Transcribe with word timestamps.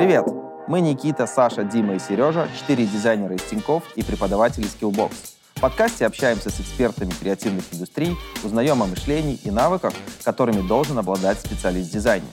Привет! 0.00 0.24
Мы 0.66 0.80
Никита, 0.80 1.26
Саша, 1.26 1.62
Дима 1.62 1.96
и 1.96 1.98
Сережа, 1.98 2.48
четыре 2.58 2.86
дизайнера 2.86 3.34
из 3.34 3.42
Тинькофф 3.42 3.84
и 3.96 4.02
преподаватели 4.02 4.66
Skillbox. 4.66 5.12
В 5.56 5.60
подкасте 5.60 6.06
общаемся 6.06 6.48
с 6.48 6.58
экспертами 6.58 7.10
креативных 7.10 7.64
индустрий, 7.70 8.16
узнаем 8.42 8.82
о 8.82 8.86
мышлении 8.86 9.38
и 9.44 9.50
навыках, 9.50 9.92
которыми 10.24 10.66
должен 10.66 10.98
обладать 10.98 11.38
специалист 11.38 11.90
в 11.90 11.92
дизайне. 11.92 12.28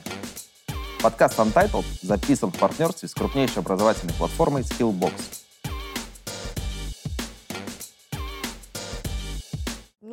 Подкаст 1.02 1.38
Untitled 1.38 1.84
записан 2.00 2.50
в 2.50 2.58
партнерстве 2.58 3.06
с 3.06 3.12
крупнейшей 3.12 3.58
образовательной 3.58 4.14
платформой 4.14 4.62
Skillbox. 4.62 5.12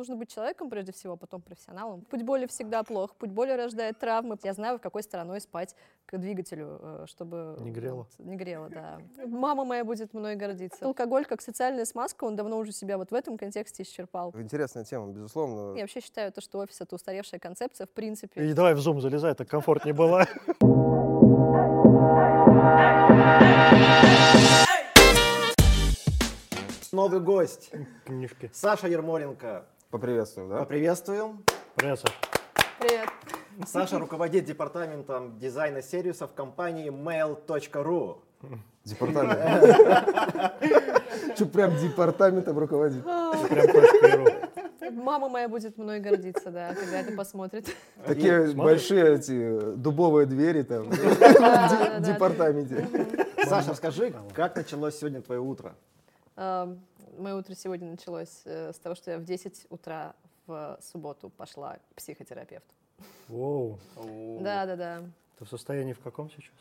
Нужно 0.06 0.20
быть 0.20 0.32
человеком 0.32 0.70
прежде 0.70 0.92
всего, 0.92 1.14
а 1.14 1.16
потом 1.16 1.42
профессионалом. 1.42 2.02
Путь 2.02 2.22
боли 2.22 2.46
всегда 2.46 2.84
плох, 2.84 3.16
путь 3.16 3.30
боли 3.30 3.50
рождает 3.50 3.98
травмы. 3.98 4.38
Я 4.44 4.52
знаю, 4.52 4.78
в 4.78 4.80
какой 4.80 5.02
стороной 5.02 5.40
спать 5.40 5.74
к 6.06 6.16
двигателю, 6.16 6.78
э, 6.80 7.04
чтобы... 7.08 7.56
Не 7.58 7.72
грело. 7.72 7.96
вот, 7.96 8.24
не 8.24 8.36
грело, 8.36 8.68
да. 8.68 9.00
Мама 9.26 9.64
моя 9.64 9.84
будет 9.84 10.14
мной 10.14 10.36
гордиться. 10.36 10.84
Алкоголь 10.84 11.24
как 11.24 11.40
социальная 11.40 11.84
смазка, 11.84 12.22
он 12.22 12.36
давно 12.36 12.56
уже 12.58 12.70
себя 12.70 12.98
вот 12.98 13.10
в 13.10 13.14
этом 13.14 13.36
контексте 13.36 13.82
исчерпал. 13.82 14.32
Интересная 14.36 14.84
тема, 14.84 15.08
безусловно. 15.08 15.74
Я 15.74 15.82
вообще 15.82 16.00
считаю, 16.00 16.30
то, 16.30 16.40
что 16.40 16.60
офис— 16.60 16.80
это 16.82 16.94
устаревшая 16.94 17.40
концепция, 17.40 17.88
в 17.88 17.90
принципе. 17.90 18.48
И 18.48 18.52
давай 18.52 18.74
в 18.74 18.78
зум 18.78 19.00
залезай, 19.00 19.34
так 19.34 19.48
комфортнее 19.48 19.92
было. 19.92 20.24
Новый 26.92 27.20
гость. 27.20 27.72
Книжки. 28.04 28.50
Саша 28.54 28.88
Ермоленко. 28.88 29.66
Поприветствуем, 29.90 30.48
да? 30.48 30.58
Поприветствуем. 30.58 31.44
Привет, 31.76 32.00
Саш. 32.00 32.20
Привет. 32.80 33.08
Саша 33.66 33.98
руководит 33.98 34.44
департаментом 34.44 35.38
дизайна 35.38 35.80
сервисов 35.82 36.32
компании 36.34 36.90
mail.ru. 36.90 38.18
Департамент. 38.84 39.76
Че, 41.38 41.46
прям 41.46 41.76
департаментом 41.76 42.58
руководит? 42.58 43.04
Мама 44.92 45.28
моя 45.28 45.48
будет 45.48 45.78
мной 45.78 46.00
гордиться, 46.00 46.50
да, 46.50 46.74
когда 46.74 47.00
это 47.00 47.12
посмотрит. 47.16 47.74
Такие 48.04 48.52
большие 48.54 49.16
эти 49.16 49.74
дубовые 49.76 50.26
двери 50.26 50.62
там 50.62 50.84
в 50.90 52.00
департаменте. 52.02 52.86
Саша, 53.44 53.70
расскажи, 53.70 54.12
как 54.34 54.56
началось 54.56 54.98
сегодня 54.98 55.22
твое 55.22 55.40
утро? 55.40 55.74
Мое 57.18 57.34
утро 57.36 57.54
сегодня 57.54 57.90
началось 57.90 58.42
э, 58.44 58.72
с 58.72 58.78
того, 58.78 58.94
что 58.94 59.10
я 59.12 59.18
в 59.18 59.24
10 59.24 59.66
утра 59.70 60.14
в 60.46 60.78
субботу 60.80 61.30
пошла 61.30 61.74
к 61.90 61.94
психотерапевту. 61.96 62.74
Воу. 63.28 63.78
Да, 64.40 64.66
да, 64.66 64.76
да. 64.76 65.02
Ты 65.38 65.44
в 65.44 65.48
состоянии 65.48 65.92
в 65.92 66.00
каком 66.00 66.30
сейчас? 66.30 66.54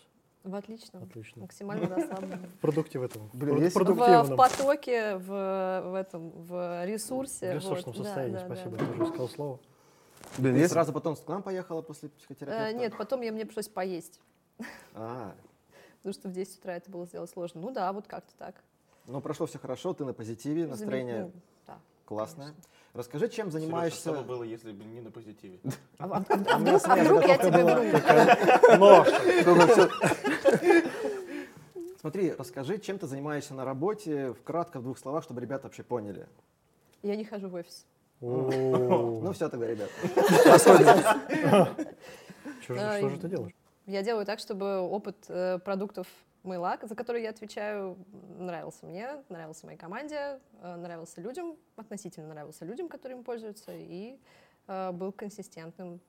В 0.44 0.54
отличном. 0.56 1.04
Отлично. 1.04 1.42
Максимально 1.42 1.88
расслабленном. 1.88 2.50
В 2.58 2.60
продукте 2.60 3.00
в 3.00 3.04
этом. 3.04 3.30
Блин, 3.34 3.56
Прод- 3.58 3.62
есть- 3.64 3.76
В, 3.76 4.36
потоке, 4.36 5.16
в, 5.18 5.82
в 5.86 5.96
этом, 5.96 6.30
в 6.30 6.86
ресурсе. 6.86 7.52
В 7.52 7.56
ресурсном 7.56 7.94
вот. 7.96 8.04
Да, 8.04 8.04
состоянии, 8.04 8.34
да, 8.34 8.48
да. 8.48 8.56
спасибо, 8.56 8.78
ты 8.78 8.86
уже 8.86 9.08
сказал 9.08 9.30
слово. 9.30 9.60
Блин, 10.38 10.54
Ты 10.56 10.60
есть 10.62 10.74
сразу 10.74 10.94
потом 10.94 11.16
к 11.16 11.28
нам 11.28 11.44
поехала 11.44 11.82
после 11.82 12.10
психотерапевта? 12.10 12.70
Э, 12.70 12.74
Нет, 12.74 12.98
потом 12.98 13.22
я, 13.22 13.32
мне 13.32 13.46
пришлось 13.46 13.68
поесть, 13.68 14.20
А, 14.94 15.34
потому 16.04 16.14
что 16.14 16.30
в 16.30 16.32
10 16.32 16.60
утра 16.60 16.76
это 16.76 16.90
было 16.92 17.06
сделать 17.06 17.30
сложно. 17.30 17.62
Ну 17.62 17.72
да, 17.72 17.92
вот 17.94 18.08
как-то 18.08 18.34
так. 18.38 18.56
Ну 19.08 19.22
прошло 19.22 19.46
все 19.46 19.60
хорошо, 19.60 19.94
ты 19.94 20.06
на 20.06 20.14
позитиве, 20.14 20.68
настроение 20.68 21.24
Ну, 21.24 21.32
да. 21.68 21.78
классное. 22.06 22.54
Расскажи, 22.94 23.28
чем 23.28 23.48
а 23.48 23.52
занимаешься? 23.52 24.00
что 24.00 24.14
бы 24.14 24.24
было, 24.24 24.44
если 24.44 24.72
бы 24.72 24.86
не 24.86 25.02
на 25.02 25.12
позитиве? 25.12 25.60
А, 25.98 26.06
а- 26.06 26.24
а 26.30 26.58
вдруг, 26.60 26.82
а 26.86 26.96
вдруг 26.96 27.28
я 27.28 27.38
тебе 27.38 27.64
вру? 27.66 27.84
Смотри, 32.00 32.34
расскажи, 32.38 32.78
чем 32.78 33.00
ты 33.00 33.08
занимаешься 33.08 33.54
на 33.54 33.66
работе, 33.66 34.34
вкратко, 34.34 34.80
в 34.80 34.84
двух 34.84 34.98
словах, 35.00 35.24
чтобы 35.24 35.42
ребята 35.42 35.64
вообще 35.64 35.84
поняли. 35.84 36.28
Я 37.02 37.16
не 37.16 37.26
хожу 37.26 37.50
в 37.50 37.56
офис. 37.56 37.86
Ну 38.22 39.32
все 39.34 39.50
тогда, 39.50 39.68
ребят. 39.68 39.90
Что 42.62 43.10
же 43.10 43.18
ты 43.20 43.28
делаешь? 43.28 43.54
Я 43.88 44.02
делаю 44.04 44.26
так, 44.26 44.40
чтобы 44.40 44.80
опыт 44.80 45.16
э, 45.28 45.60
продуктов 46.46 46.48
мыла, 46.48 46.78
за 46.82 46.96
который 46.96 47.24
я 47.24 47.30
отвечаю, 47.30 47.98
нравился 48.40 48.86
мне, 48.86 49.24
нравился 49.30 49.66
моей 49.66 49.78
команде, 49.78 50.40
э, 50.62 50.76
нравился 50.76 51.22
людям, 51.22 51.56
относительно 51.76 52.28
нравился 52.34 52.66
людям, 52.66 52.88
которыми 52.88 53.24
пользуются, 53.24 53.72
и 53.74 54.18
э, 54.68 54.92
был 54.92 55.12
консистентным 55.12 56.00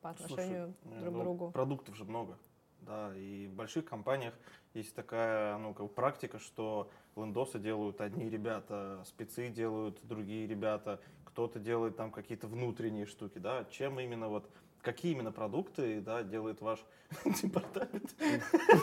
по 0.00 0.10
отношению 0.10 0.74
Слушай, 0.82 1.00
друг 1.00 1.14
к 1.14 1.16
ну, 1.16 1.22
другу. 1.22 1.50
Продуктов 1.50 1.96
же 1.96 2.04
много. 2.04 2.36
Да, 2.82 3.12
и 3.16 3.48
в 3.48 3.54
больших 3.54 3.84
компаниях 3.84 4.34
есть 4.74 4.94
такая 4.94 5.58
ну, 5.58 5.74
как 5.74 5.90
практика, 5.94 6.38
что 6.38 6.88
лендосы 7.16 7.58
делают 7.58 8.00
одни 8.00 8.30
ребята, 8.30 9.02
спецы 9.04 9.48
делают 9.48 9.98
другие 10.02 10.46
ребята, 10.46 11.00
кто-то 11.24 11.58
делает 11.58 11.96
там 11.96 12.12
какие-то 12.12 12.46
внутренние 12.46 13.06
штуки, 13.06 13.38
да. 13.38 13.64
Чем 13.70 13.98
именно 13.98 14.28
вот, 14.28 14.48
какие 14.86 15.12
именно 15.12 15.32
продукты, 15.32 16.00
да, 16.00 16.22
делает 16.22 16.60
ваш 16.60 16.78
департамент 17.24 18.14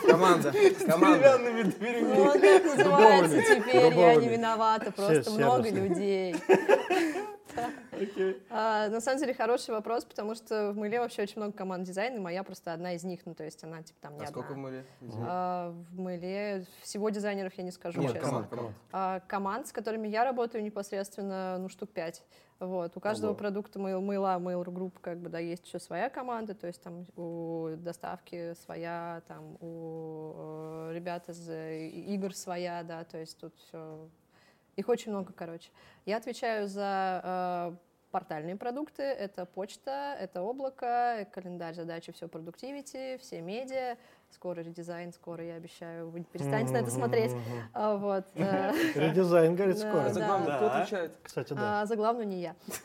Команда. 0.06 0.52
с 0.52 0.84
деревянными 0.84 1.62
дверьми? 1.62 2.14
Ну, 2.14 2.32
так 2.32 2.64
называется 2.64 3.40
теперь, 3.56 3.94
я 3.94 4.14
не 4.16 4.28
виновата, 4.28 4.92
просто 4.92 5.30
много 5.30 5.70
людей. 5.70 6.36
А, 8.50 8.88
на 8.88 9.00
самом 9.00 9.20
деле 9.20 9.32
хороший 9.32 9.70
вопрос, 9.70 10.04
потому 10.04 10.34
что 10.34 10.72
в 10.72 10.76
Мыле 10.76 10.98
вообще 10.98 11.22
очень 11.22 11.36
много 11.36 11.56
команд 11.56 11.84
дизайна, 11.84 12.16
и 12.16 12.18
моя 12.18 12.42
просто 12.42 12.72
одна 12.72 12.94
из 12.94 13.04
них, 13.04 13.20
ну 13.26 13.34
то 13.34 13.44
есть 13.44 13.62
она 13.62 13.80
типа 13.80 13.98
там 14.00 14.16
не 14.16 14.24
А 14.24 14.26
сколько 14.26 14.54
в 14.54 14.56
мыле? 14.56 14.84
А, 15.20 15.70
в 15.70 16.00
Мыле 16.00 16.66
всего 16.82 17.10
дизайнеров 17.10 17.54
я 17.54 17.62
не 17.62 17.70
скажу, 17.70 18.00
Нет, 18.00 18.12
честно. 18.12 18.28
команд, 18.28 18.48
команд. 18.48 18.76
А, 18.90 19.20
команд, 19.20 19.68
с 19.68 19.72
которыми 19.72 20.08
я 20.08 20.24
работаю 20.24 20.64
непосредственно, 20.64 21.58
ну, 21.58 21.68
штук 21.68 21.90
пять. 21.90 22.24
Вот. 22.60 22.96
У 22.96 23.00
каждого 23.00 23.30
Ого. 23.30 23.38
продукта 23.38 23.78
мыл, 23.78 24.00
мыла, 24.00 24.38
Mail 24.38 24.64
Group, 24.64 24.94
как 25.00 25.18
бы, 25.18 25.28
да, 25.28 25.38
есть 25.38 25.66
еще 25.66 25.78
своя 25.78 26.08
команда, 26.08 26.54
то 26.54 26.66
есть 26.66 26.80
там 26.82 27.06
у 27.16 27.70
доставки 27.76 28.54
своя, 28.54 29.22
там 29.26 29.56
у 29.60 30.32
э, 30.36 30.92
ребят 30.94 31.28
из 31.28 31.48
э, 31.48 31.88
игр 31.88 32.34
своя, 32.34 32.82
да, 32.82 33.04
то 33.04 33.18
есть 33.18 33.38
тут 33.38 33.54
все... 33.56 34.08
Их 34.76 34.88
очень 34.88 35.12
много, 35.12 35.32
короче. 35.32 35.70
Я 36.04 36.16
отвечаю 36.16 36.66
за 36.68 37.20
э, 37.22 37.76
портальные 38.14 38.54
продукты. 38.54 39.02
Это 39.02 39.44
почта, 39.44 40.16
это 40.20 40.42
облако, 40.42 41.26
календарь, 41.32 41.74
задачи, 41.74 42.12
все 42.12 42.28
продуктивити, 42.28 43.16
все 43.18 43.40
медиа. 43.40 43.96
Скоро 44.34 44.60
редизайн, 44.62 45.12
скоро, 45.12 45.44
я 45.44 45.54
обещаю, 45.54 46.10
вы 46.10 46.24
перестанете 46.24 46.72
на 46.72 46.78
это 46.78 46.90
смотреть. 46.90 47.30
А, 47.72 47.96
Вот. 47.96 48.24
э, 48.34 48.72
Редизайн, 48.96 49.54
говорит, 49.54 49.78
Да, 49.80 49.88
скоро. 49.88 50.08
За 50.12 50.20
да. 50.20 50.26
главное 50.26 50.56
кто 50.56 50.66
Да. 50.68 50.80
отвечает? 50.80 51.12
Кстати, 51.22 51.52
да. 51.52 51.82
а 51.82 51.86
за 51.86 51.94
главную 51.94 52.26
не 52.26 52.40
я. 52.42 52.56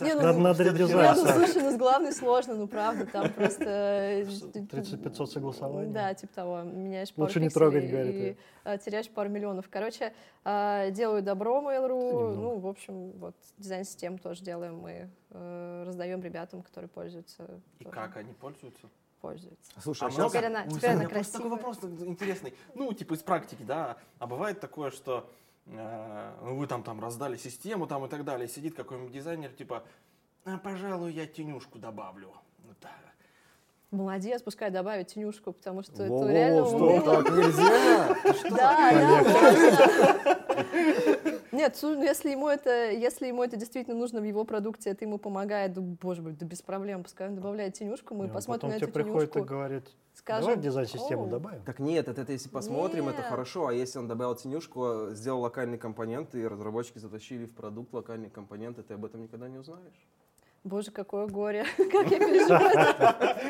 Не, 0.00 0.14
ну, 0.14 0.38
Надо, 0.38 0.64
не, 0.64 0.70
редизайн, 0.70 1.16
ну, 1.16 1.26
слушай, 1.26 1.62
ну 1.62 1.70
с 1.70 1.76
главной 1.76 2.12
сложно, 2.12 2.54
ну 2.54 2.66
правда, 2.68 3.06
там 3.06 3.32
просто... 3.36 3.64
э, 3.64 4.22
30-500 4.22 5.26
согласований. 5.26 5.92
Да, 5.92 6.14
типа 6.14 6.34
того, 6.34 6.62
меняешь 6.62 7.12
пару 7.12 7.26
Лучше 7.26 7.40
не 7.40 7.48
трогать, 7.48 7.90
говорит, 7.90 8.14
и 8.14 8.36
э, 8.64 8.78
теряешь 8.78 9.08
пару 9.10 9.28
миллионов. 9.28 9.68
Короче, 9.68 10.12
э, 10.44 10.90
делаю 10.92 11.22
добро 11.22 11.60
Mail.ru, 11.60 12.34
ну, 12.34 12.58
в 12.58 12.66
общем, 12.66 13.12
вот 13.18 13.34
дизайн-систем 13.58 14.18
тоже 14.18 14.42
делаем 14.42 14.78
мы, 14.78 15.10
э, 15.30 15.84
раздаем 15.86 16.22
ребятам, 16.22 16.62
которые 16.62 16.88
пользуются. 16.88 17.60
И 17.78 17.84
тоже 17.84 17.94
как 17.96 18.16
они 18.16 18.32
пользуются? 18.32 18.88
Пользуются. 19.20 19.70
Слушай, 19.80 20.04
А 20.04 20.06
а 20.06 20.10
много? 20.10 20.30
Теперь 20.30 20.46
она- 20.46 20.62
Ой, 20.62 20.70
теперь 20.70 20.90
у 20.90 20.92
она 20.92 21.00
меня 21.04 21.08
просто 21.10 21.32
такой 21.34 21.50
красивая. 21.58 21.74
вопрос 21.74 22.08
интересный. 22.08 22.54
Ну, 22.74 22.92
типа 22.92 23.14
из 23.14 23.22
практики, 23.22 23.62
да. 23.62 23.96
А 24.18 24.26
бывает 24.26 24.60
такое, 24.60 24.90
что 24.90 25.30
э, 25.66 26.34
ну, 26.42 26.56
вы 26.56 26.66
там, 26.66 26.82
там 26.82 27.00
раздали 27.00 27.36
систему 27.36 27.86
там 27.86 28.04
и 28.06 28.08
так 28.08 28.24
далее, 28.24 28.48
сидит 28.48 28.74
какой-нибудь 28.74 29.12
дизайнер, 29.12 29.50
типа, 29.52 29.84
а, 30.44 30.56
пожалуй, 30.58 31.12
я 31.12 31.26
тенюшку 31.26 31.78
добавлю. 31.78 32.32
Молодец, 33.90 34.40
пускай 34.42 34.70
добавит 34.70 35.08
тенюшку, 35.08 35.52
потому 35.52 35.82
что 35.82 36.04
это 36.04 36.32
реально 36.32 36.64
что, 36.64 36.76
уныло. 36.76 37.24
так 37.24 37.30
нельзя? 37.32 38.16
Да, 38.50 38.90
да. 38.92 40.40
Нет, 41.50 41.76
ну, 41.82 42.00
если 42.00 42.30
ему 42.30 42.48
это, 42.48 42.92
если 42.92 43.26
ему 43.26 43.42
это 43.42 43.56
действительно 43.56 43.96
нужно 43.96 44.20
в 44.20 44.24
его 44.24 44.44
продукте, 44.44 44.90
это 44.90 45.04
ему 45.04 45.18
помогает, 45.18 45.72
да, 45.72 45.80
боже 45.80 46.22
мой, 46.22 46.32
да 46.32 46.46
без 46.46 46.62
проблем, 46.62 47.02
пускай 47.02 47.28
он 47.28 47.34
добавляет 47.34 47.74
тенюшку, 47.74 48.14
мы 48.14 48.28
посмотрим 48.28 48.60
Потом 48.60 48.70
на 48.70 48.76
тебе 48.76 48.86
эту 48.86 48.94
приходит 48.94 49.30
и 49.30 49.32
тенюшку, 49.32 49.54
говорит, 49.54 49.84
скажем, 50.14 50.46
давай 50.46 50.62
дизайн-систему 50.62 51.26
добавим. 51.26 51.62
Так 51.64 51.80
нет, 51.80 52.06
это, 52.06 52.22
это 52.22 52.30
если 52.30 52.48
посмотрим, 52.48 53.08
это 53.08 53.22
хорошо. 53.22 53.66
А 53.66 53.72
если 53.72 53.98
он 53.98 54.06
добавил 54.06 54.36
тенюшку, 54.36 55.08
сделал 55.10 55.40
локальный 55.40 55.78
компонент, 55.78 56.36
и 56.36 56.46
разработчики 56.46 56.98
затащили 56.98 57.46
в 57.46 57.54
продукт 57.54 57.92
локальный 57.92 58.30
компонент, 58.30 58.78
и 58.78 58.82
ты 58.82 58.94
об 58.94 59.04
этом 59.04 59.22
никогда 59.22 59.48
не 59.48 59.58
узнаешь. 59.58 60.08
Боже, 60.62 60.90
какое 60.90 61.26
горе, 61.26 61.64
как 61.76 62.10
я 62.10 62.18
переживаю. 62.18 63.40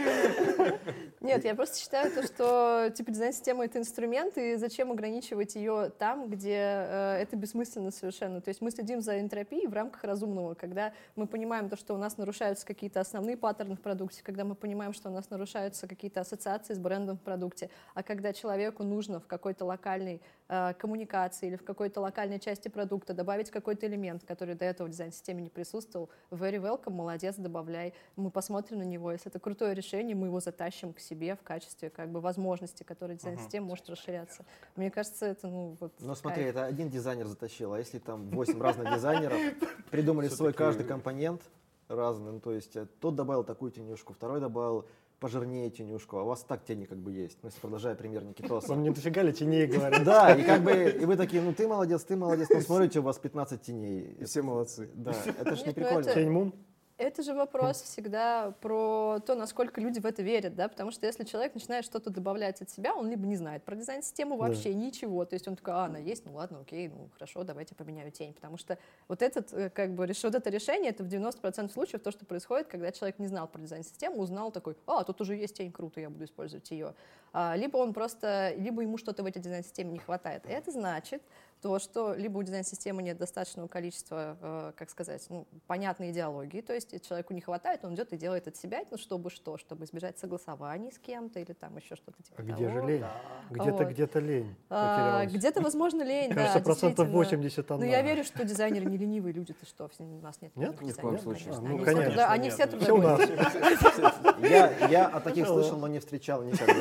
Нет, 1.21 1.45
я 1.45 1.55
просто 1.55 1.79
считаю, 1.79 2.11
то, 2.11 2.23
что 2.23 2.91
типа 2.97 3.11
дизайн-система— 3.11 3.65
это 3.67 3.79
инструмент, 3.79 4.39
и 4.39 4.57
зачем 4.57 4.91
ограничивать 4.91 5.55
ее 5.55 5.93
там, 5.99 6.31
где 6.31 6.57
э, 6.57 7.19
это 7.21 7.37
бессмысленно 7.37 7.91
совершенно. 7.91 8.41
То 8.41 8.49
есть 8.49 8.63
мы 8.63 8.71
следим 8.71 9.03
за 9.03 9.21
энтропией 9.21 9.67
в 9.67 9.75
рамках 9.75 10.03
разумного, 10.05 10.55
когда 10.55 10.95
мы 11.17 11.27
понимаем 11.27 11.69
то, 11.69 11.77
что 11.77 11.95
у 11.95 11.99
нас 11.99 12.17
нарушаются 12.17 12.67
какие-то 12.67 13.01
основные 13.01 13.37
паттерны 13.37 13.77
в 13.77 13.83
продукте, 13.83 14.23
когда 14.25 14.45
мы 14.47 14.55
понимаем, 14.55 14.95
что 14.95 15.11
у 15.11 15.13
нас 15.13 15.29
нарушаются 15.29 15.87
какие-то 15.87 16.23
ассоциации 16.23 16.73
с 16.73 16.79
брендом 16.79 17.19
в 17.19 17.21
продукте, 17.21 17.69
а 17.93 18.03
когда 18.03 18.33
человеку 18.33 18.83
нужно 18.83 19.21
в 19.21 19.27
какой-то 19.27 19.67
локальной 19.67 20.23
э, 20.49 20.73
коммуникации 20.79 21.49
или 21.49 21.57
в 21.57 21.65
какой-то 21.65 22.01
локальной 22.01 22.41
части 22.41 22.69
продукта 22.69 23.13
добавить 23.13 23.51
какой-то 23.51 23.87
элемент, 23.87 24.25
который 24.25 24.55
до 24.55 24.65
этого 24.65 24.87
в 24.87 24.91
дизайн-системе 24.91 25.43
не 25.43 25.51
присутствовал, 25.51 26.09
very 26.31 26.57
welcome, 26.57 26.93
молодец, 26.93 27.37
добавляй. 27.37 27.93
Мы 28.17 28.31
посмотрим 28.31 28.79
на 28.79 28.85
него. 28.85 29.13
Если 29.13 29.29
это 29.29 29.39
крутое 29.39 29.75
решение, 29.75 30.17
мы 30.17 30.29
его 30.29 30.41
затащим 30.41 30.95
к 30.95 30.99
себе 30.99 31.10
в 31.15 31.43
качестве 31.43 31.91
как 31.91 32.11
бы 32.11 32.21
возможности, 32.21 32.83
которые 32.83 33.17
дизайн-система 33.17 33.67
может 33.67 33.89
расширяться. 33.89 34.45
Мне 34.77 34.91
кажется, 34.91 35.27
это 35.27 35.49
ну 35.49 35.77
вот. 35.81 35.93
Но 36.01 36.15
смотри, 36.15 36.45
кайф. 36.45 36.57
это 36.57 36.65
один 36.65 36.89
дизайнер 36.89 37.27
затащил, 37.27 37.73
а 37.73 37.79
если 37.79 37.99
там 37.99 38.31
8 38.31 38.61
разных 38.61 38.95
дизайнеров 38.95 39.39
придумали 39.91 40.29
свой 40.29 40.53
каждый 40.53 40.87
компонент 40.87 41.43
разный, 41.89 42.33
ну, 42.33 42.41
то 42.41 42.53
есть 42.53 42.77
э, 42.77 42.87
тот 43.01 43.17
добавил 43.17 43.45
такую 43.45 43.71
тенюшку, 43.73 44.13
второй 44.13 44.41
добавил 44.41 44.87
пожирнее 45.21 45.69
тенюшку, 45.71 46.17
а 46.17 46.23
у 46.23 46.27
вас 46.27 46.43
так 46.43 46.65
тени 46.65 46.87
как 46.87 46.99
бы 46.99 47.13
есть. 47.13 47.39
Ну, 47.43 47.49
если 47.49 47.61
продолжая 47.61 47.95
пример 47.95 48.25
Никитоса. 48.25 48.69
Вам 48.69 48.83
не 48.83 48.91
дофига 48.91 49.23
ли 49.23 49.33
теней 49.33 49.67
говорят? 49.67 50.03
Да, 50.03 50.35
и 50.35 50.43
как 50.43 50.63
бы, 50.63 50.73
и 50.73 51.05
вы 51.05 51.17
такие, 51.17 51.43
ну 51.43 51.53
ты 51.53 51.69
молодец, 51.69 52.03
ты 52.05 52.17
молодец, 52.17 52.49
но 52.49 52.61
смотрите, 52.61 53.01
у 53.01 53.03
вас 53.03 53.19
15 53.19 53.61
теней. 53.61 54.17
И 54.19 54.25
все 54.25 54.43
молодцы. 54.43 54.89
Да, 54.95 55.15
это 55.39 55.57
ж 55.57 55.61
не 55.61 55.67
ну 55.67 55.75
прикольно. 55.75 56.15
Тень 56.15 56.31
мум? 56.31 56.55
Это 57.01 57.23
же 57.23 57.33
вопрос 57.33 57.81
всегда 57.81 58.51
про 58.61 59.21
то, 59.25 59.35
насколько 59.35 59.81
люди 59.81 59.99
в 60.01 60.05
это 60.05 60.23
верят, 60.23 60.55
да, 60.55 60.69
потому 60.69 60.91
что 60.91 61.07
если 61.07 61.25
человек 61.25 61.55
начинает 61.55 61.87
что-то 61.87 62.11
добавлять 62.11 62.61
от 62.61 62.69
себя, 62.69 62.95
он 62.95 63.09
либо 63.09 63.27
не 63.27 63.37
знает 63.37 63.63
про 63.65 63.75
дизайн-систему 63.75 64.37
Да. 64.37 64.45
вообще 64.45 64.75
ничего, 64.75 65.25
то 65.25 65.35
есть 65.35 65.49
он 65.49 65.57
такой, 65.57 65.73
а, 65.73 65.85
она 65.87 65.97
есть, 65.99 66.27
ну 66.27 66.35
ладно, 66.35 66.61
окей, 66.61 66.89
ну 66.89 67.09
хорошо, 67.15 67.43
давайте 67.43 67.75
поменяю 67.75 68.11
тень, 68.11 68.35
потому 68.35 68.59
что 68.59 68.77
вот 69.09 69.23
этот, 69.23 69.51
э, 69.55 69.71
как 69.71 69.95
бы, 69.95 70.07
вот 70.07 70.35
это 70.35 70.51
решение, 70.51 70.91
это 70.91 71.03
в 71.03 71.09
90% 71.09 71.73
случаев 71.73 72.03
то, 72.03 72.11
что 72.11 72.27
происходит, 72.27 72.67
когда 72.67 72.93
человек 72.93 73.19
не 73.19 73.29
знал 73.29 73.49
про 73.49 73.63
дизайн-систему, 73.63 74.19
узнал 74.19 74.53
такой, 74.53 74.77
а, 74.87 75.03
тут 75.03 75.23
уже 75.23 75.37
есть 75.37 75.57
тень, 75.57 75.73
круто, 75.73 76.03
я 76.03 76.11
буду 76.11 76.27
использовать 76.27 76.71
ее. 76.71 76.95
А, 77.33 77.57
либо 77.57 77.79
он 77.79 77.95
просто, 77.95 78.53
либо 78.57 78.83
ему 78.83 78.99
что-то 78.99 79.23
в 79.23 79.27
этой 79.27 79.41
дизайн-системе 79.41 79.93
не 79.93 79.99
хватает. 80.01 80.45
И 80.47 80.51
это 80.51 80.71
значит, 80.71 81.23
то, 81.61 81.79
что 81.79 82.15
либо 82.15 82.39
у 82.39 82.43
дизайн-системы 82.43 83.03
нет 83.03 83.19
достаточного 83.19 83.69
количества, 83.69 84.37
э, 84.41 84.73
как 84.77 84.89
сказать, 84.91 85.25
ну, 85.29 85.47
понятной 85.67 86.11
идеологии, 86.11 86.61
то 86.63 86.73
есть 86.73 87.07
человеку 87.07 87.35
не 87.35 87.41
хватает, 87.41 87.85
он 87.85 87.95
идет 87.95 88.13
и 88.13 88.17
делает 88.17 88.49
от 88.49 88.57
себя, 88.57 88.81
ну, 88.91 88.97
чтобы 88.97 89.31
что, 89.31 89.59
чтобы 89.59 89.85
избежать 89.85 90.19
согласований 90.19 90.91
с 90.91 90.99
кем-то 90.99 91.39
или 91.41 91.53
там 91.53 91.77
еще 91.77 91.97
что-то 91.97 92.23
типа 92.23 92.37
А 92.39 92.43
где 92.43 92.69
же 92.69 92.75
того. 92.77 92.89
лень? 92.89 93.05
Где-то, 93.51 93.73
Вот. 93.73 93.89
где-то 93.89 94.19
лень 94.21 94.55
А, 94.71 95.27
где-то, 95.27 95.61
возможно, 95.61 96.03
лень, 96.03 96.31
да, 96.31 96.35
Кажется, 96.37 96.61
процентов 96.61 97.07
действительно. 97.09 97.43
80 97.43 97.71
она. 97.71 97.81
Ну, 97.85 97.91
я 97.91 98.03
верю, 98.03 98.25
что 98.25 98.45
дизайнеры 98.45 98.87
не 98.87 98.97
ленивые 98.97 99.33
люди, 99.35 99.53
ты 99.53 99.67
что, 99.67 99.91
у 99.99 100.05
нас 100.21 100.41
нет 100.41 100.57
Нет? 100.57 100.81
Ни 100.81 100.93
в 100.93 100.97
коем 100.97 101.19
случае. 101.19 101.53
А, 101.53 101.59
Они 101.59 101.69
ну, 101.69 101.77
все 101.79 101.85
конечно, 101.85 102.13
трудо- 102.15 102.27
Они 102.27 102.51
все 102.51 102.67
Все 102.79 102.93
у 102.95 103.03
нас. 103.03 103.21
трудоголики. 103.21 104.49
Я, 104.51 104.87
я 104.89 105.07
о 105.09 105.21
таких 105.21 105.45
Hello. 105.47 105.53
слышал, 105.53 105.77
но 105.79 105.89
не 105.89 105.99
встречал 105.99 106.43
никогда. 106.43 106.75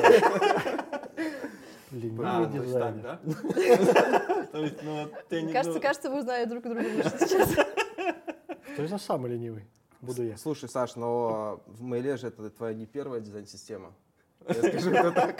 Ленивый 1.90 2.26
А, 2.28 2.46
дизайнер. 2.46 3.18
То 4.52 4.58
есть, 4.58 4.82
ну, 4.82 5.08
ты 5.28 5.42
не 5.42 5.52
Кажется, 5.52 5.80
кажется, 5.80 6.10
вы 6.10 6.22
знаете 6.22 6.50
друг 6.50 6.64
друга 6.64 6.78
лучше 6.78 7.18
сейчас. 7.20 7.66
Кто 8.74 8.82
из 8.82 8.90
нас 8.90 9.02
самый 9.02 9.30
ленивый? 9.30 9.64
Буду 10.00 10.22
я. 10.24 10.36
Слушай, 10.36 10.68
Саш, 10.68 10.96
но 10.96 11.62
в 11.66 11.82
Мейле 11.82 12.16
же 12.16 12.28
это 12.28 12.50
твоя 12.50 12.74
не 12.74 12.86
первая 12.86 13.20
дизайн-система. 13.20 13.92
Я 14.48 14.54
скажу 14.54 14.90
это 14.90 15.12
так. 15.12 15.36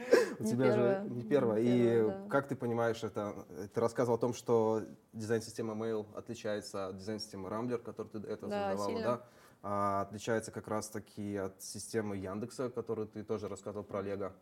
У 0.38 0.44
тебя 0.44 0.72
же 0.72 1.06
не 1.10 1.22
первая. 1.22 1.60
И 1.60 2.28
как 2.28 2.46
ты 2.46 2.54
понимаешь 2.54 3.02
это? 3.02 3.34
Ты 3.74 3.80
рассказывал 3.80 4.16
о 4.16 4.20
том, 4.20 4.32
что 4.32 4.82
дизайн-система 5.12 5.74
Mail 5.74 6.06
отличается 6.16 6.86
от 6.88 6.98
дизайн-системы 6.98 7.48
Rambler, 7.48 7.78
которую 7.78 8.12
ты 8.12 8.18
до 8.20 8.28
этого 8.28 8.50
Да, 8.50 8.68
создавала, 8.70 8.88
сильно. 8.88 9.02
да? 9.16 9.22
А 9.62 10.02
отличается 10.02 10.52
как 10.52 10.68
раз-таки 10.68 11.36
от 11.36 11.60
системы 11.62 12.16
Яндекса, 12.16 12.70
которую 12.70 13.08
ты 13.08 13.24
тоже 13.24 13.48
рассказывал 13.48 13.84
про 13.84 14.02
Лего. 14.02 14.32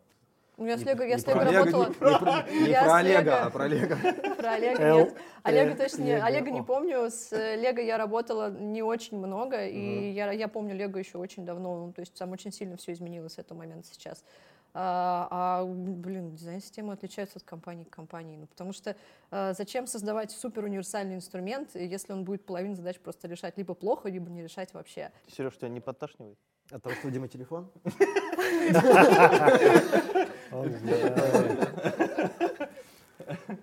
У 0.58 0.64
меня 0.64 0.76
с 0.76 0.84
Лего, 0.84 1.02
я 1.02 1.18
с 1.18 1.26
Лего 1.26 1.44
работала. 1.44 1.84
Не, 1.84 1.88
не 1.88 1.94
про, 1.94 2.46
не 2.50 2.70
Я 2.70 2.84
про 2.84 2.96
Олега, 2.96 3.44
а 3.44 3.50
про 3.50 3.66
Лего. 3.66 3.96
Про 4.36 4.52
Олега 4.52 4.94
нет. 4.94 5.14
Олега 5.42 5.72
Э, 5.72 5.76
точно 5.76 6.02
не, 6.02 6.12
Олега 6.12 6.50
не 6.50 6.62
помню. 6.62 7.10
С 7.10 7.32
Лего 7.32 7.80
я 7.80 7.96
работала 7.96 8.50
не 8.50 8.82
очень 8.82 9.18
много, 9.18 9.66
и 9.66 10.10
я, 10.10 10.30
я 10.30 10.48
помню 10.48 10.76
Лего 10.76 10.98
еще 10.98 11.18
очень 11.18 11.44
давно. 11.44 11.86
Ну, 11.86 11.92
то 11.92 12.00
есть 12.00 12.14
там 12.14 12.30
очень 12.32 12.52
сильно 12.52 12.76
все 12.76 12.92
изменилось 12.92 13.34
с 13.34 13.38
этого 13.38 13.58
момента 13.58 13.88
сейчас. 13.90 14.24
А, 14.74 15.28
а, 15.30 15.64
блин, 15.66 16.34
дизайн-системы 16.34 16.94
отличаются 16.94 17.38
от 17.38 17.44
компании 17.44 17.84
к 17.84 17.90
компании. 17.90 18.36
Ну, 18.36 18.46
потому 18.46 18.72
что 18.72 18.96
а, 19.30 19.52
зачем 19.52 19.86
создавать 19.86 20.30
супер 20.30 20.64
универсальный 20.64 21.14
инструмент, 21.14 21.70
если 21.74 22.12
он 22.12 22.24
будет 22.24 22.46
половину 22.46 22.74
задач 22.74 22.98
просто 22.98 23.28
решать 23.28 23.58
либо 23.58 23.74
плохо, 23.74 24.08
либо 24.08 24.30
не 24.30 24.42
решать 24.42 24.72
вообще. 24.72 25.10
Сереж, 25.28 25.56
тебя 25.56 25.68
не 25.68 25.80
подташнивает? 25.80 26.38
От 26.70 26.82
того, 26.82 26.94
что 26.94 27.08
у 27.08 27.10
Димы 27.10 27.28
телефон? 27.28 27.70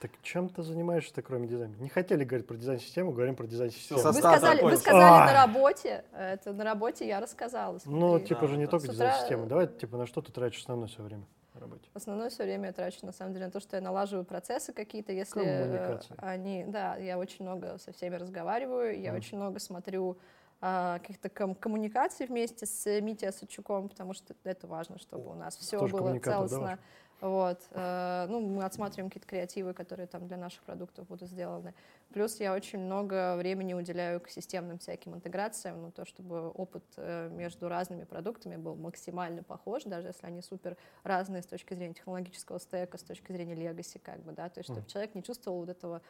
Так 0.00 0.10
чем 0.22 0.48
ты 0.48 0.62
занимаешься-то, 0.62 1.20
кроме 1.20 1.46
дизайна? 1.46 1.74
Не 1.78 1.90
хотели 1.90 2.24
говорить 2.24 2.46
про 2.46 2.56
дизайн-систему, 2.56 3.12
говорим 3.12 3.36
про 3.36 3.46
дизайн-систему. 3.46 4.00
Вы 4.00 4.14
сказали, 4.14 4.62
вы 4.62 4.76
сказали 4.78 5.30
на 5.30 5.44
работе. 5.44 6.04
Это 6.16 6.54
на 6.54 6.64
работе 6.64 7.06
я 7.06 7.20
рассказала. 7.20 7.78
Ну, 7.84 8.08
смотри. 8.12 8.26
типа 8.28 8.48
же 8.48 8.56
не 8.56 8.66
только 8.66 8.88
дизайн-система. 8.88 9.44
Давай, 9.44 9.66
типа, 9.66 9.98
на 9.98 10.06
что 10.06 10.22
ты 10.22 10.32
тратишь 10.32 10.60
основное 10.60 10.88
свое 10.88 11.06
время 11.06 11.24
на 11.52 11.60
работе? 11.60 11.86
Основное 11.92 12.30
все 12.30 12.44
время 12.44 12.68
я 12.68 12.72
трачу, 12.72 13.00
на 13.02 13.12
самом 13.12 13.34
деле, 13.34 13.44
на 13.44 13.52
то, 13.52 13.60
что 13.60 13.76
я 13.76 13.82
налаживаю 13.82 14.24
процессы 14.24 14.72
какие-то, 14.72 15.12
если 15.12 15.42
э, 15.44 16.00
они... 16.16 16.64
Да, 16.66 16.96
я 16.96 17.18
очень 17.18 17.44
много 17.44 17.76
со 17.76 17.92
всеми 17.92 18.16
разговариваю, 18.16 18.98
я 18.98 19.10
Мгм. 19.10 19.18
очень 19.18 19.36
много 19.36 19.60
смотрю 19.60 20.16
каких-то 20.60 21.28
ком- 21.30 21.54
коммуникаций 21.54 22.26
вместе 22.26 22.66
с 22.66 23.00
Митей 23.00 23.28
Осадчуком, 23.28 23.88
потому 23.88 24.12
что 24.12 24.34
это 24.44 24.66
важно, 24.66 24.98
чтобы 24.98 25.30
у 25.30 25.34
нас 25.34 25.56
все 25.56 25.78
Тоже 25.78 25.92
было 25.92 25.98
коммуникатор, 26.00 26.48
да, 26.48 26.58
целостно. 26.58 26.78
Вот. 27.20 27.66
э, 27.70 28.26
Ну, 28.28 28.40
мы 28.40 28.64
отсматриваем 28.64 29.10
какие-то 29.10 29.26
креативы, 29.28 29.74
которые 29.74 30.06
там 30.06 30.26
для 30.26 30.36
наших 30.38 30.62
продуктов 30.64 31.06
будут 31.06 31.28
сделаны. 31.28 31.74
Плюс 32.12 32.40
я 32.40 32.54
очень 32.54 32.78
много 32.78 33.36
времени 33.36 33.74
уделяю 33.74 34.20
к 34.20 34.28
системным 34.28 34.78
всяким 34.78 35.14
интеграциям, 35.14 35.82
ну, 35.82 35.90
то, 35.92 36.04
чтобы 36.06 36.48
опыт 36.50 36.84
э, 36.96 37.28
между 37.30 37.68
разными 37.68 38.04
продуктами 38.04 38.56
был 38.56 38.74
максимально 38.74 39.42
похож, 39.42 39.84
даже 39.84 40.08
если 40.08 40.26
они 40.26 40.40
супер 40.42 40.76
разные 41.04 41.42
с 41.42 41.46
точки 41.46 41.74
зрения 41.74 41.94
технологического 41.94 42.58
стека, 42.58 42.96
с 42.98 43.02
точки 43.02 43.32
зрения 43.32 43.54
легаси, 43.54 43.98
как 43.98 44.22
бы, 44.22 44.32
да, 44.32 44.48
то 44.48 44.60
есть 44.60 44.70
чтобы 44.70 44.80
Мгм. 44.80 44.88
человек 44.88 45.14
не 45.14 45.22
чувствовал 45.22 45.60
вот 45.60 45.68
этого, 45.68 45.96
а, 45.96 46.02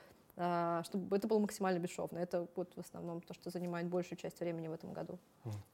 чтобы 0.84 1.16
это 1.16 1.28
было 1.28 1.38
максимально 1.38 1.78
бесшовно. 1.78 2.18
Это 2.18 2.46
вот 2.56 2.72
в 2.74 2.80
основном 2.80 3.20
то, 3.20 3.34
что 3.34 3.50
занимает 3.50 3.88
большую 3.88 4.16
часть 4.18 4.40
времени 4.40 4.68
в 4.68 4.72
этом 4.72 4.92
году. 4.92 5.18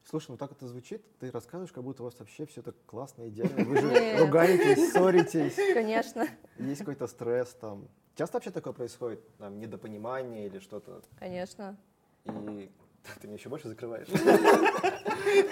Слушай, 0.05 0.33
ну 0.33 0.37
так 0.37 0.53
это 0.53 0.67
звучит, 0.67 1.03
ты 1.19 1.31
рассказываешь, 1.31 1.73
как 1.73 1.85
будто 1.85 2.03
у 2.03 2.07
вас 2.07 2.19
вообще 2.19 2.47
все 2.47 2.63
так 2.63 2.75
классно, 2.87 3.29
идеально. 3.29 3.65
Вы 3.65 3.81
же 3.81 4.19
ругаетесь, 4.19 4.93
ссоритесь, 4.93 5.57
Конечно, 5.75 6.27
есть 6.59 6.81
какой-то 6.81 7.07
стресс 7.07 7.55
там. 7.61 7.89
Часто 8.17 8.39
вообще 8.39 8.51
такое 8.51 8.73
происходит? 8.73 9.21
Там, 9.37 9.59
недопонимание 9.61 10.47
или 10.47 10.59
что-то? 10.59 11.03
конечно. 11.19 11.77
И 12.25 12.71
ты 13.21 13.27
меня 13.29 13.37
еще 13.37 13.49
больше 13.49 13.69
закрываешь. 13.69 14.09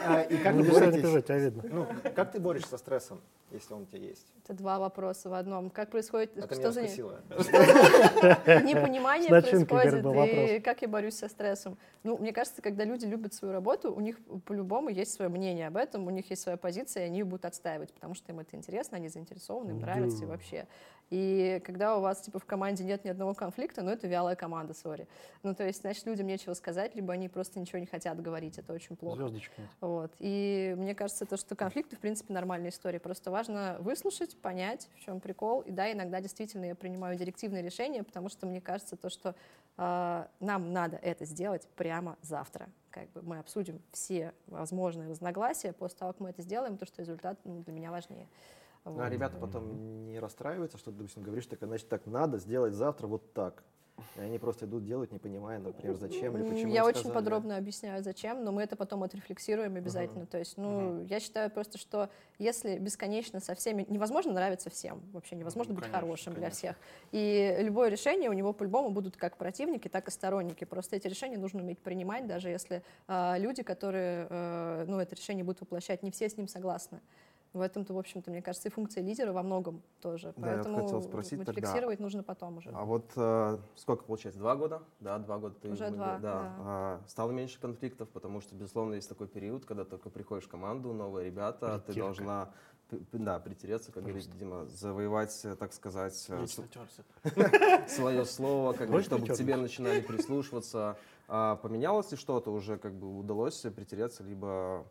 А, 0.06 0.22
И 0.22 0.36
как 0.38 0.54
Ну, 0.54 0.64
пижать, 0.64 1.26
тебя 1.26 1.38
видно. 1.38 1.62
Ну, 1.70 1.86
как 2.14 2.32
ты 2.32 2.38
борешься 2.40 2.68
со 2.68 2.78
стрессом, 2.78 3.20
если 3.50 3.74
он 3.74 3.82
у 3.82 3.86
тебя 3.86 4.00
есть? 4.00 4.26
Это 4.44 4.54
два 4.54 4.78
вопроса 4.78 5.28
в 5.30 5.34
одном. 5.34 5.70
Как 5.70 5.90
происходит... 5.90 6.36
Это 6.36 6.54
что 6.54 6.70
меня 6.70 6.72
за- 6.72 6.80
непонимание 8.62 9.28
происходит, 9.28 9.94
и 9.94 10.00
вопрос. 10.02 10.62
как 10.62 10.82
я 10.82 10.88
борюсь 10.88 11.16
со 11.16 11.28
стрессом. 11.28 11.78
Ну, 12.02 12.18
мне 12.18 12.32
кажется, 12.32 12.60
когда 12.60 12.84
люди 12.84 13.06
любят 13.06 13.32
свою 13.32 13.52
работу, 13.52 13.94
у 13.94 14.00
них 14.00 14.18
по-любому 14.44 14.88
есть 14.88 15.12
свое 15.12 15.30
мнение 15.30 15.68
об 15.68 15.76
этом, 15.76 16.06
у 16.06 16.10
них 16.10 16.28
есть 16.30 16.42
своя 16.42 16.56
позиция, 16.58 17.04
и 17.04 17.06
они 17.06 17.18
ее 17.20 17.24
будут 17.24 17.44
отстаивать, 17.44 17.92
потому 17.92 18.14
что 18.14 18.32
им 18.32 18.40
это 18.40 18.56
интересно, 18.56 18.96
они 18.96 19.08
заинтересованы, 19.08 19.70
им 19.70 19.80
нравится 19.80 20.24
и 20.24 20.26
вообще. 20.26 20.66
И 21.10 21.60
когда 21.64 21.96
у 21.96 22.00
вас 22.00 22.20
типа 22.22 22.38
в 22.38 22.44
команде 22.44 22.82
нет 22.82 23.04
ни 23.04 23.08
одного 23.08 23.34
конфликта, 23.34 23.82
ну, 23.82 23.90
это 23.90 24.08
вялая 24.08 24.36
команда, 24.36 24.74
сори. 24.74 25.06
Ну, 25.42 25.54
то 25.54 25.64
есть, 25.64 25.82
значит, 25.82 26.06
людям 26.06 26.26
нечего 26.26 26.54
сказать, 26.54 26.94
либо 26.94 27.12
они 27.12 27.28
просто 27.28 27.60
ничего 27.60 27.78
не 27.78 27.86
хотят 27.86 28.20
говорить, 28.20 28.58
это 28.58 28.72
очень 28.72 28.96
плохо. 28.96 29.18
Звездочки. 29.18 29.62
Вот. 29.80 30.12
И 30.18 30.74
мне 30.78 30.94
кажется, 30.94 31.26
то, 31.26 31.36
что 31.36 31.54
конфликты, 31.54 31.96
в 31.96 32.00
принципе, 32.00 32.32
нормальная 32.32 32.70
история. 32.70 32.98
Просто 32.98 33.30
важно 33.30 33.43
выслушать, 33.80 34.36
понять, 34.36 34.88
в 34.96 35.00
чем 35.00 35.20
прикол. 35.20 35.60
И 35.62 35.70
да, 35.70 35.92
иногда 35.92 36.20
действительно 36.20 36.64
я 36.64 36.74
принимаю 36.74 37.16
директивные 37.16 37.62
решения, 37.62 38.02
потому 38.02 38.28
что 38.28 38.46
мне 38.46 38.60
кажется, 38.60 38.96
то, 38.96 39.10
что 39.10 39.34
э, 39.76 40.26
нам 40.40 40.72
надо 40.72 40.96
это 40.96 41.24
сделать 41.24 41.68
прямо 41.76 42.16
завтра. 42.22 42.68
Как 42.90 43.10
бы 43.10 43.22
мы 43.22 43.38
обсудим 43.38 43.82
все 43.92 44.32
возможные 44.46 45.08
разногласия 45.08 45.72
после 45.72 45.98
того, 45.98 46.12
как 46.12 46.20
мы 46.20 46.30
это 46.30 46.42
сделаем, 46.42 46.76
то, 46.76 46.86
что 46.86 47.02
результат 47.02 47.38
ну, 47.44 47.62
для 47.62 47.72
меня 47.72 47.90
важнее. 47.90 48.28
Ну, 48.84 48.92
Вот. 48.92 49.02
А 49.02 49.08
ребята 49.08 49.36
потом 49.38 50.06
не 50.06 50.18
расстраиваются, 50.18 50.78
что 50.78 50.90
ты, 50.90 50.98
допустим, 50.98 51.22
говоришь, 51.22 51.46
так, 51.46 51.58
значит, 51.60 51.88
так 51.88 52.06
надо 52.06 52.38
сделать 52.38 52.74
завтра 52.74 53.06
вот 53.06 53.32
так. 53.32 53.64
И 54.16 54.20
они 54.20 54.38
просто 54.38 54.66
идут 54.66 54.84
делать, 54.84 55.12
не 55.12 55.18
понимая, 55.18 55.58
например, 55.58 55.96
зачем 55.96 56.36
или 56.36 56.48
почему. 56.48 56.72
Я 56.72 56.84
очень 56.84 57.00
сказали. 57.00 57.14
подробно 57.14 57.56
объясняю, 57.56 58.02
зачем, 58.02 58.44
но 58.44 58.52
мы 58.52 58.62
это 58.62 58.76
потом 58.76 59.02
отрефлексируем 59.02 59.76
обязательно. 59.76 60.26
То 60.26 60.38
есть, 60.38 60.56
ну, 60.56 61.02
я 61.04 61.20
считаю 61.20 61.50
просто, 61.50 61.78
что 61.78 62.10
если 62.38 62.78
бесконечно 62.78 63.40
со 63.40 63.54
всеми... 63.54 63.86
Невозможно 63.88 64.32
нравиться 64.32 64.70
всем, 64.70 65.02
вообще 65.12 65.36
невозможно 65.36 65.72
Ну, 65.72 65.76
быть 65.76 65.84
конечно, 65.84 66.00
хорошим 66.00 66.32
для 66.34 66.42
конечно. 66.42 66.58
всех. 66.58 66.76
И 67.12 67.56
любое 67.60 67.88
решение 67.88 68.30
у 68.30 68.32
него 68.32 68.52
по-любому 68.52 68.90
будут 68.90 69.16
как 69.16 69.36
противники, 69.36 69.88
так 69.88 70.08
и 70.08 70.10
сторонники. 70.10 70.64
Просто 70.64 70.96
эти 70.96 71.08
решения 71.08 71.38
нужно 71.38 71.62
уметь 71.62 71.78
принимать, 71.78 72.26
даже 72.26 72.48
если 72.48 72.82
а, 73.08 73.36
люди, 73.38 73.62
которые 73.62 74.26
э, 74.30 74.84
ну, 74.86 74.98
это 74.98 75.14
решение 75.14 75.44
будут 75.44 75.60
воплощать, 75.60 76.02
не 76.02 76.10
все 76.10 76.28
с 76.28 76.36
ним 76.36 76.48
согласны. 76.48 77.00
В 77.54 77.60
этом-то, 77.60 77.94
в 77.94 77.98
общем-то, 77.98 78.32
мне 78.32 78.42
кажется, 78.42 78.68
и 78.68 78.70
функция 78.72 79.04
лидера 79.04 79.32
во 79.32 79.44
многом 79.44 79.80
тоже. 80.00 80.34
Да, 80.36 80.50
я 80.50 80.56
вот 80.56 80.64
Поэтому 80.64 80.82
хотел 80.84 81.02
спросить 81.02 81.38
тогда, 81.38 81.52
рефлексировать 81.52 82.00
нужно 82.00 82.24
потом 82.24 82.58
уже. 82.58 82.70
А 82.74 82.84
вот 82.84 83.12
э, 83.14 83.58
сколько 83.76 84.02
получается? 84.02 84.40
Два 84.40 84.56
года? 84.56 84.82
Да, 84.98 85.18
два 85.18 85.38
года 85.38 85.54
ты 85.62 85.70
Уже 85.70 85.88
два, 85.90 86.10
игре. 86.14 86.18
да. 86.22 86.54
А, 86.58 87.00
стало 87.06 87.30
меньше 87.30 87.60
конфликтов, 87.60 88.08
потому 88.08 88.40
что, 88.40 88.56
безусловно, 88.56 88.94
есть 88.94 89.08
такой 89.08 89.28
период, 89.28 89.66
когда 89.66 89.84
только 89.84 90.10
приходишь 90.10 90.46
в 90.46 90.48
команду, 90.48 90.92
новые 90.92 91.26
ребята, 91.26 91.78
ты 91.78 91.92
Притирка. 91.92 92.00
должна 92.00 92.52
п- 92.90 92.96
п- 92.96 93.18
да, 93.18 93.38
притереться, 93.38 93.92
как 93.92 94.02
говорит 94.02 94.28
Дима, 94.36 94.64
завоевать, 94.66 95.40
э, 95.44 95.54
так 95.54 95.72
сказать, 95.72 96.26
э, 96.30 96.46
свое 97.88 98.24
слово, 98.24 98.72
как 98.72 98.88
бы, 98.88 98.94
Хочешь 98.94 99.06
чтобы 99.06 99.26
к 99.28 99.34
тебе 99.34 99.54
начинали 99.56 100.00
прислушиваться. 100.00 100.96
А 101.28 101.56
поменялось 101.56 102.10
ли 102.10 102.16
что-то 102.16 102.50
уже, 102.52 102.78
как 102.78 102.94
бы 102.94 103.16
удалось 103.16 103.60
притереться, 103.60 104.24
либо 104.24 104.84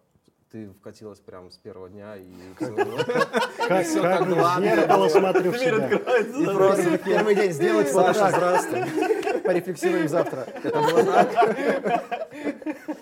ты 0.54 0.70
вкатилась 0.70 1.20
прямо 1.20 1.50
с 1.50 1.58
первого 1.58 1.90
дня 1.90 2.16
и 2.16 2.30
Как, 2.60 2.70
всё 3.88 4.04
как 4.04 4.28
зеркало 4.62 5.10
смотрю 5.10 5.52
в 5.52 5.58
себя. 5.58 5.88
и 5.88 6.46
просто 6.46 6.98
первый 7.00 7.34
день 7.34 7.52
сделать 7.52 7.92
Саша, 7.92 8.30
здравствуй. 8.30 9.42
Порефлексируем 9.44 10.08
завтра. 10.08 10.46
Это 10.64 10.80
было 10.80 11.04
так? 11.04 12.28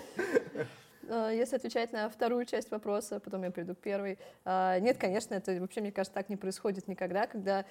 Э, 1.12 1.30
Если 1.34 1.56
отвечать 1.56 1.92
на 1.92 2.08
вторую 2.08 2.46
часть 2.46 2.70
вопроса, 2.70 3.20
потом 3.20 3.42
я 3.44 3.50
приду 3.50 3.74
к 3.74 3.78
первой. 3.78 4.18
А, 4.44 4.78
Нет, 4.78 4.96
конечно, 4.96 5.34
это 5.34 5.52
вообще, 5.60 5.80
мне 5.82 5.92
кажется, 5.92 6.14
так 6.14 6.28
не 6.30 6.36
происходит 6.36 6.88
никогда, 6.88 7.26
когда 7.26 7.64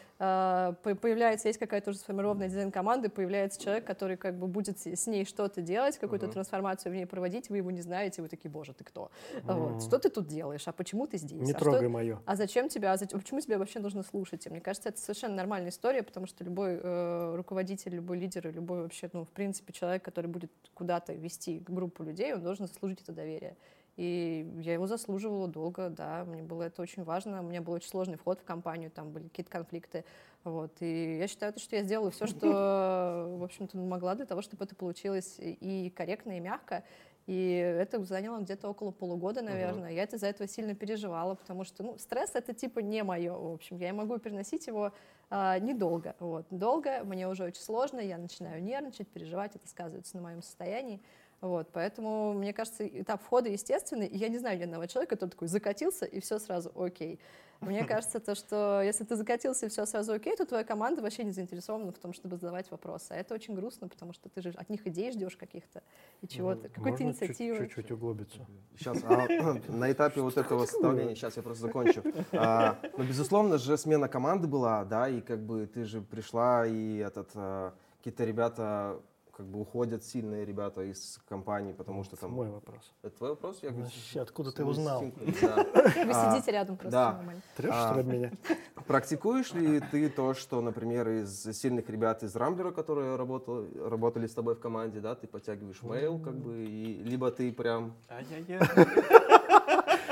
по- 0.84 0.96
появляется, 0.96 1.48
есть 1.48 1.60
какая-то 1.60 1.90
уже 1.90 2.00
сформированная 2.00 2.48
дизайн-команда, 2.50 3.10
появляется 3.10 3.60
человек, 3.60 3.86
который 3.86 4.16
как 4.18 4.36
бы 4.38 4.46
будет 4.48 4.80
с 4.86 5.08
ней 5.08 5.26
что-то 5.26 5.62
делать, 5.62 5.98
какую-то 5.98 6.28
трансформацию 6.28 6.92
в 6.92 6.96
ней 6.96 7.06
проводить, 7.06 7.50
вы 7.50 7.58
его 7.58 7.72
не 7.72 7.82
знаете, 7.82 8.22
вы 8.22 8.28
такие, 8.28 8.52
боже, 8.52 8.74
ты 8.74 8.84
кто? 8.84 9.10
Вот. 9.44 9.82
Что 9.84 9.98
ты 9.98 10.10
тут 10.10 10.28
делаешь? 10.28 10.68
А 10.68 10.72
почему 10.72 11.08
ты 11.08 11.18
здесь? 11.18 11.42
Не 11.42 11.54
а 11.54 11.56
что- 11.58 11.72
трогай 11.72 11.88
мое. 11.88 12.20
а 12.26 12.36
зачем 12.36 12.70
тебя, 12.70 12.94
а 12.94 12.96
зач- 12.98 13.12
почему 13.18 13.42
тебя 13.42 13.58
вообще 13.58 13.80
нужно 13.80 14.04
слушать? 14.04 14.46
И 14.46 14.50
мне 14.50 14.62
кажется, 14.62 14.90
это 14.90 15.00
совершенно 15.00 15.36
нормальная 15.36 15.70
история, 15.72 16.04
потому 16.04 16.28
что 16.28 16.44
любой 16.44 16.80
э, 16.82 17.36
руководитель, 17.36 17.96
любой 17.96 18.20
лидер, 18.20 18.52
любой 18.54 18.84
вообще, 18.84 19.10
ну, 19.14 19.26
в 19.26 19.30
принципе, 19.32 19.74
человек, 19.74 20.04
который 20.04 20.28
будет 20.28 20.52
куда-то 20.76 21.14
вести 21.14 21.60
группу 21.60 22.04
людей, 22.04 22.34
он 22.34 22.44
должен 22.44 22.68
заслужить 22.68 23.02
это 23.02 23.12
доверие. 23.14 23.31
И 23.98 24.50
я 24.62 24.74
его 24.74 24.88
заслуживала 24.88 25.48
долго, 25.48 25.90
да, 25.90 26.24
мне 26.26 26.42
было 26.42 26.64
это 26.64 26.82
очень 26.82 27.04
важно, 27.04 27.42
у 27.42 27.44
меня 27.44 27.62
был 27.62 27.74
очень 27.74 27.90
сложный 27.90 28.18
вход 28.18 28.40
в 28.40 28.46
компанию, 28.46 28.90
там 28.90 29.12
были 29.12 29.28
какие-то 29.28 29.52
конфликты, 29.52 30.06
вот, 30.46 30.72
и 30.80 31.18
я 31.18 31.28
считаю, 31.28 31.54
что 31.58 31.76
я 31.76 31.84
сделала 31.84 32.10
все, 32.10 32.26
что, 32.26 33.28
в 33.38 33.44
общем-то, 33.44 33.78
могла 33.78 34.16
для 34.16 34.26
того, 34.26 34.42
чтобы 34.42 34.64
это 34.64 34.76
получилось 34.76 35.36
и 35.40 35.94
корректно, 35.96 36.38
и 36.38 36.40
мягко, 36.40 36.86
и 37.28 37.52
это 37.80 38.04
заняло 38.04 38.40
где-то 38.40 38.68
около 38.70 38.92
полугода, 38.92 39.42
наверное. 39.42 39.92
Я 39.92 40.04
это 40.04 40.16
из-за 40.16 40.28
этого 40.28 40.50
сильно 40.50 40.74
переживала, 40.74 41.36
потому 41.36 41.64
что 41.64 41.84
ну, 41.84 41.98
стресс 41.98 42.32
это 42.34 42.54
типа 42.54 42.80
не 42.80 43.04
мое, 43.04 43.32
в 43.34 43.54
общем. 43.54 43.78
Я 43.78 43.94
могу 43.94 44.18
переносить 44.18 44.66
его 44.68 44.92
а, 45.30 45.60
недолго. 45.60 46.16
Вот. 46.20 46.46
Долго, 46.50 47.04
мне 47.04 47.28
уже 47.28 47.44
очень 47.44 47.62
сложно, 47.62 48.00
я 48.00 48.18
начинаю 48.18 48.62
нервничать, 48.64 49.08
переживать, 49.08 49.56
это 49.56 49.68
сказывается 49.68 50.18
на 50.18 50.24
моем 50.24 50.42
состоянии. 50.42 51.00
Вот, 51.42 51.70
поэтому, 51.74 52.34
мне 52.34 52.54
кажется, 52.54 52.88
этап 52.88 53.24
входа 53.24 53.50
естественный. 53.50 54.06
И 54.06 54.16
я 54.16 54.30
не 54.30 54.38
знаю 54.38 54.60
ни 54.60 54.64
одного 54.64 54.86
человека, 54.86 55.16
который 55.16 55.32
такой 55.32 55.48
закатился, 55.48 56.06
и 56.06 56.20
все 56.20 56.38
сразу 56.38 56.72
окей. 56.76 57.20
Мне 57.62 57.84
кажется, 57.86 58.20
то, 58.20 58.36
что 58.36 58.82
если 58.84 59.04
ты 59.06 59.16
закатился, 59.16 59.66
и 59.66 59.70
все 59.70 59.88
сразу 59.88 60.14
окей, 60.14 60.36
то 60.36 60.46
твоя 60.46 60.64
команда 60.64 61.02
вообще 61.02 61.24
не 61.24 61.32
заинтересована 61.32 61.92
в 61.92 61.98
том, 61.98 62.14
чтобы 62.14 62.38
задавать 62.38 62.70
вопросы. 62.70 63.08
А 63.12 63.16
это 63.16 63.34
очень 63.34 63.56
грустно, 63.56 63.88
потому 63.88 64.14
что 64.14 64.30
ты 64.30 64.42
же 64.42 64.50
от 64.50 64.70
них 64.70 64.86
идей 64.86 65.12
ждешь 65.12 65.36
каких-то 65.36 65.82
и 66.22 66.28
чего-то, 66.28 66.70
какой-то 66.70 67.04
Можно 67.04 67.14
чуть- 67.14 67.22
инициативы. 67.24 67.58
Чуть-чуть 67.58 67.92
углубиться. 67.92 68.46
Сейчас, 68.78 69.00
а, 69.04 69.28
на 69.68 69.92
этапе 69.92 70.22
вот 70.22 70.38
этого 70.38 70.68
составления, 70.68 71.16
сейчас 71.16 71.38
я 71.38 71.44
просто 71.44 71.64
закончу. 71.64 72.04
А, 72.34 72.78
ну, 72.98 73.04
безусловно 73.04 73.58
же, 73.58 73.78
смена 73.78 74.08
команды 74.08 74.48
была, 74.48 74.86
да, 74.86 75.10
и 75.10 75.22
как 75.22 75.44
бы 75.44 75.66
ты 75.66 75.86
же 75.86 76.02
пришла, 76.02 76.68
и 76.68 76.98
этот, 76.98 77.32
а, 77.34 77.74
какие-то 77.98 78.26
ребята 78.26 79.00
как 79.42 79.50
бы 79.50 79.60
уходят, 79.62 80.04
сильные 80.04 80.46
ребята 80.46 80.84
из 80.84 81.20
компании, 81.28 81.74
потому 81.74 82.04
что 82.04 82.14
Это 82.16 82.22
там... 82.28 82.32
мой 82.34 82.50
вопрос. 82.52 82.94
Это 83.02 83.18
твой 83.18 83.30
вопрос? 83.32 83.58
Я 83.64 83.70
говорю, 83.70 83.86
Вообще, 83.86 84.22
откуда 84.22 84.52
ты 84.52 84.64
узнал? 84.64 85.04
да. 85.42 85.56
Вы 85.74 86.12
А, 86.14 86.32
сидите 86.36 86.52
рядом 86.52 86.78
просто 86.78 86.92
да. 86.92 87.14
нормально. 87.14 87.42
Трешь, 87.58 87.72
А. 87.74 87.92
что 87.92 88.02
ли, 88.02 88.08
меня? 88.18 88.32
Практикуешь 88.86 89.52
ли 89.54 89.80
ты 89.80 90.10
то, 90.10 90.36
что, 90.36 90.62
например, 90.62 91.10
из 91.10 91.44
сильных 91.58 91.90
ребят 91.90 92.22
из 92.22 92.36
Рамблера, 92.36 92.70
которые 92.72 93.16
работал, 93.16 93.66
работали 93.90 94.28
с 94.28 94.34
тобой 94.36 94.54
в 94.54 94.60
команде, 94.60 95.00
да, 95.00 95.16
ты 95.16 95.26
подтягиваешь 95.26 95.82
мейл, 95.82 96.20
как 96.20 96.36
бы, 96.36 96.64
и 96.64 97.02
либо 97.04 97.32
ты 97.32 97.52
прям, 97.52 97.96
Ай-яй-яй. 98.10 98.60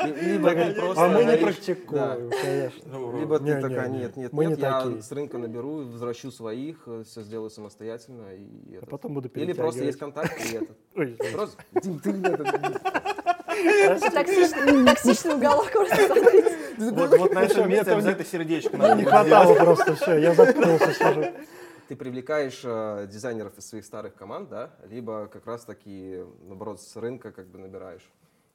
Ли- 0.06 0.14
либо 0.34 0.52
ты 0.54 0.74
просто 0.74 1.06
А 1.06 1.08
мы 1.10 1.26
не 1.26 1.38
практикуем, 1.38 2.32
конечно. 2.42 2.82
Ну, 2.86 3.20
Либо 3.20 3.40
ты 3.40 3.62
такая, 3.62 3.90
не. 3.90 4.00
нет, 4.00 4.16
нет, 4.18 4.34
нет, 4.34 4.58
не 4.58 4.62
я 4.62 5.02
с 5.02 5.12
рынка 5.12 5.38
наберу, 5.38 5.86
возвращу 5.86 6.32
своих, 6.32 6.88
все 7.06 7.22
сделаю 7.22 7.50
самостоятельно. 7.50 8.34
И 8.34 8.78
А 8.82 8.86
потом 8.86 9.14
буду 9.14 9.30
Или 9.30 9.54
просто 9.54 9.84
есть 9.84 10.00
контакт, 10.00 10.34
и 10.46 10.56
это. 10.56 10.74
Ой, 10.96 11.18
Просто, 11.34 11.64
Дим, 11.82 12.00
ты 12.00 12.12
этот, 12.12 12.48
Токсичный, 14.14 14.86
токсичный 14.86 15.36
уголок. 15.36 15.72
Вот, 16.78 17.34
на 17.34 17.40
этом 17.44 17.70
месте 17.70 17.92
обязательно 17.92 18.26
сердечко 18.26 18.78
надо 18.78 18.96
не 18.96 19.04
хватало 19.04 19.54
просто, 19.56 19.96
все, 19.96 20.18
я 20.18 20.34
заткнулся, 20.34 20.94
сижу. 20.94 21.26
ты 21.90 21.96
привлекаешь 21.96 22.62
э, 22.64 23.08
дизайнеров 23.12 23.58
из 23.58 23.68
своих 23.68 23.84
старых 23.84 24.16
команд, 24.16 24.50
да, 24.50 24.70
либо 24.90 25.28
как 25.28 25.46
раз 25.46 25.66
таки, 25.66 26.24
наоборот, 26.48 26.82
с 26.82 26.96
рынка 26.96 27.32
как 27.32 27.48
бы 27.48 27.60
набираешь. 27.60 28.10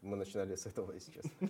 Мы 0.05 0.17
начинали 0.17 0.55
с 0.55 0.67
этого, 0.67 0.93
если 0.93 1.13
честно. 1.13 1.31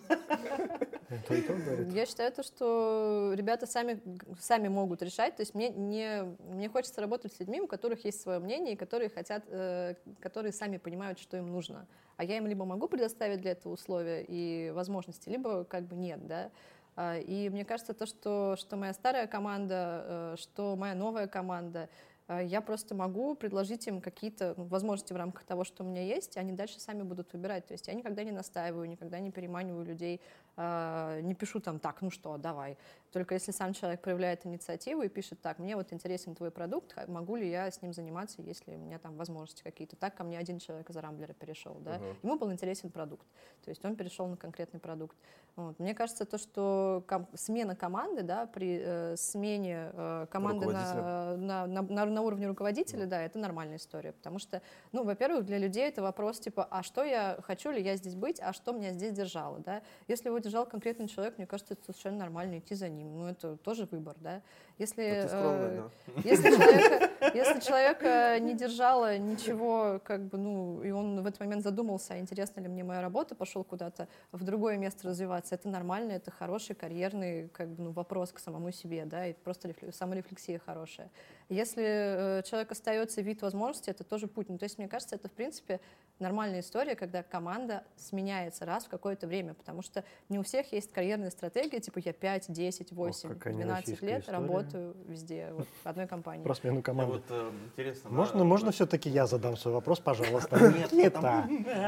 Я 1.93 2.07
считаю, 2.07 2.33
то, 2.33 2.45
что 2.45 3.33
ребята 3.35 3.67
сами, 3.67 4.01
сами 4.41 4.69
могут 4.69 5.03
решать. 5.03 5.35
То 5.35 5.43
есть 5.43 5.55
мне, 5.55 5.71
не, 5.71 6.23
мне 6.39 6.69
хочется 6.69 7.01
работать 7.01 7.33
с 7.33 7.41
людьми, 7.41 7.61
у 7.61 7.67
которых 7.67 8.05
есть 8.05 8.21
свое 8.21 8.39
мнение, 8.39 8.75
и 8.75 8.77
которые 8.77 9.11
хотят, 9.11 9.45
э, 9.49 9.95
которые 10.21 10.53
сами 10.53 10.77
понимают, 10.77 11.19
что 11.19 11.37
им 11.37 11.51
нужно. 11.51 11.87
А 12.17 12.25
я 12.25 12.37
им 12.37 12.47
либо 12.47 12.65
могу 12.65 12.87
предоставить 12.87 13.41
для 13.41 13.53
этого 13.53 13.73
условия 13.73 14.25
и 14.27 14.71
возможности, 14.71 15.29
либо 15.29 15.65
как 15.65 15.85
бы 15.85 15.97
нет, 15.97 16.25
да. 16.27 16.51
А, 16.97 17.19
И 17.19 17.49
мне 17.49 17.65
кажется, 17.65 17.93
то, 17.93 18.07
что, 18.07 18.55
что 18.57 18.77
моя 18.77 18.93
старая 18.93 19.27
команда, 19.27 20.05
э, 20.07 20.37
что 20.39 20.77
моя 20.77 20.95
новая 20.95 21.27
команда, 21.27 21.89
я 22.29 22.61
просто 22.61 22.95
могу 22.95 23.35
предложить 23.35 23.87
им 23.87 24.01
какие-то 24.01 24.55
ну, 24.57 24.65
возможности 24.65 25.13
в 25.13 25.17
рамках 25.17 25.45
того, 25.45 25.65
что 25.65 25.85
у 25.85 25.87
меня 25.87 26.03
есть, 26.03 26.37
и 26.37 26.41
они 26.41 26.53
дальше 26.53 26.81
сами 26.81 27.03
будут 27.03 27.33
выбирать. 27.33 27.67
То 27.67 27.75
есть 27.75 27.87
я 27.87 27.95
никогда 27.95 28.25
не 28.25 28.33
настаиваю, 28.33 28.89
никогда 28.89 29.21
не 29.21 29.31
переманиваю 29.31 29.85
людей, 29.85 30.17
э, 30.17 30.21
не 30.57 31.35
пишу 31.35 31.61
там, 31.61 31.79
так, 31.79 32.01
ну 32.03 32.11
что, 32.11 32.37
давай. 32.37 32.77
Только 33.13 33.35
если 33.35 33.53
сам 33.53 33.75
человек 33.75 34.01
проявляет 34.03 34.45
инициативу 34.45 35.03
и 35.03 35.09
пишет, 35.09 35.41
так, 35.41 35.59
мне 35.59 35.77
вот 35.77 35.93
интересен 35.93 36.35
твой 36.35 36.51
продукт, 36.51 36.95
могу 37.09 37.37
ли 37.37 37.49
я 37.49 37.71
с 37.71 37.81
ним 37.81 37.93
заниматься, 37.93 38.43
если 38.43 38.75
у 38.75 38.79
меня 38.79 38.99
там 38.99 39.17
возможности 39.17 39.63
какие-то. 39.63 39.95
Так 39.97 40.17
ко 40.17 40.25
мне 40.25 40.39
один 40.39 40.59
человек 40.59 40.91
из 40.91 40.97
Рамблера 40.97 41.33
перешел, 41.33 41.75
да, 41.81 41.99
Мгм. 41.99 42.17
ему 42.23 42.39
был 42.39 42.53
интересен 42.53 42.91
продукт, 42.91 43.27
то 43.65 43.71
есть 43.71 43.85
он 43.85 43.95
перешел 43.97 44.27
на 44.27 44.37
конкретный 44.37 44.81
продукт. 44.81 45.17
Вот. 45.57 45.79
Мне 45.79 45.95
кажется, 45.95 46.25
то, 46.25 46.37
что 46.39 47.05
ком- 47.07 47.29
смена 47.35 47.77
команды, 47.77 48.23
да, 48.23 48.47
при 48.47 48.81
э, 48.83 49.17
смене 49.17 49.91
э, 49.93 50.27
команды 50.29 50.67
на, 50.67 51.37
на, 51.37 51.67
на, 51.67 51.83
на- 51.83 52.05
на 52.07 52.23
уровне 52.23 52.49
руководителя, 52.49 53.07
да, 53.07 53.23
это 53.23 53.39
нормальная 53.39 53.77
история, 53.77 54.11
потому 54.13 54.41
что, 54.41 54.61
ну, 54.91 55.05
во-первых, 55.05 55.45
для 55.47 55.59
людей 55.59 55.87
это 55.87 56.03
вопрос 56.03 56.41
типа, 56.41 56.67
а 56.69 56.83
что 56.83 57.05
я, 57.05 57.39
хочу 57.43 57.71
ли 57.71 57.81
я 57.81 57.95
здесь 57.97 58.17
быть, 58.17 58.41
а 58.41 58.53
что 58.53 58.73
меня 58.73 58.93
здесь 58.93 59.13
держало, 59.13 59.61
да. 59.61 59.83
Если 60.09 60.29
его 60.29 60.41
держал 60.45 60.67
конкретный 60.67 61.09
человек, 61.09 61.39
мне 61.39 61.47
кажется, 61.47 61.75
это 61.75 61.85
совершенно 61.85 62.19
нормально 62.19 62.59
идти 62.59 62.75
за 62.75 62.89
ним, 62.89 63.19
ну, 63.19 63.27
это 63.27 63.57
тоже 63.57 63.89
выбор, 63.91 64.17
да. 64.21 64.43
Если, 64.79 65.21
ты 65.23 65.29
скромная, 65.29 65.69
э, 65.69 65.83
да. 66.07 66.23
если 66.25 66.51
человека, 66.57 67.11
если 67.33 67.61
человека 67.61 68.39
не 68.41 68.55
держало 68.55 69.19
ничего, 69.19 70.01
как 70.05 70.25
бы, 70.27 70.37
ну, 70.37 70.83
и 70.83 70.91
он 70.91 71.23
в 71.23 71.27
этот 71.27 71.39
момент 71.39 71.63
задумался, 71.63 72.15
а 72.15 72.19
интересна 72.19 72.61
ли 72.61 72.67
мне 72.67 72.83
моя 72.83 73.01
работа, 73.01 73.37
пошел 73.37 73.63
куда-то 73.63 74.09
в 74.33 74.43
другое 74.43 74.77
место 74.77 75.07
развиваться, 75.09 75.55
это 75.55 75.69
нормально, 75.69 76.13
это 76.13 76.33
хороший 76.33 76.75
карьерный, 76.75 77.49
как 77.51 77.69
бы, 77.69 77.85
ну, 77.85 77.93
вопрос 77.93 78.33
к 78.33 78.41
самому 78.41 78.73
себе, 78.73 79.05
да, 79.05 79.29
и 79.29 79.33
просто 79.33 79.69
рефле- 79.69 79.93
саморефлексия 79.93 80.59
хорошая. 80.59 81.09
Если 81.49 81.85
э, 81.85 82.43
человек 82.43 82.73
остается 82.73 83.21
вид 83.21 83.43
возможностей, 83.43 83.93
это 83.93 84.03
тоже 84.03 84.27
путь. 84.27 84.49
Ну, 84.49 84.59
то 84.59 84.65
есть, 84.65 84.79
мне 84.79 84.89
кажется, 84.89 85.15
это, 85.15 85.29
в 85.29 85.33
принципе, 85.33 85.79
нормальная 86.19 86.61
история, 86.61 86.97
когда 86.97 87.23
команда 87.23 87.85
сменяется 87.97 88.65
раз 88.65 88.87
в 88.87 88.89
какое-то 88.89 89.29
время, 89.29 89.55
потому 89.55 89.83
что 89.83 90.05
не 90.29 90.39
у 90.39 90.43
всех 90.43 90.73
есть 90.73 90.93
карьерная 90.93 91.31
стратегия, 91.31 91.79
типа 91.79 92.01
я 92.05 92.13
5, 92.13 92.47
10, 92.51 92.93
8, 92.93 93.29
какая 93.29 93.55
12 93.55 93.67
нероссийская 93.89 94.09
лет 94.09 94.21
история. 94.23 94.39
работаю 94.39 94.64
везде, 95.09 95.51
вот, 95.53 95.67
в 95.83 95.87
одной 95.87 96.07
компании. 96.07 96.43
Про 96.45 96.55
смену 96.55 96.83
команды 96.83 97.13
вот 97.15 97.25
э, 97.29 97.51
интересно. 97.67 98.11
да, 98.11 98.17
Можно, 98.17 98.45
можно 98.45 98.67
вот- 98.67 98.75
все-таки 98.75 99.11
я 99.11 99.27
задам 99.27 99.57
свой 99.57 99.75
вопрос, 99.75 100.01
пожалуйста? 100.01 100.57
Нет, 100.75 100.93
Никита, 100.93 101.47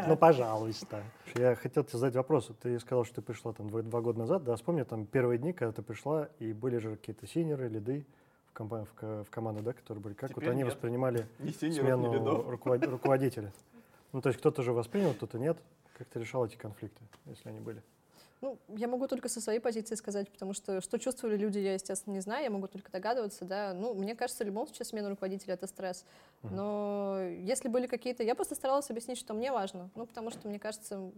ну, 0.09 0.17
пожалуйста. 0.17 1.03
Я 1.35 1.55
хотел 1.55 1.85
тебе 1.85 1.99
задать 1.99 2.17
вопрос. 2.17 2.51
Ты 2.61 2.79
сказал, 2.81 3.05
что 3.05 3.17
ты 3.17 3.23
пришла 3.23 3.53
там 3.53 3.69
два, 3.71 3.83
два 3.83 4.01
года 4.01 4.19
назад, 4.19 4.45
да? 4.45 4.57
Вспомни 4.57 4.83
там 4.83 5.07
первые 5.07 5.39
дни, 5.39 5.53
когда 5.53 5.73
ты 5.73 5.83
пришла, 5.83 6.29
и 6.39 6.53
были 6.53 6.79
же 6.79 6.97
какие-то 6.97 7.27
синеры, 7.27 7.69
лиды 7.69 8.05
в, 8.53 8.53
компа- 8.59 8.87
в, 9.01 9.25
в 9.25 9.31
команду, 9.31 9.63
да, 9.63 9.73
которые 9.73 10.03
были. 10.03 10.15
Как 10.15 10.35
вот 10.35 10.47
они 10.47 10.59
нет. 10.59 10.67
воспринимали 10.69 11.27
Ни 11.39 11.51
смену 11.51 12.13
руковод- 12.51 12.87
руководителя? 12.87 13.53
Ну, 14.13 14.21
то 14.21 14.29
есть 14.29 14.39
кто-то 14.41 14.63
же 14.63 14.73
воспринял, 14.73 15.13
кто-то 15.15 15.39
нет. 15.39 15.59
Как 15.99 16.07
ты 16.09 16.21
решал 16.21 16.45
эти 16.45 16.57
конфликты, 16.57 17.01
если 17.27 17.49
они 17.49 17.61
были? 17.61 17.83
Ну, 18.43 18.59
я 18.69 18.87
могу 18.87 19.09
только 19.09 19.29
со 19.29 19.41
своей 19.41 19.61
позиции 19.61 19.95
сказать, 19.95 20.31
потому 20.31 20.53
что 20.53 20.81
что 20.81 20.99
чувствовали 20.99 21.37
люди, 21.37 21.59
я, 21.59 21.75
естественно, 21.75 22.15
не 22.15 22.21
знаю, 22.21 22.45
я 22.45 22.51
могу 22.51 22.67
только 22.69 22.93
догадываться, 22.93 23.45
да. 23.45 23.73
Ну, 23.73 23.95
мне 23.95 24.15
кажется, 24.15 24.45
в 24.45 24.47
любом 24.47 24.67
случае 24.67 24.85
смена 24.87 25.09
руководителя— 25.09 25.55
это 25.55 25.67
стресс. 25.67 26.05
Но 26.43 27.19
если 27.21 27.69
были 27.69 27.87
какие-то... 27.87 28.23
Я 28.23 28.35
просто 28.35 28.55
старалась 28.55 28.91
объяснить, 28.91 29.19
что 29.19 29.35
мне 29.35 29.53
важно. 29.53 29.91
Ну, 29.95 30.07
потому 30.07 30.31
что, 30.31 30.49
мне 30.49 30.59
кажется, 30.59 31.11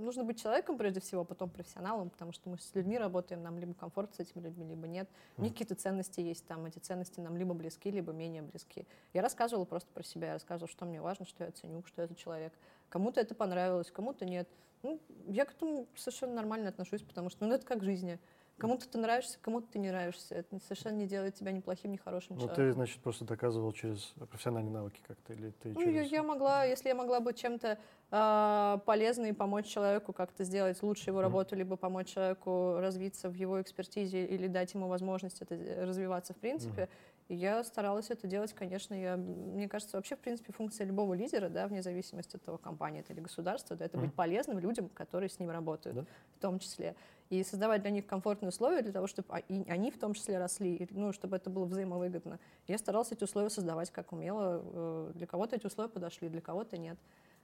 нужно 0.00 0.24
быть 0.24 0.40
человеком 0.40 0.78
прежде 0.78 1.00
всего, 1.00 1.24
потом 1.24 1.50
профессионалом, 1.50 2.10
потому 2.10 2.32
что 2.32 2.48
мы 2.48 2.58
с 2.58 2.74
людьми 2.74 2.98
работаем, 2.98 3.42
нам 3.42 3.58
либо 3.58 3.74
комфорт 3.74 4.14
с 4.14 4.20
этими 4.20 4.42
людьми, 4.42 4.66
либо 4.66 4.88
нет. 4.88 5.08
У 5.36 5.42
них 5.42 5.52
какие-то 5.52 5.74
ценности 5.74 6.20
есть 6.20 6.46
там, 6.46 6.64
эти 6.66 6.78
ценности 6.78 7.20
нам 7.20 7.36
либо 7.36 7.54
близки, 7.54 7.90
либо 7.90 8.12
менее 8.12 8.42
близки. 8.42 8.86
Я 9.12 9.22
рассказывала 9.22 9.64
просто 9.64 9.90
про 9.92 10.02
себя, 10.02 10.28
я 10.28 10.32
рассказывала, 10.34 10.68
что 10.68 10.86
мне 10.86 11.00
важно, 11.00 11.26
что 11.26 11.44
я 11.44 11.50
ценю, 11.52 11.84
что 11.86 12.02
я 12.02 12.08
за 12.08 12.14
человек. 12.14 12.52
Кому-то 12.88 13.20
это 13.20 13.34
понравилось, 13.34 13.90
кому-то 13.90 14.24
нет. 14.24 14.48
Ну, 14.82 15.00
я 15.26 15.44
к 15.44 15.52
этому 15.52 15.86
совершенно 15.94 16.34
нормально 16.34 16.68
отношусь, 16.68 17.02
потому 17.02 17.30
что 17.30 17.44
ну, 17.44 17.54
это 17.54 17.66
как 17.66 17.78
в 17.78 17.84
жизни. 17.84 18.18
Кому-то 18.60 18.86
ты 18.86 18.98
нравишься, 18.98 19.38
кому-то 19.40 19.66
ты 19.72 19.78
не 19.78 19.88
нравишься. 19.88 20.34
Это 20.34 20.58
совершенно 20.60 20.96
не 20.96 21.06
делает 21.06 21.34
тебя 21.34 21.50
ни 21.50 21.60
плохим, 21.60 21.92
ни 21.92 21.96
хорошим 21.96 22.36
Ну, 22.36 22.42
ты, 22.42 22.54
человеком. 22.56 22.74
значит, 22.74 23.00
просто 23.00 23.24
доказывал 23.24 23.72
через 23.72 24.02
профессиональные 24.28 24.72
навыки 24.72 25.00
как-то, 25.08 25.32
или 25.32 25.50
ты 25.62 25.70
Ну, 25.70 25.80
я, 25.80 26.02
через... 26.02 26.12
я 26.12 26.22
могла, 26.22 26.64
если 26.64 26.88
я 26.88 26.94
могла 26.94 27.20
быть 27.20 27.38
чем-то 27.38 27.78
а, 28.10 28.82
полезной 28.84 29.30
и 29.30 29.32
помочь 29.32 29.64
человеку 29.66 30.12
как-то 30.12 30.44
сделать 30.44 30.82
лучше 30.82 31.08
его 31.08 31.22
работу, 31.22 31.56
либо 31.56 31.76
помочь 31.76 32.08
человеку 32.08 32.76
развиться 32.78 33.30
в 33.30 33.34
его 33.34 33.62
экспертизе 33.62 34.26
или 34.26 34.46
дать 34.46 34.74
ему 34.74 34.88
возможность 34.88 35.40
это 35.40 35.54
э, 35.54 35.84
развиваться 35.84 36.34
в 36.34 36.36
принципе. 36.36 36.90
И 37.30 37.34
я 37.36 37.62
старалась 37.62 38.10
это 38.10 38.26
делать, 38.26 38.52
конечно. 38.52 38.92
Я, 38.92 39.16
мне 39.16 39.68
кажется, 39.68 39.96
вообще, 39.96 40.16
в 40.16 40.18
принципе, 40.18 40.52
функция 40.52 40.84
любого 40.84 41.14
лидера, 41.14 41.48
да, 41.48 41.68
вне 41.68 41.80
зависимости 41.80 42.34
от 42.34 42.42
того, 42.42 42.58
компания 42.58 43.00
это 43.00 43.12
или 43.12 43.20
государство, 43.20 43.76
да, 43.76 43.84
это 43.84 43.96
Мгм. 43.96 44.06
быть 44.08 44.16
полезным 44.16 44.58
людям, 44.58 44.88
которые 44.88 45.30
с 45.30 45.38
ним 45.38 45.48
работают, 45.50 45.96
Да. 45.98 46.04
в 46.36 46.40
том 46.40 46.58
числе. 46.58 46.96
И 47.28 47.44
создавать 47.44 47.82
для 47.82 47.92
них 47.92 48.04
комфортные 48.04 48.48
условия 48.48 48.82
для 48.82 48.90
того, 48.90 49.06
чтобы 49.06 49.28
а- 49.32 49.42
они 49.48 49.92
в 49.92 49.98
том 50.00 50.14
числе 50.14 50.38
росли, 50.38 50.88
ну, 50.90 51.12
чтобы 51.12 51.36
это 51.36 51.50
было 51.50 51.66
взаимовыгодно. 51.66 52.40
Я 52.66 52.78
старалась 52.78 53.12
эти 53.12 53.22
условия 53.22 53.48
создавать 53.48 53.92
как 53.92 54.10
умела. 54.10 54.60
Э, 54.64 55.12
Для 55.14 55.28
кого-то 55.28 55.54
эти 55.54 55.66
условия 55.66 55.88
подошли, 55.88 56.28
для 56.28 56.40
кого-то 56.40 56.78
нет. 56.78 56.98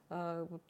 А, 0.08 0.46
вот, 0.46 0.62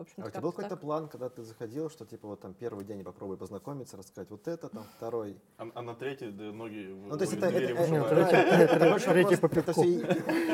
в 0.00 0.02
общем-то, 0.02 0.22
А 0.22 0.26
у 0.26 0.30
тебя 0.30 0.40
был 0.40 0.52
какой-то 0.52 0.76
план, 0.76 1.08
когда 1.08 1.28
ты 1.28 1.42
заходил, 1.42 1.90
что 1.90 2.06
типа 2.06 2.28
вот 2.28 2.40
там 2.40 2.54
первый 2.54 2.84
день 2.84 3.04
попробуй 3.04 3.36
познакомиться, 3.36 3.96
рассказать 3.96 4.30
вот 4.30 4.48
это, 4.48 4.68
там 4.68 4.84
второй. 4.96 5.36
А, 5.58 5.68
а 5.74 5.82
на 5.82 5.94
третий 5.94 6.30
да, 6.30 6.44
ноги 6.44 6.86
Ну, 6.88 7.16
то 7.16 7.24
есть 7.24 7.34
это, 7.34 7.46
это, 7.46 7.58
это- 7.58 8.98
всё 8.98 9.10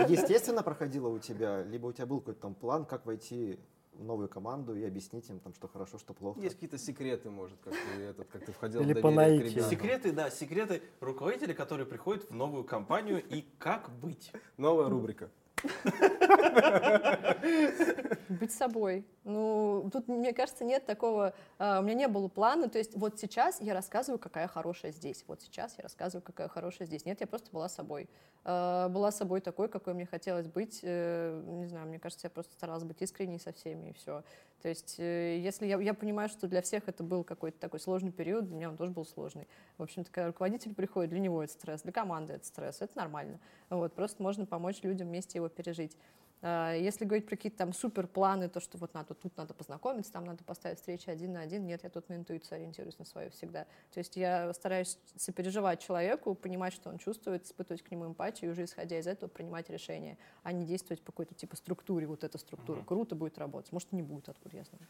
естественно 0.08 0.62
проходило 0.62 1.08
у 1.08 1.18
тебя, 1.18 1.62
либо 1.62 1.86
у 1.86 1.92
тебя 1.92 2.06
был 2.06 2.20
какой-то 2.20 2.40
там 2.40 2.54
план, 2.54 2.84
как 2.84 3.06
войти 3.06 3.58
в 3.92 4.04
новую 4.04 4.28
команду 4.28 4.76
и 4.76 4.84
объяснить 4.84 5.28
им, 5.30 5.40
там, 5.40 5.54
что 5.54 5.68
хорошо, 5.68 5.98
что 5.98 6.12
плохо. 6.12 6.38
Есть 6.40 6.56
какие-то 6.56 6.76
секреты, 6.76 7.30
может, 7.30 7.58
как 7.62 7.72
ты, 7.72 8.02
этот, 8.02 8.28
как 8.28 8.44
ты 8.44 8.52
входил 8.52 8.82
Или 8.82 8.92
в 8.92 9.00
по 9.00 9.10
наитию. 9.10 9.64
Секреты, 9.64 10.12
да, 10.12 10.30
секреты 10.30 10.82
руководителя, 11.00 11.54
которые 11.54 11.86
приходят 11.86 12.28
в 12.28 12.34
новую 12.34 12.64
компанию 12.64 13.22
и 13.24 13.42
как 13.58 13.90
быть. 14.00 14.32
Новая 14.56 14.88
рубрика. 14.88 15.30
Быть 18.46 18.54
собой. 18.54 19.04
Ну, 19.24 19.90
тут, 19.92 20.06
мне 20.06 20.32
кажется, 20.32 20.64
нет 20.64 20.86
такого... 20.86 21.34
а, 21.58 21.80
у 21.80 21.82
меня 21.82 21.94
не 21.94 22.06
было 22.06 22.28
плана. 22.28 22.68
То 22.68 22.78
есть 22.78 22.96
вот 22.96 23.18
сейчас 23.18 23.60
я 23.60 23.74
рассказываю, 23.74 24.20
какая 24.20 24.46
хорошая 24.46 24.92
здесь. 24.92 25.24
Вот 25.26 25.42
сейчас 25.42 25.74
я 25.78 25.82
рассказываю, 25.82 26.22
какая 26.22 26.46
хорошая 26.46 26.86
здесь. 26.86 27.04
Нет, 27.04 27.20
я 27.20 27.26
просто 27.26 27.50
была 27.50 27.68
собой. 27.68 28.08
А, 28.44 28.88
была 28.88 29.10
собой 29.10 29.40
такой, 29.40 29.68
какой 29.68 29.94
мне 29.94 30.06
хотелось 30.06 30.46
быть. 30.46 30.78
Э, 30.84 31.42
не 31.44 31.66
знаю, 31.66 31.88
мне 31.88 31.98
кажется, 31.98 32.28
я 32.28 32.30
просто 32.30 32.52
старалась 32.54 32.84
быть 32.84 33.02
искренней 33.02 33.40
со 33.40 33.52
всеми, 33.52 33.88
и 33.88 33.92
все. 33.94 34.22
То 34.62 34.68
есть 34.68 35.00
э, 35.00 35.40
если 35.40 35.66
я, 35.66 35.80
я 35.80 35.92
понимаю, 35.92 36.28
что 36.28 36.46
для 36.46 36.62
всех 36.62 36.88
это 36.88 37.02
был 37.02 37.24
какой-то 37.24 37.58
такой 37.58 37.80
сложный 37.80 38.12
период, 38.12 38.46
для 38.46 38.54
меня 38.54 38.68
он 38.68 38.76
тоже 38.76 38.92
был 38.92 39.04
сложный. 39.04 39.48
В 39.76 39.82
общем-то, 39.82 40.08
когда 40.12 40.28
руководитель 40.28 40.72
приходит, 40.72 41.10
для 41.10 41.18
него 41.18 41.42
это 41.42 41.52
стресс, 41.52 41.82
для 41.82 41.90
команды 41.90 42.34
это 42.34 42.46
стресс, 42.46 42.80
это 42.80 42.96
нормально. 42.96 43.40
Вот, 43.70 43.92
просто 43.92 44.22
можно 44.22 44.46
помочь 44.46 44.84
людям 44.84 45.08
вместе 45.08 45.38
его 45.38 45.48
пережить. 45.48 45.96
А, 46.42 46.74
Если 46.74 47.04
говорить 47.04 47.26
про 47.26 47.36
какие-то 47.36 47.58
там 47.58 47.72
супер 47.72 48.06
планы, 48.06 48.48
то, 48.48 48.60
что 48.60 48.78
вот 48.78 48.92
надо, 48.94 49.14
тут 49.14 49.36
надо 49.36 49.54
познакомиться, 49.54 50.12
там 50.12 50.24
надо 50.24 50.44
поставить 50.44 50.78
встречи 50.78 51.08
один 51.08 51.32
на 51.32 51.40
один, 51.40 51.66
нет, 51.66 51.82
я 51.82 51.90
тут 51.90 52.08
на 52.08 52.14
интуицию 52.14 52.56
ориентируюсь 52.56 52.98
на 52.98 53.04
свою 53.04 53.30
всегда. 53.30 53.64
То 53.92 53.98
есть 53.98 54.16
я 54.16 54.52
стараюсь 54.52 54.98
сопереживать 55.16 55.80
человеку, 55.80 56.34
понимать, 56.34 56.72
что 56.72 56.90
он 56.90 56.98
чувствует, 56.98 57.44
испытывать 57.44 57.82
к 57.82 57.90
нему 57.90 58.06
эмпатию 58.06 58.50
и 58.50 58.52
уже 58.52 58.64
исходя 58.64 58.98
из 58.98 59.06
этого 59.06 59.28
принимать 59.28 59.70
решения, 59.70 60.18
а 60.42 60.52
не 60.52 60.64
действовать 60.66 61.02
по 61.02 61.12
какой-то 61.12 61.34
типа 61.34 61.56
структуре, 61.56 62.06
вот 62.06 62.22
эта 62.22 62.38
структура. 62.38 62.78
Мгм. 62.78 62.86
Круто 62.86 63.14
будет 63.14 63.38
работать, 63.38 63.72
может 63.72 63.92
не 63.92 64.02
будет, 64.02 64.28
откуда 64.28 64.56
я 64.58 64.64
знаю. 64.64 64.86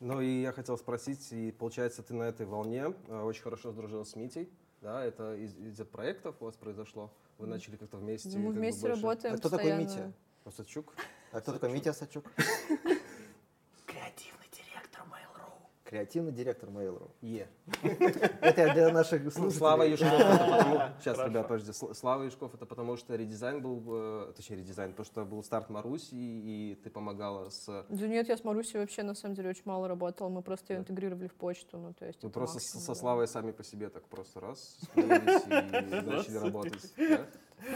Ну 0.00 0.20
и 0.20 0.40
я 0.40 0.52
хотел 0.52 0.78
спросить, 0.78 1.30
и 1.32 1.52
получается, 1.52 2.02
ты 2.02 2.14
на 2.14 2.24
этой 2.24 2.46
волне 2.46 2.94
э, 3.08 3.20
очень 3.22 3.42
хорошо 3.42 3.70
сдружил 3.70 4.04
с 4.04 4.16
Митей, 4.16 4.50
да, 4.80 5.04
это 5.04 5.36
из, 5.36 5.54
из 5.56 5.76
проектов 5.86 6.36
у 6.40 6.46
вас 6.46 6.56
произошло? 6.56 7.12
Вы 7.36 7.46
начали 7.46 7.76
как-то 7.76 7.98
вместе? 7.98 8.30
Ну, 8.30 8.38
мы 8.38 8.52
как 8.52 8.56
вместе 8.56 8.80
больше- 8.82 8.96
работаем 9.02 9.34
А 9.34 9.38
кто 9.38 9.48
такой 9.50 9.58
постоянно. 9.64 9.82
Митя? 9.82 10.12
Сачук? 10.48 10.94
А 11.32 11.40
кто 11.40 11.52
такой 11.52 11.70
Митя 11.72 11.92
Сачук? 11.92 12.24
Креативный 13.86 14.48
директор 14.50 15.02
Mail.ru. 15.04 15.52
Креативный 15.84 16.32
директор 16.32 16.68
Mail.ru. 16.70 17.10
Е. 17.20 17.46
Это 18.40 18.72
для 18.74 18.90
наших 18.92 19.22
Ну, 19.24 19.30
слушателей. 19.30 19.58
Слава 19.58 19.82
Юшков. 19.84 20.10
Сейчас, 21.00 21.18
ребят, 21.18 21.46
подожди. 21.48 21.70
Сл- 21.72 21.94
Слава 21.94 22.24
Юшков, 22.24 22.54
это 22.54 22.66
потому 22.66 22.96
что 22.96 23.14
редизайн 23.16 23.60
был, 23.60 23.82
э, 24.28 24.32
точнее 24.36 24.56
редизайн, 24.56 24.92
то, 24.94 25.04
что 25.04 25.24
был 25.24 25.42
старт 25.44 25.68
Маруси, 25.70 26.14
и 26.14 26.74
ты 26.82 26.90
помогала 26.90 27.50
с... 27.50 27.66
Да 27.88 28.06
нет, 28.08 28.28
я 28.28 28.36
с 28.36 28.44
Марусей 28.44 28.80
вообще 28.80 29.02
на 29.02 29.14
самом 29.14 29.34
деле 29.34 29.50
очень 29.50 29.62
мало 29.66 29.88
работала, 29.88 30.28
мы 30.28 30.42
просто 30.42 30.72
ее 30.72 30.80
интегрировали 30.80 31.28
в 31.28 31.34
почту, 31.34 31.78
ну 31.78 31.92
то 31.92 32.06
есть 32.06 32.20
просто 32.32 32.60
со. 32.60 32.94
Славой 32.94 33.28
сами 33.28 33.52
по 33.52 33.62
себе 33.64 33.88
так 33.88 34.04
просто 34.08 34.40
раз 34.40 34.78
и 34.96 35.02
начали 35.02 36.38
работать. 36.38 36.92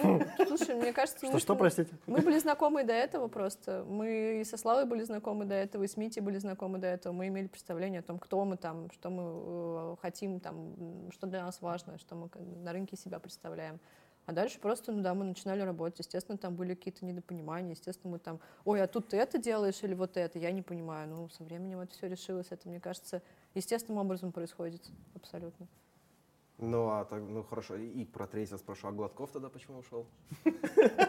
Ну, 0.03 0.21
слушай, 0.47 0.75
мне 0.75 0.93
кажется, 0.93 1.19
Что, 1.19 1.33
мы 1.35 1.41
что, 1.41 1.57
простите? 1.57 1.91
Мы 2.07 2.21
были 2.21 2.39
знакомы 2.39 2.85
до 2.85 2.93
этого 2.93 3.29
просто. 3.29 3.85
Мы 3.89 4.41
и 4.41 4.45
со 4.45 4.57
Славой 4.57 4.87
были 4.87 5.03
знакомы 5.03 5.45
до 5.45 5.55
этого, 5.55 5.83
и 5.83 5.87
с 5.87 5.97
Митей 5.97 6.23
были 6.23 6.39
знакомы 6.39 6.79
до 6.79 6.87
этого. 6.87 7.13
Мы 7.13 7.29
имели 7.29 7.47
представление 7.47 8.01
о 8.01 8.03
том, 8.03 8.19
кто 8.19 8.45
мы 8.45 8.57
там, 8.57 8.91
что 8.91 9.11
мы 9.11 9.93
э, 9.93 9.97
хотим 10.01 10.41
там, 10.41 11.11
что 11.13 11.27
для 11.27 11.45
нас 11.45 11.61
важно, 11.61 11.99
что 11.99 12.15
мы 12.15 12.29
на 12.63 12.73
рынке 12.73 12.97
себя 12.97 13.19
представляем. 13.19 13.81
А 14.27 14.33
дальше 14.33 14.59
просто, 14.59 14.91
ну 14.91 15.03
да, 15.03 15.13
мы 15.15 15.25
начинали 15.25 15.61
работать. 15.61 15.99
Естественно, 15.99 16.39
там 16.39 16.55
были 16.55 16.75
какие-то 16.75 17.05
недопонимания. 17.05 17.73
Естественно, 17.73 18.13
мы 18.13 18.19
там, 18.19 18.41
ой, 18.65 18.83
а 18.83 18.87
тут 18.87 19.09
ты 19.09 19.19
это 19.19 19.37
делаешь 19.39 19.83
или 19.83 19.95
вот 19.95 20.17
это? 20.17 20.39
Я 20.39 20.51
не 20.51 20.63
понимаю. 20.63 21.09
Ну, 21.09 21.29
со 21.29 21.45
временем 21.45 21.81
это 21.81 21.93
все 21.93 22.09
решилось. 22.09 22.47
Это, 22.51 22.69
мне 22.69 22.81
кажется, 22.81 23.21
естественным 23.55 24.01
образом 24.01 24.33
происходит. 24.33 24.83
Абсолютно. 25.15 25.67
Ну, 26.59 26.89
а 26.89 27.05
так, 27.05 27.21
ну 27.21 27.43
хорошо, 27.43 27.75
и 27.75 28.05
про 28.05 28.29
третьего 28.29 28.59
спрошу, 28.59 28.87
а 28.87 28.93
Гладков 28.93 29.33
тогда 29.33 29.49
почему 29.49 29.79
ушел? 29.81 30.07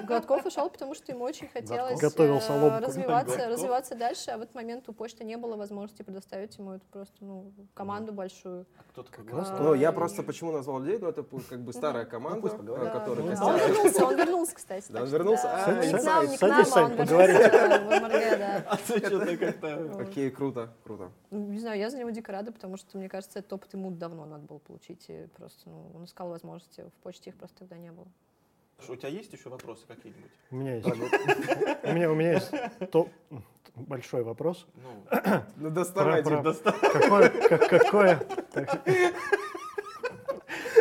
Гладков 0.08 0.44
ушел, 0.46 0.70
потому 0.72 0.96
что 0.96 1.12
ему 1.12 1.24
очень 1.24 1.48
хотелось 1.48 2.02
Готовил 2.02 2.38
э, 2.38 2.42
соломку. 2.42 2.84
развиваться, 2.84 3.36
Гладков. 3.36 3.54
развиваться 3.54 3.96
дальше, 3.96 4.32
а 4.32 4.38
в 4.40 4.42
этот 4.42 4.56
момент 4.56 4.90
у 4.90 4.94
почты 4.94 5.24
не 5.24 5.38
было 5.38 5.56
возможности 5.56 6.02
предоставить 6.02 6.58
ему 6.58 6.72
эту 6.74 6.86
просто 6.92 7.14
ну, 7.24 7.52
команду 7.76 8.12
большую. 8.12 8.66
А 8.80 8.84
кто 8.90 9.04
такой. 9.04 9.24
Гладков? 9.26 9.60
Ну, 9.60 9.74
я 9.76 9.90
А, 9.90 9.92
просто 9.92 10.24
почему 10.24 10.52
назвал 10.52 10.80
людей, 10.82 10.98
ну, 11.00 11.10
это 11.10 11.24
как 11.24 11.60
бы 11.62 11.74
старая 11.74 12.06
команда, 12.06 12.50
поговорит. 12.50 12.88
э, 12.88 12.92
которая 12.92 13.36
Да. 13.36 13.46
Он 13.46 13.58
вернулся, 13.60 14.06
он 14.06 14.16
вернулся, 14.18 14.56
кстати. 14.56 14.92
Да, 14.92 15.04
он 15.04 15.10
вернулся? 15.10 15.48
А, 15.48 15.72
Не 15.86 15.92
к 15.94 16.04
нам, 16.04 16.28
не 16.28 16.38
к 16.38 16.42
нам, 16.42 16.66
а 16.74 16.84
он 16.86 16.92
вернулся. 16.96 17.52
Окей, 20.02 20.32
круто, 20.32 20.74
круто. 20.84 21.12
Ну, 21.30 21.48
Не 21.50 21.60
знаю, 21.60 21.80
я 21.80 21.90
за 21.90 21.98
него 22.00 22.10
дико 22.10 22.32
рада, 22.32 22.52
потому 22.52 22.78
что, 22.78 22.98
мне 22.98 23.10
кажется, 23.10 23.40
этот 23.40 23.54
опыт 23.54 23.74
ему 23.74 23.92
давно 23.92 24.26
надо 24.26 24.44
было 24.46 24.58
получить. 24.58 25.06
Просто, 25.36 25.70
ну, 25.70 25.92
он 25.94 26.06
искал 26.06 26.30
возможности, 26.30 26.82
в 26.82 27.04
почте 27.04 27.30
их 27.32 27.36
просто 27.38 27.60
тогда 27.60 27.78
не 27.78 27.92
было. 27.92 28.08
Что, 28.80 28.94
У 28.94 28.96
тебя 28.96 29.10
есть 29.10 29.32
еще 29.34 29.50
вопросы 29.50 29.86
какие-нибудь? 29.88 30.32
У 30.52 30.56
меня 30.56 30.76
есть. 30.76 30.88
У 30.88 31.94
меня, 31.94 32.12
у 32.12 32.16
меня 32.16 32.34
есть 32.34 32.52
то- 32.92 33.10
большой 33.76 34.24
вопрос. 34.24 34.66
Ну, 34.76 35.06
Ну, 35.58 35.70
доставайте. 35.70 36.30
Про- 36.30 36.42
про- 36.42 36.44
достал. 36.44 36.74
Какое, 36.82 37.30
как- 37.30 37.70
какое, 37.70 38.16
так. 38.54 38.82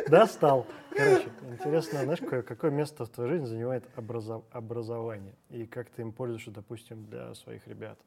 достал. 0.09 0.67
Короче, 0.91 1.29
интересно, 1.51 2.03
знаешь, 2.05 2.21
какое, 2.21 2.43
какое 2.43 2.71
место 2.71 3.05
в 3.05 3.09
твоей 3.09 3.31
жизни 3.33 3.47
занимает 3.47 3.85
образо- 3.97 4.45
образование? 4.53 5.35
И 5.51 5.67
как 5.67 5.91
ты 5.91 6.03
им 6.03 6.13
пользуешься, 6.13 6.53
допустим, 6.53 7.05
для 7.07 7.35
своих 7.35 7.67
ребят? 7.67 7.99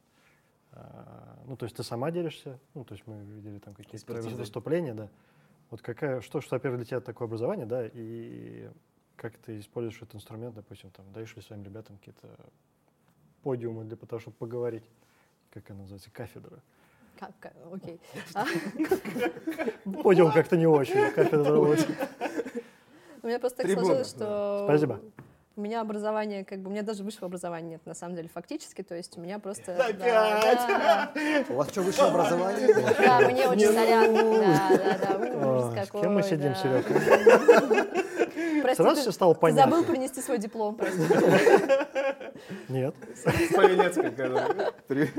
А, 0.72 1.38
ну, 1.46 1.58
то 1.58 1.66
есть 1.66 1.76
ты 1.76 1.84
сама 1.84 2.12
делишься? 2.12 2.60
Ну, 2.74 2.86
то 2.86 2.94
есть 2.94 3.06
мы 3.08 3.24
видели 3.24 3.60
там 3.60 3.74
какие-то 3.74 4.14
выступления, 4.38 4.94
да. 4.94 5.10
Вот 5.70 5.82
какая, 5.82 6.22
что, 6.22 6.42
что, 6.42 6.56
во-первых, 6.56 6.80
для 6.80 6.86
тебя 6.86 7.00
такое 7.02 7.28
образование, 7.28 7.66
да, 7.66 7.86
и 7.86 8.70
как 9.16 9.38
ты 9.38 9.60
используешь 9.60 9.98
этот 9.98 10.16
инструмент, 10.16 10.56
допустим, 10.56 10.92
там, 10.92 11.12
даешь 11.12 11.36
ли 11.36 11.42
своим 11.42 11.64
ребятам 11.64 11.98
какие-то 11.98 12.28
подиумы 13.44 13.84
для 13.84 13.98
того, 13.98 14.20
чтобы 14.20 14.38
поговорить, 14.38 14.84
как 15.52 15.70
она 15.70 15.82
называется, 15.82 16.10
кафедра. 16.12 16.62
Как, 17.20 17.52
окей. 17.72 18.00
А, 18.36 18.46
Подиум 20.04 20.32
как-то 20.32 20.56
не 20.56 20.68
очень, 20.68 21.12
кафедра 21.12 21.54
лучше. 21.58 21.88
У 23.24 23.28
меня 23.28 23.40
просто 23.40 23.64
так 23.64 23.72
сложилось, 23.72 24.10
что 24.10 24.66
Спасибо. 24.68 25.02
У 25.58 25.62
меня 25.62 25.82
образование, 25.82 26.46
как 26.46 26.60
бы, 26.60 26.70
у 26.70 26.72
меня 26.72 26.84
даже 26.84 27.04
высшего 27.04 27.26
образования 27.26 27.68
нет, 27.72 27.86
на 27.86 27.96
самом 27.96 28.16
деле, 28.16 28.30
фактически, 28.32 28.84
то 28.84 28.94
есть 28.96 29.18
у 29.18 29.22
меня 29.22 29.40
просто... 29.40 29.74
Опять? 29.76 29.98
Да, 29.98 31.12
да, 31.16 31.44
У 31.50 31.54
вас 31.56 31.70
что, 31.70 31.82
высшее 31.82 32.10
образование? 32.10 32.74
да, 32.74 33.20
мне 33.22 33.48
очень 33.48 33.74
сорян, 33.74 34.14
да, 34.14 34.70
да, 34.78 35.18
да, 35.18 35.48
ужас 35.48 35.74
Ой, 35.76 35.86
с 35.86 35.90
кем 36.02 36.14
мы 36.14 36.22
сидим, 36.24 36.54
да. 36.54 36.56
Серега? 36.56 37.88
Прости, 38.62 38.84
Сразу 38.84 38.96
ты- 38.96 39.02
все 39.02 39.12
стало 39.12 39.34
ты 39.34 39.42
понятно. 39.42 39.72
забыл 39.78 39.92
принести 39.92 40.22
свой 40.22 40.38
диплом, 40.38 40.76
прости. 40.76 41.00
Нет. 42.70 42.96
Когда- 43.56 44.72
При- 44.88 45.10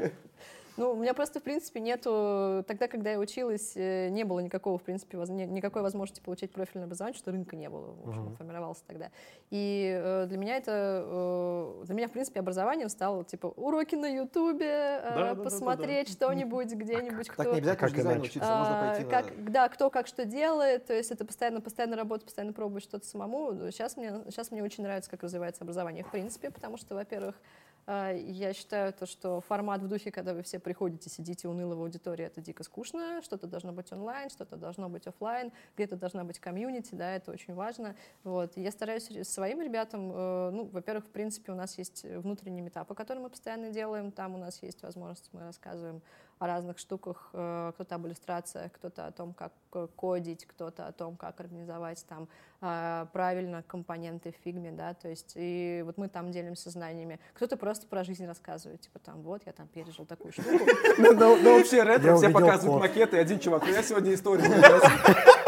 Ну, 0.79 0.93
у 0.93 0.97
меня 0.97 1.13
просто, 1.13 1.41
в 1.41 1.43
принципе, 1.43 1.81
нету... 1.81 2.65
Тогда, 2.69 2.87
когда 2.87 3.11
я 3.11 3.19
училась, 3.19 3.73
э, 3.77 4.11
не 4.11 4.23
было 4.23 4.39
никакого, 4.39 4.79
в 4.79 4.83
принципе, 4.85 5.19
воз- 5.19 5.29
никакой 5.29 5.83
возможности 5.83 6.21
получить 6.25 6.53
профильное 6.53 6.85
образование, 6.87 7.19
что 7.19 7.33
рынка 7.33 7.57
не 7.57 7.69
было, 7.69 7.95
в 8.05 8.09
общем, 8.09 8.23
Мгм. 8.27 8.37
формировался 8.37 8.85
тогда. 8.87 9.11
И 9.51 10.01
э, 10.01 10.27
для 10.27 10.39
меня 10.39 10.57
это... 10.57 11.03
э, 11.05 11.85
Для 11.85 11.95
меня, 11.97 12.07
в 12.07 12.13
принципе, 12.13 12.39
образованием 12.39 12.89
стало, 12.91 13.25
типа, 13.25 13.49
уроки 13.49 13.97
на 13.97 14.07
Ютубе, 14.07 14.67
э, 14.67 15.01
Да-да-да-да-да. 15.03 15.43
посмотреть 15.43 16.11
что-нибудь 16.13 16.73
где-нибудь, 16.73 17.27
Так 17.27 17.35
кто... 17.37 17.53
не 17.53 17.59
обязательно 17.59 17.89
Как 17.89 17.97
дизайну 17.97 18.23
учиться, 18.23 18.39
можно 18.57 18.81
А, 18.81 18.89
пойти 18.95 19.05
на... 19.05 19.11
как, 19.11 19.51
Да, 19.53 19.69
кто 19.69 19.91
как 19.91 20.07
что 20.07 20.25
делает, 20.25 20.87
то 20.87 20.95
есть 20.95 21.11
это 21.11 21.25
постоянно, 21.25 21.61
постоянно 21.61 21.97
работать, 21.97 22.27
постоянно 22.27 22.53
пробовать 22.53 22.85
что-то 22.85 23.05
самому. 23.05 23.53
Сейчас 23.73 23.97
мне, 23.97 24.13
сейчас 24.27 24.53
мне 24.53 24.63
очень 24.63 24.85
нравится, 24.85 25.11
как 25.11 25.25
развивается 25.25 25.65
образование, 25.65 26.05
в 26.05 26.11
принципе, 26.13 26.51
потому 26.53 26.77
что, 26.77 26.95
во-первых, 26.95 27.35
а, 27.35 27.41
я 27.89 28.53
считаю 28.53 28.93
то, 28.93 29.07
что 29.07 29.41
формат 29.41 29.81
в 29.81 29.89
духе, 29.89 30.11
когда 30.11 30.35
вы 30.35 30.43
все 30.43 30.59
приходите, 30.59 31.09
сидите 31.09 31.49
уныло 31.49 31.75
в 31.75 31.81
аудитории, 31.81 32.27
это 32.27 32.43
дико 32.43 32.63
скучно, 32.63 33.23
что-то 33.23 33.47
должно 33.47 33.73
быть 33.73 33.91
онлайн, 33.93 34.29
что-то 34.29 34.57
должно 34.57 34.91
быть 34.91 35.07
офлайн, 35.07 35.53
где-то 35.75 35.97
должна 35.97 36.25
быть 36.25 36.39
комьюнити, 36.39 36.95
да, 36.95 37.17
это 37.17 37.33
очень 37.33 37.55
важно. 37.55 37.97
Вот. 38.25 38.57
Я 38.57 38.73
стараюсь 38.73 39.09
своим 39.27 39.63
ребятам, 39.63 40.13
э, 40.13 40.51
ну, 40.51 40.65
во-первых, 40.67 41.07
в 41.07 41.11
принципе, 41.11 41.53
у 41.53 41.55
нас 41.55 41.79
есть 41.79 42.05
внутренние 42.05 42.63
метапы, 42.63 42.95
которые 42.95 43.23
мы 43.23 43.31
постоянно 43.31 43.71
делаем, 43.71 44.13
там 44.13 44.35
у 44.35 44.39
нас 44.39 44.63
есть 44.63 44.83
возможность, 44.83 45.31
мы 45.33 45.41
рассказываем 45.41 46.03
о 46.39 46.47
разных 46.47 46.79
штуках, 46.79 47.31
э, 47.33 47.73
кто-то 47.75 47.95
об 47.95 48.07
иллюстрациях, 48.07 48.73
кто-то 48.73 49.07
о 49.07 49.13
том, 49.13 49.33
как 49.33 49.53
э, 49.75 49.87
кодить, 49.97 50.47
кто-то 50.47 50.87
о 50.87 50.93
том, 50.93 51.17
как 51.17 51.41
организовать 51.41 52.05
там 52.09 52.29
а, 52.61 53.07
правильно 53.13 53.63
компоненты 53.63 54.33
в 54.33 54.45
фигме, 54.45 54.73
да, 54.73 54.93
то 54.93 55.09
есть 55.09 55.35
и 55.37 55.83
вот 55.85 55.97
мы 55.97 56.09
там 56.09 56.33
делимся 56.33 56.71
знаниями. 56.71 57.21
Кто-то 57.35 57.57
просто 57.57 57.87
про 57.87 58.03
жизнь 58.03 58.27
рассказывает, 58.27 58.81
типа 58.81 58.99
там, 58.99 59.23
вот, 59.23 59.43
я 59.47 59.53
там 59.53 59.69
пережил 59.69 60.07
такую 60.07 60.33
штуку. 60.33 60.67
Ну, 60.99 61.59
вообще 61.59 61.85
ретро, 61.85 62.17
все 62.17 62.31
показывают 62.31 62.81
макеты, 62.81 63.19
один 63.19 63.39
чувак, 63.39 63.63
ну 63.65 63.73
я 63.73 63.83
сегодня 63.83 64.13
историю 64.13 64.51
рассказываю». 64.63 65.48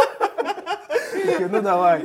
Такие, 1.31 1.49
Ну 1.49 1.61
давай, 1.63 2.05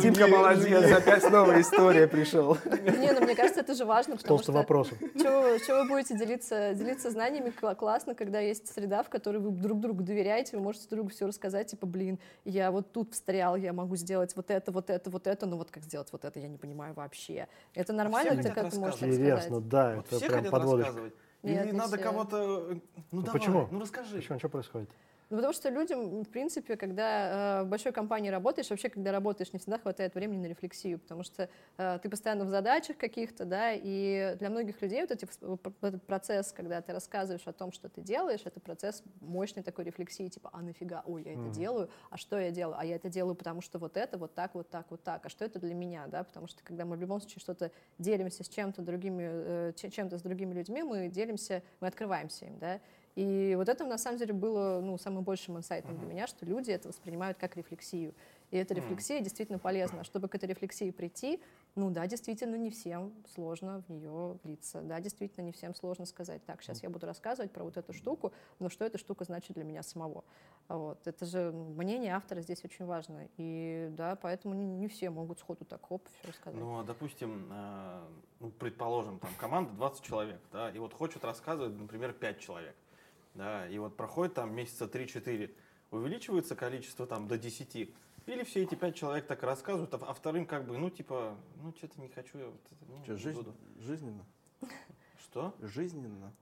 Димка 0.00 0.26
молодец, 0.26 0.92
опять 0.92 1.30
новая 1.30 1.60
история 1.60 2.06
пришел. 2.08 2.56
Не, 2.64 3.12
ну 3.12 3.20
мне 3.20 3.34
кажется, 3.34 3.60
это 3.60 3.74
же 3.74 3.84
важно, 3.84 4.16
потому 4.16 4.38
что 4.40 4.52
вопрос. 4.52 4.88
что 5.16 5.82
вы 5.82 5.88
будете 5.88 6.16
делиться, 6.16 6.74
делиться 6.74 7.10
знаниями 7.10 7.52
кла- 7.60 7.74
классно, 7.74 8.14
когда 8.14 8.40
есть 8.40 8.72
среда, 8.72 9.02
в 9.02 9.08
которой 9.08 9.38
вы 9.38 9.50
друг 9.50 9.80
другу 9.80 10.02
доверяете, 10.02 10.56
вы 10.56 10.62
можете 10.62 10.88
другу 10.88 11.10
все 11.10 11.26
рассказать, 11.26 11.68
типа, 11.68 11.86
блин, 11.86 12.18
я 12.44 12.70
вот 12.70 12.92
тут 12.92 13.12
встрял, 13.12 13.56
я 13.56 13.72
могу 13.72 13.96
сделать 13.96 14.34
вот 14.36 14.50
это, 14.50 14.72
вот 14.72 14.90
это, 14.90 15.10
вот 15.10 15.26
это, 15.26 15.46
но 15.46 15.56
вот 15.56 15.70
как 15.70 15.82
сделать 15.84 16.08
вот 16.12 16.24
это, 16.24 16.38
я 16.38 16.48
не 16.48 16.58
понимаю 16.58 16.94
вообще. 16.94 17.46
Это 17.74 17.92
нормально, 17.92 18.32
Все 18.32 18.42
ты 18.42 18.48
как 18.50 18.64
можешь 18.64 18.80
рассказывать. 18.80 19.14
Интересно, 19.14 19.36
рассказать? 19.36 19.68
да, 19.68 19.92
это 19.94 20.16
все 20.16 20.28
прям 20.28 20.44
подводочка. 20.44 21.00
Нет, 21.42 21.64
Или 21.64 21.72
не 21.72 21.78
надо 21.78 21.96
кого-то... 21.96 22.36
э, 22.70 22.74
Ну 22.74 22.80
Ну 23.12 23.22
давай, 23.22 23.40
почему? 23.40 23.68
ну 23.70 23.80
расскажи. 23.80 24.16
Почему? 24.16 24.38
Что 24.38 24.48
происходит? 24.50 24.90
Ну, 25.30 25.36
потому 25.36 25.54
что 25.54 25.68
людям, 25.70 26.24
в 26.24 26.28
принципе, 26.28 26.76
когда 26.76 27.60
э, 27.60 27.64
в 27.64 27.68
большой 27.68 27.92
компании 27.92 28.30
работаешь, 28.30 28.68
вообще, 28.68 28.88
когда 28.88 29.12
работаешь, 29.12 29.52
не 29.52 29.60
всегда 29.60 29.78
хватает 29.78 30.16
времени 30.16 30.42
на 30.42 30.46
рефлексию, 30.48 30.98
потому 30.98 31.22
что 31.22 31.48
э, 31.78 31.98
ты 32.02 32.10
постоянно 32.10 32.44
в 32.46 32.48
задачах 32.48 32.96
каких-то, 32.96 33.44
да, 33.44 33.70
и 33.72 34.34
для 34.40 34.50
многих 34.50 34.82
людей 34.82 35.00
вот, 35.02 35.12
эти, 35.12 35.28
вот 35.40 35.60
этот 35.82 36.04
процесс, 36.04 36.50
когда 36.50 36.80
ты 36.82 36.92
рассказываешь 36.92 37.46
о 37.46 37.52
том, 37.52 37.70
что 37.70 37.88
ты 37.88 38.00
делаешь, 38.00 38.40
это 38.44 38.58
процесс 38.58 39.04
мощной 39.20 39.62
такой 39.62 39.84
рефлексии, 39.84 40.26
типа, 40.26 40.50
а 40.52 40.62
нафига, 40.62 41.04
ой, 41.06 41.22
я 41.22 41.34
это 41.34 41.48
Мгм. 41.48 41.52
делаю, 41.52 41.90
а 42.10 42.16
что 42.16 42.36
я 42.36 42.50
делаю? 42.50 42.76
А 42.80 42.84
я 42.84 42.96
это 42.96 43.08
делаю, 43.08 43.36
потому 43.36 43.60
что 43.60 43.78
вот 43.78 43.96
это, 43.96 44.18
вот 44.18 44.34
так, 44.34 44.56
вот 44.56 44.68
так, 44.68 44.90
вот 44.90 45.04
так, 45.04 45.24
а 45.26 45.28
что 45.28 45.44
это 45.44 45.60
для 45.60 45.74
меня, 45.74 46.08
да, 46.08 46.24
потому 46.24 46.48
что 46.48 46.64
когда 46.64 46.84
мы 46.84 46.96
в 46.96 47.00
любом 47.00 47.20
случае 47.20 47.38
что-то 47.38 47.70
делимся 47.98 48.42
с 48.42 48.48
чем-то 48.48 48.82
другими, 48.82 49.22
э, 49.24 49.72
че- 49.76 49.90
чем-то 49.90 50.18
с 50.18 50.22
другими 50.22 50.54
людьми, 50.54 50.82
мы 50.82 51.06
делимся, 51.08 51.62
мы 51.78 51.86
открываемся 51.86 52.46
им, 52.46 52.58
да, 52.58 52.80
и 53.16 53.54
вот 53.56 53.68
это 53.68 53.84
на 53.84 53.98
самом 53.98 54.18
деле 54.18 54.32
было 54.32 54.80
ну, 54.80 54.96
самым 54.96 55.24
большим 55.24 55.56
инсайтом 55.58 55.98
для 55.98 56.06
меня, 56.06 56.26
что 56.26 56.46
люди 56.46 56.70
это 56.70 56.88
воспринимают 56.88 57.38
как 57.38 57.56
рефлексию. 57.56 58.14
И 58.50 58.56
эта 58.56 58.74
рефлексия 58.74 59.20
действительно 59.20 59.58
полезна. 59.58 60.02
Чтобы 60.04 60.28
к 60.28 60.34
этой 60.34 60.48
рефлексии 60.48 60.90
прийти, 60.90 61.40
ну 61.76 61.90
да, 61.90 62.06
действительно 62.06 62.56
не 62.56 62.70
всем 62.70 63.12
сложно 63.32 63.82
в 63.86 63.92
нее 63.92 64.38
влиться. 64.42 64.80
Да, 64.82 65.00
действительно 65.00 65.44
не 65.44 65.52
всем 65.52 65.74
сложно 65.74 66.04
сказать, 66.04 66.44
так, 66.44 66.62
сейчас 66.62 66.82
я 66.82 66.90
буду 66.90 67.06
рассказывать 67.06 67.52
про 67.52 67.62
вот 67.62 67.76
эту 67.76 67.92
штуку, 67.92 68.32
но 68.58 68.68
что 68.68 68.84
эта 68.84 68.98
штука 68.98 69.24
значит 69.24 69.54
для 69.54 69.64
меня 69.64 69.82
самого. 69.82 70.24
Вот. 70.68 71.06
Это 71.06 71.24
же 71.26 71.52
мнение 71.52 72.14
автора 72.14 72.40
здесь 72.40 72.64
очень 72.64 72.86
важно. 72.86 73.28
И 73.36 73.88
да, 73.92 74.16
поэтому 74.16 74.54
не, 74.54 74.64
не 74.66 74.88
все 74.88 75.10
могут 75.10 75.38
сходу 75.38 75.64
так 75.64 75.84
хоп, 75.86 76.08
все 76.08 76.28
рассказать. 76.28 76.60
Ну, 76.60 76.80
а, 76.80 76.84
допустим, 76.84 77.48
э, 77.52 78.02
ну, 78.40 78.50
предположим, 78.50 79.18
там 79.20 79.30
команда 79.36 79.72
20 79.74 80.02
человек, 80.02 80.40
да, 80.52 80.70
и 80.70 80.78
вот 80.78 80.92
хочет 80.92 81.24
рассказывать, 81.24 81.78
например, 81.78 82.12
5 82.12 82.38
человек, 82.40 82.74
да, 83.34 83.68
и 83.68 83.78
вот 83.78 83.96
проходит 83.96 84.34
там 84.34 84.54
месяца 84.54 84.84
3-4, 84.84 85.54
увеличивается 85.90 86.56
количество 86.56 87.06
там 87.06 87.28
до 87.28 87.38
10, 87.38 87.74
или 88.26 88.44
все 88.44 88.62
эти 88.62 88.74
5 88.74 88.94
человек 88.94 89.26
так 89.26 89.42
рассказывают, 89.42 89.92
а, 89.94 89.98
а 90.06 90.14
вторым 90.14 90.46
как 90.46 90.66
бы, 90.66 90.78
ну, 90.78 90.90
типа, 90.90 91.36
ну, 91.62 91.72
что-то 91.76 92.00
не 92.00 92.08
хочу, 92.08 92.38
я 92.38 92.46
вот 92.46 92.60
это, 92.66 92.84
ну, 92.88 93.02
Что, 93.02 93.12
не 93.12 93.18
жизнь, 93.18 93.36
буду. 93.38 93.54
жизненно? 93.78 94.24
Что? 95.18 95.54
Жизненно. 95.60 96.32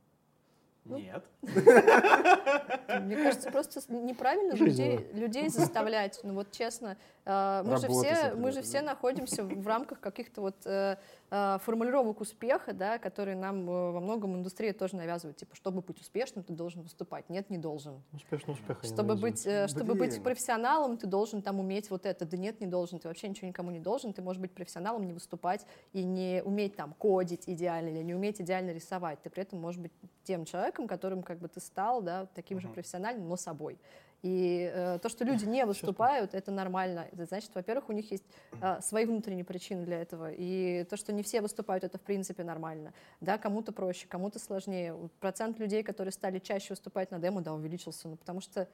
Ну, 0.88 0.96
Нет. 0.96 1.22
Мне 1.42 3.16
кажется, 3.16 3.51
просто 3.51 3.81
неправильно 3.92 4.55
людей, 4.55 5.07
людей 5.12 5.48
заставлять. 5.51 6.18
Ну 6.22 6.33
вот 6.33 6.51
честно, 6.51 6.96
э, 7.27 7.62
мы 7.62 7.77
же 7.77 7.88
Работать, 7.88 8.16
все, 8.16 8.35
мы 8.35 8.53
же 8.53 8.62
все 8.62 8.81
находимся 8.81 9.44
в 9.44 9.66
рамках 9.66 10.01
каких-то 10.01 10.40
вот 10.40 10.57
э, 10.64 10.96
формулировок 11.30 12.20
успеха, 12.20 12.72
да, 12.72 12.98
которые 12.98 13.36
нам 13.36 13.68
э, 13.68 13.90
во 13.92 14.00
многом 14.00 14.36
индустрия 14.36 14.72
тоже 14.72 14.96
навязывает. 14.96 15.36
Типа, 15.36 15.54
чтобы 15.54 15.82
быть 15.82 16.00
успешным, 16.00 16.42
ты 16.42 16.52
должен 16.54 16.82
выступать. 16.82 17.28
Нет, 17.28 17.50
не 17.50 17.58
должен. 17.58 18.02
Успешный 18.12 18.54
успех. 18.54 18.78
они 18.82 18.92
Чтобы 18.92 19.14
быть, 19.16 19.46
э, 19.46 19.68
чтобы 19.68 19.94
быть 19.94 20.12
Блин. 20.12 20.22
профессионалом, 20.22 20.96
ты 20.96 21.06
должен 21.06 21.42
там 21.42 21.60
уметь 21.60 21.90
вот 21.90 22.06
это. 22.06 22.24
Да 22.24 22.36
нет, 22.36 22.60
не 22.60 22.66
должен. 22.66 22.98
Ты 22.98 23.08
вообще 23.08 23.28
ничего 23.28 23.46
никому 23.48 23.70
не 23.70 23.80
должен. 23.80 24.12
Ты 24.12 24.22
можешь 24.22 24.40
быть 24.40 24.52
профессионалом, 24.52 25.06
не 25.06 25.12
выступать 25.12 25.66
и 25.92 26.02
не 26.02 26.42
уметь 26.44 26.76
там 26.76 26.94
кодить 26.94 27.44
идеально 27.46 27.90
или 27.90 28.02
не 28.02 28.14
уметь 28.14 28.40
идеально 28.40 28.70
рисовать. 28.70 29.20
Ты 29.22 29.28
при 29.28 29.42
этом 29.42 29.60
можешь 29.60 29.80
быть 29.80 29.92
тем 30.24 30.44
человеком, 30.44 30.86
которым 30.88 31.22
как 31.22 31.38
бы 31.38 31.48
ты 31.48 31.60
стал, 31.60 32.00
да, 32.02 32.26
таким 32.34 32.60
же 32.60 32.68
Мгм. 32.68 32.74
профессиональным, 32.74 33.28
но 33.28 33.36
собой. 33.36 33.78
И 34.22 34.70
э, 34.72 34.98
то, 35.00 35.09
что 35.09 35.24
люди 35.24 35.44
не 35.44 35.64
выступают, 35.64 36.35
это 36.35 36.50
нормально. 36.50 37.07
Это 37.12 37.24
значит, 37.24 37.50
во-первых, 37.54 37.88
у 37.88 37.92
них 37.92 38.11
есть 38.11 38.24
э, 38.61 38.81
свои 38.81 39.04
внутренние 39.04 39.44
причины 39.44 39.85
для 39.85 40.00
этого. 40.00 40.33
И 40.33 40.85
то, 40.85 40.96
что 40.96 41.12
не 41.12 41.22
все 41.22 41.40
выступают, 41.40 41.85
это 41.85 41.98
в 41.98 42.02
принципе 42.02 42.42
нормально. 42.42 42.92
Да, 43.20 43.38
кому-то 43.38 43.72
проще, 43.72 44.07
кому-то 44.09 44.38
сложнее. 44.38 44.96
Процент 45.20 45.59
людей, 45.59 45.83
которые 45.83 46.12
стали 46.12 46.38
чаще 46.40 46.70
выступать 46.70 47.11
на 47.11 47.18
демо, 47.18 47.42
да, 47.42 47.54
увеличился. 47.54 48.09
Ну, 48.09 48.16
потому 48.16 48.40
что 48.40 48.68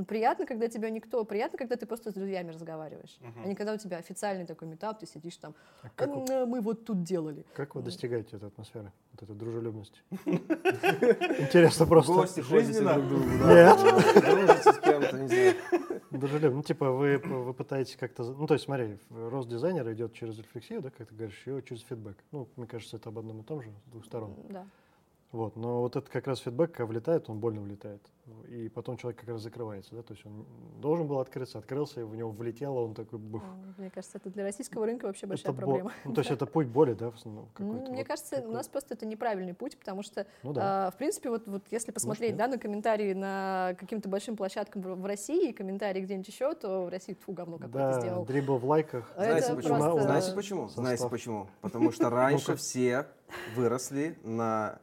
ну, 0.00 0.06
приятно, 0.06 0.46
когда 0.46 0.66
тебя 0.68 0.88
никто, 0.88 1.24
приятно, 1.24 1.58
когда 1.58 1.76
ты 1.76 1.84
просто 1.84 2.10
с 2.10 2.14
друзьями 2.14 2.50
разговариваешь, 2.52 3.18
Мгм. 3.20 3.42
а 3.44 3.46
не 3.46 3.54
когда 3.54 3.74
у 3.74 3.76
тебя 3.76 3.98
официальный 3.98 4.46
такой 4.46 4.66
метап, 4.66 4.98
ты 4.98 5.06
сидишь 5.06 5.36
там, 5.36 5.54
А 5.82 5.88
как, 5.94 6.08
вы, 6.08 6.24
«М, 6.32 6.48
мы 6.48 6.60
вот 6.62 6.86
тут 6.86 7.02
делали. 7.02 7.44
как 7.52 7.74
вы 7.74 7.82
достигаете 7.82 8.36
этой 8.36 8.48
атмосферы, 8.48 8.92
вот 9.12 9.22
этой 9.22 9.36
дружелюбности? 9.36 10.00
Интересно 11.38 11.86
просто. 11.86 12.12
Гости 12.12 12.40
ходите 12.40 12.80
друг 12.80 13.08
другу, 13.08 13.24
Нет. 13.24 13.76
да, 13.78 14.20
дружите 14.20 14.72
с 14.72 14.78
кем-то, 14.78 15.18
не 15.18 15.28
знаю. 15.28 15.54
Дружелюбно. 16.10 16.56
Ну, 16.56 16.62
типа, 16.62 16.90
вы, 16.90 17.18
вы 17.18 17.54
пытаетесь 17.54 17.96
как-то... 17.96 18.24
Ну, 18.24 18.46
то 18.46 18.54
есть, 18.54 18.64
смотри, 18.64 18.98
рост 19.10 19.48
дизайнера 19.48 19.92
идет 19.92 20.12
через 20.14 20.36
рефлексию, 20.38 20.80
да, 20.82 20.90
как 20.90 21.08
ты 21.08 21.14
говоришь, 21.14 21.42
и 21.46 21.62
через 21.62 21.82
фидбэк. 21.82 22.16
Ну, 22.32 22.48
мне 22.56 22.66
кажется, 22.66 22.96
это 22.96 23.10
об 23.10 23.18
одном 23.18 23.40
и 23.40 23.44
том 23.44 23.60
же, 23.62 23.70
с 23.86 23.90
двух 23.90 24.04
сторон. 24.06 24.34
Да. 24.48 24.66
Вот, 25.32 25.54
но 25.54 25.80
вот 25.82 25.94
это 25.94 26.10
как 26.10 26.26
раз 26.26 26.40
фидбэк, 26.40 26.72
когда 26.72 26.86
влетает, 26.86 27.30
он 27.30 27.38
больно 27.38 27.60
влетает. 27.60 28.02
И 28.48 28.68
потом 28.68 28.96
человек 28.96 29.20
как 29.20 29.28
раз 29.28 29.40
закрывается, 29.42 29.94
да, 29.94 30.02
то 30.02 30.12
есть 30.12 30.26
он 30.26 30.44
должен 30.80 31.06
был 31.06 31.20
открыться, 31.20 31.58
открылся, 31.58 32.04
в 32.04 32.16
него 32.16 32.30
влетело, 32.30 32.80
он 32.80 32.94
такой 32.94 33.20
бух. 33.20 33.42
Мне 33.78 33.90
кажется, 33.90 34.18
это 34.18 34.28
для 34.30 34.42
российского 34.42 34.86
рынка 34.86 35.04
вообще 35.06 35.26
большая 35.28 35.52
Это 35.52 35.52
бо- 35.52 35.58
проблема. 35.66 35.92
Ну, 36.04 36.14
то 36.14 36.20
есть 36.20 36.30
это 36.32 36.46
путь 36.46 36.66
боли, 36.66 36.94
да, 36.94 37.10
в 37.10 37.14
основном 37.14 37.44
М, 37.44 37.50
какой-то. 37.54 37.90
Мне 37.92 37.98
вот 38.02 38.06
кажется, 38.08 38.36
у 38.36 38.38
такой. 38.40 38.54
нас 38.54 38.68
просто 38.68 38.94
это 38.94 39.06
неправильный 39.06 39.54
путь, 39.54 39.78
потому 39.78 40.02
что, 40.02 40.26
Ну 40.42 40.52
да. 40.52 40.88
а, 40.88 40.90
в 40.90 40.96
принципе, 40.96 41.30
вот, 41.30 41.46
вот 41.46 41.62
если 41.70 41.92
посмотреть 41.92 42.30
нет. 42.30 42.38
да, 42.38 42.48
на 42.48 42.58
комментарии 42.58 43.12
на 43.12 43.76
каким-то 43.78 44.08
большим 44.08 44.36
площадкам 44.36 44.82
в, 44.82 44.94
в 45.00 45.06
России 45.06 45.50
и 45.50 45.52
комментарии 45.52 46.00
где-нибудь 46.02 46.26
еще, 46.28 46.54
то 46.54 46.86
в 46.86 46.88
России 46.88 47.14
фу, 47.14 47.32
говно 47.32 47.56
какое-то 47.58 47.78
Да, 47.78 48.00
сделал. 48.00 48.24
дрибл 48.24 48.56
в 48.58 48.64
лайках. 48.64 49.12
Это 49.16 49.24
Знаете 49.38 49.54
почему? 49.54 49.76
просто- 49.78 50.02
Знаете 50.02 50.32
почему? 50.34 50.66
Состав. 50.66 50.84
Знаете 50.84 51.08
почему? 51.08 51.46
Потому 51.60 51.92
что 51.92 52.10
раньше 52.10 52.50
Ну-ка. 52.50 52.58
все 52.58 53.06
выросли 53.54 54.18
на 54.24 54.80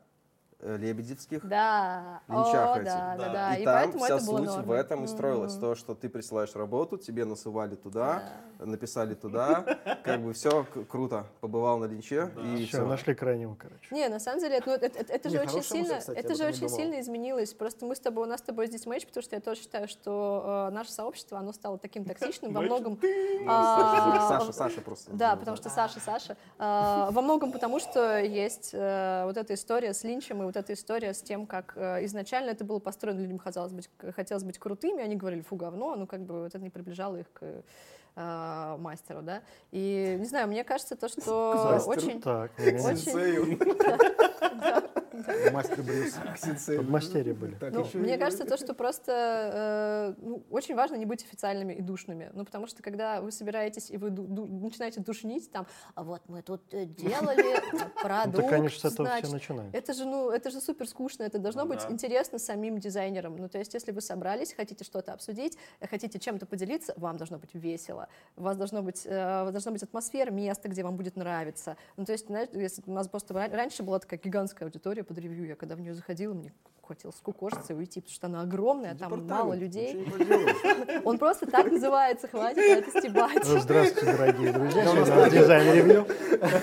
лебедевских 0.62 1.48
Да, 1.48 2.22
линчах 2.28 2.56
о, 2.56 2.76
этих. 2.76 2.86
да, 2.86 3.16
да, 3.18 3.30
Да. 3.30 3.56
И, 3.56 3.62
и, 3.62 3.66
там 3.66 3.92
вся 3.94 4.16
это 4.16 4.20
суть 4.24 4.50
в 4.50 4.72
этом 4.72 5.04
и 5.04 5.08
строилась. 5.08 5.54
Мгм. 5.54 5.62
То, 5.62 5.76
что 5.76 5.94
ты 5.96 6.10
присылаешь 6.10 6.56
работу, 6.56 6.98
тебе 6.98 7.26
насывали 7.26 7.76
туда, 7.76 8.24
написали 8.60 9.14
туда, 9.22 9.64
как 10.04 10.22
бы 10.22 10.34
все 10.34 10.66
круто. 10.90 11.26
Побывал 11.42 11.78
на 11.78 11.86
линче 11.86 12.32
Да. 12.36 12.42
и 12.42 12.58
Все, 12.66 12.78
все. 12.80 12.86
нашли 12.88 13.14
крайнего, 13.14 13.56
короче. 13.56 13.94
Не, 13.94 14.08
на 14.10 14.20
самом 14.20 14.40
деле, 14.40 14.58
это, 14.58 14.70
ну, 14.70 14.76
это, 14.76 14.86
это- 14.88 15.14
это 15.14 15.30
Не, 15.30 15.36
же 15.36 15.42
очень 15.44 15.56
мысль, 15.58 15.68
сильно, 15.70 16.00
кстати, 16.00 16.18
это 16.18 16.36
же 16.36 16.46
очень 16.46 16.62
думал. 16.68 16.76
сильно 16.76 17.00
изменилось. 17.02 17.54
Просто 17.54 17.86
мы 17.86 17.96
с 17.96 18.00
тобой, 18.00 18.24
у 18.26 18.30
нас 18.30 18.40
с 18.40 18.44
тобой 18.44 18.66
здесь 18.68 18.86
матч, 18.88 19.06
потому 19.06 19.24
что 19.24 19.36
я 19.36 19.42
тоже 19.42 19.62
считаю, 19.62 19.88
что 19.88 20.68
э, 20.70 20.74
наше 20.74 20.92
сообщество, 20.92 21.38
оно 21.38 21.54
стало 21.54 21.78
таким 21.78 22.04
токсичным 22.04 22.52
во 22.54 22.62
многом. 22.62 22.98
Саша, 23.00 23.46
а, 23.48 24.28
Саша, 24.40 24.54
Саша 24.54 24.82
просто. 24.82 25.12
Да, 25.14 25.36
потому 25.36 25.56
что 25.56 25.70
Саша, 25.70 26.00
Саша. 26.00 26.36
А, 26.58 27.12
во 27.12 27.22
многом 27.22 27.52
потому, 27.52 27.80
что 27.80 28.20
есть 28.20 28.72
э, 28.74 29.24
вот 29.26 29.38
эта 29.38 29.54
история 29.54 29.94
с 29.94 30.04
Линчем 30.04 30.42
и 30.42 30.47
вот 30.48 30.58
эта 30.58 30.74
история 30.74 31.14
с 31.14 31.22
тем, 31.22 31.46
как 31.46 31.74
э, 31.76 32.04
изначально 32.06 32.50
это 32.52 32.66
было 32.66 32.80
построено, 32.80 33.20
людям 33.20 33.38
хотелось 33.38 33.72
быть, 33.72 33.90
хотелось 34.16 34.44
быть 34.44 34.58
крутыми, 34.58 35.04
они 35.04 35.16
говорили, 35.16 35.42
фу, 35.42 35.56
говно, 35.56 35.96
ну 35.96 36.08
как 36.08 36.22
бы 36.22 36.44
вот 36.44 36.56
это 36.56 36.60
не 36.60 36.70
приближало 36.70 37.18
их 37.18 37.32
к 37.34 37.44
э, 38.16 38.76
мастеру, 38.80 39.22
да. 39.22 39.42
И, 39.72 40.18
не 40.20 40.26
знаю, 40.26 40.48
мне 40.48 40.64
кажется, 40.64 40.96
то, 40.96 41.08
что 41.08 41.82
очень... 41.86 42.22
Так. 42.22 42.52
Очень... 42.58 43.60
Мастер 45.52 45.82
Брюс. 45.84 46.16
Подмастерья 46.78 47.34
были. 47.34 47.58
Ну, 47.72 47.86
мне 47.96 48.18
кажется, 48.18 48.46
то, 48.46 48.58
что 48.58 48.74
просто 48.74 50.14
э, 50.18 50.22
ну, 50.22 50.44
очень 50.50 50.76
важно 50.76 50.96
не 50.96 51.06
быть 51.06 51.24
официальными 51.24 51.74
и 51.74 51.82
душными. 51.82 52.30
Ну, 52.34 52.46
потому 52.46 52.68
что 52.68 52.84
когда 52.84 53.22
вы 53.22 53.32
собираетесь 53.32 53.90
и 53.90 53.98
вы 53.98 54.10
ду- 54.10 54.28
ду- 54.28 54.46
начинаете 54.48 55.02
душнить, 55.02 55.52
там, 55.52 55.68
а 55.96 56.04
вот 56.04 56.22
мы 56.28 56.42
тут 56.42 56.62
э, 56.74 56.86
делали 56.86 57.58
Ну, 57.74 57.80
продукт, 58.02 58.38
так, 58.38 58.50
конечно, 58.50 58.90
с 58.90 58.94
этого 58.94 59.08
значит, 59.08 59.26
все 59.26 59.34
начинают. 59.34 59.76
это 59.76 59.94
же, 59.94 60.06
ну, 60.06 60.30
это 60.30 60.50
же 60.52 60.62
супер 60.62 60.88
скучно, 60.88 61.24
это 61.24 61.40
должно 61.40 61.64
Ну 61.64 61.70
быть 61.70 61.82
да. 61.84 61.92
интересно 61.92 62.40
самим 62.40 62.80
дизайнерам. 62.80 63.36
Ну, 63.38 63.50
то 63.50 63.58
есть, 63.58 63.74
если 63.74 63.92
вы 63.92 64.02
собрались, 64.02 64.54
хотите 64.54 64.84
что-то 64.84 65.14
обсудить, 65.14 65.58
хотите 65.90 66.20
чем-то 66.20 66.46
поделиться, 66.46 66.94
вам 66.98 67.18
должно 67.18 67.38
быть 67.40 67.54
весело. 67.54 68.08
У 68.36 68.44
вас 68.44 68.58
должно 68.58 68.82
быть, 68.82 69.04
э, 69.06 69.50
должна 69.52 69.72
быть 69.72 69.84
атмосфера, 69.84 70.32
место, 70.32 70.70
где 70.70 70.84
вам 70.84 70.96
будет 70.98 71.16
нравиться. 71.16 71.78
Ну, 71.98 72.06
то 72.06 72.12
есть, 72.12 72.28
знаешь, 72.28 72.50
если 72.54 72.84
у 72.86 72.92
нас 72.94 73.08
просто 73.08 73.34
ра- 73.34 73.52
раньше 73.54 73.84
была 73.84 74.00
такая 74.00 74.20
гигантская 74.20 74.68
аудитория 74.68 75.04
под 75.08 75.18
review, 75.20 75.48
я 75.48 75.56
когда 75.56 75.76
в 75.76 75.80
нее 75.80 75.94
заходила, 75.94 76.34
мне 76.34 76.54
хотелось 76.88 77.18
скукожиться 77.18 77.74
и 77.74 77.76
уйти, 77.76 78.02
потому 78.02 78.14
что 78.16 78.28
она 78.28 78.42
огромная, 78.42 78.96
там 78.96 79.28
мало 79.28 79.54
людей. 79.54 80.08
Он 81.04 81.18
просто 81.18 81.46
так 81.46 81.72
называется, 81.72 82.28
хватит 82.28 82.58
это 82.60 83.00
стебать. 83.00 83.44
Ну, 83.46 83.60
Здравствуйте, 83.60 84.18
дорогие 84.18 84.52
друзья. 84.54 84.86
Сегодня 84.86 85.14
у 85.14 85.18
нас 85.18 85.32
design 85.32 85.67
review. 85.67 86.08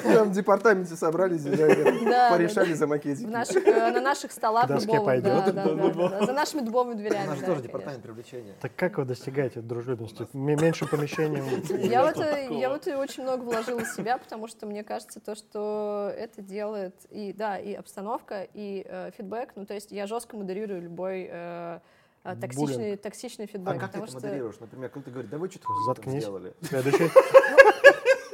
Там 0.02 0.30
в 0.30 0.32
департаменте 0.32 0.94
собрались 0.94 1.42
дизайнеры, 1.42 2.30
порешали 2.30 2.72
за 2.72 2.86
В 2.86 2.90
макетики. 2.90 3.26
э, 3.26 3.90
на 3.90 4.00
наших 4.00 4.32
столах 4.32 4.68
дубовых, 4.68 5.22
за 5.22 6.32
нашими 6.32 6.60
дубовыми 6.60 6.94
У 6.94 6.98
дверями. 6.98 7.38
да, 7.40 7.46
тоже 7.46 7.62
департамент 7.62 8.02
привлечения. 8.02 8.54
Так 8.60 8.72
как 8.76 8.98
вы 8.98 9.04
достигаете 9.04 9.60
дружелюбности? 9.60 10.26
Меньше 10.32 10.86
помещением? 10.86 11.44
Я 11.82 12.02
э, 12.02 12.68
вот 12.68 12.86
и 12.86 12.94
очень 12.94 13.22
много 13.22 13.42
вложила 13.42 13.80
в 13.80 13.88
себя, 13.88 14.18
потому 14.18 14.48
что 14.48 14.66
мне 14.66 14.84
кажется, 14.84 15.20
то, 15.20 15.34
что 15.34 16.12
это 16.16 16.42
делает 16.42 16.94
и, 17.10 17.32
да, 17.32 17.58
и 17.58 17.74
обстановка, 17.74 18.46
и 18.54 18.84
э, 18.88 19.10
фидбэк. 19.16 19.52
Ну, 19.56 19.66
то 19.66 19.74
есть 19.74 19.90
я 19.90 20.06
жестко 20.14 20.36
модерирую 20.36 20.80
любой 20.80 21.28
э, 21.30 21.80
э, 22.24 22.36
токсичный, 22.40 22.96
токсичный 22.96 23.44
А 23.46 23.48
фидбэк. 23.48 23.80
как 23.80 23.92
ты 23.92 23.98
это 23.98 24.06
что 24.06 24.20
модерируешь? 24.20 24.56
Например, 24.60 24.88
кто-то 24.88 25.10
говорит, 25.10 25.30
да 25.30 25.38
вы 25.38 25.50
что-то 25.50 25.66
Заткнись. 25.86 26.22
сделали. 26.22 26.54
Следующий. 26.62 27.10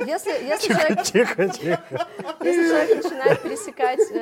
если, 0.07 0.31
если, 0.47 0.69
человек, 0.75 1.03
Тихо, 1.03 1.49
тихо. 1.49 2.07
если 2.43 2.69
человек 2.69 3.05
начинает 3.05 3.43
пересекать 3.43 4.01
э, 4.13 4.15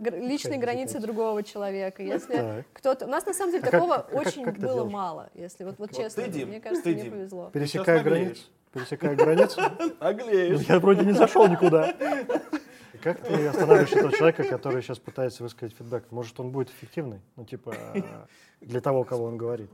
гр- 0.00 0.18
личные 0.18 0.28
Пересекать. 0.28 0.60
границы 0.60 0.98
другого 1.00 1.42
человека, 1.44 2.02
если 2.02 2.34
Так. 2.36 2.64
кто-то... 2.72 3.06
У 3.06 3.08
нас 3.08 3.24
на 3.26 3.32
самом 3.34 3.52
деле 3.52 3.64
А 3.66 3.70
такого 3.70 3.94
а 3.96 4.02
как- 4.02 4.14
очень 4.26 4.44
как 4.44 4.54
ты 4.56 4.60
было 4.62 4.74
делаешь? 4.74 4.92
мало, 4.92 5.30
если 5.34 5.64
вот, 5.64 5.78
вот 5.78 5.90
Вот 5.90 5.96
честно. 5.96 6.24
ты, 6.24 6.30
Дим, 6.30 6.48
мне 6.48 6.60
кажется, 6.60 6.82
ты, 6.84 6.94
мне 6.94 7.10
повезло. 7.10 7.50
Пересекая 7.52 8.02
границу. 8.02 8.42
Пересекая 8.72 9.14
границу. 9.14 9.60
Наглеешь. 10.00 10.60
Я 10.62 10.80
вроде 10.80 11.04
не 11.04 11.12
зашел 11.12 11.46
никуда. 11.46 11.94
Как 13.04 13.20
ты 13.20 13.46
останавливаешь 13.46 13.92
этого 13.92 14.12
человека, 14.12 14.44
который 14.44 14.80
сейчас 14.80 14.98
пытается 14.98 15.42
высказать 15.42 15.76
фидбэк? 15.76 16.10
Может, 16.10 16.40
он 16.40 16.50
будет 16.50 16.70
эффективный? 16.70 17.20
Ну, 17.36 17.44
типа, 17.44 17.74
э, 17.94 18.00
для 18.62 18.80
того, 18.80 19.04
кого 19.04 19.26
он 19.26 19.36
говорит. 19.36 19.70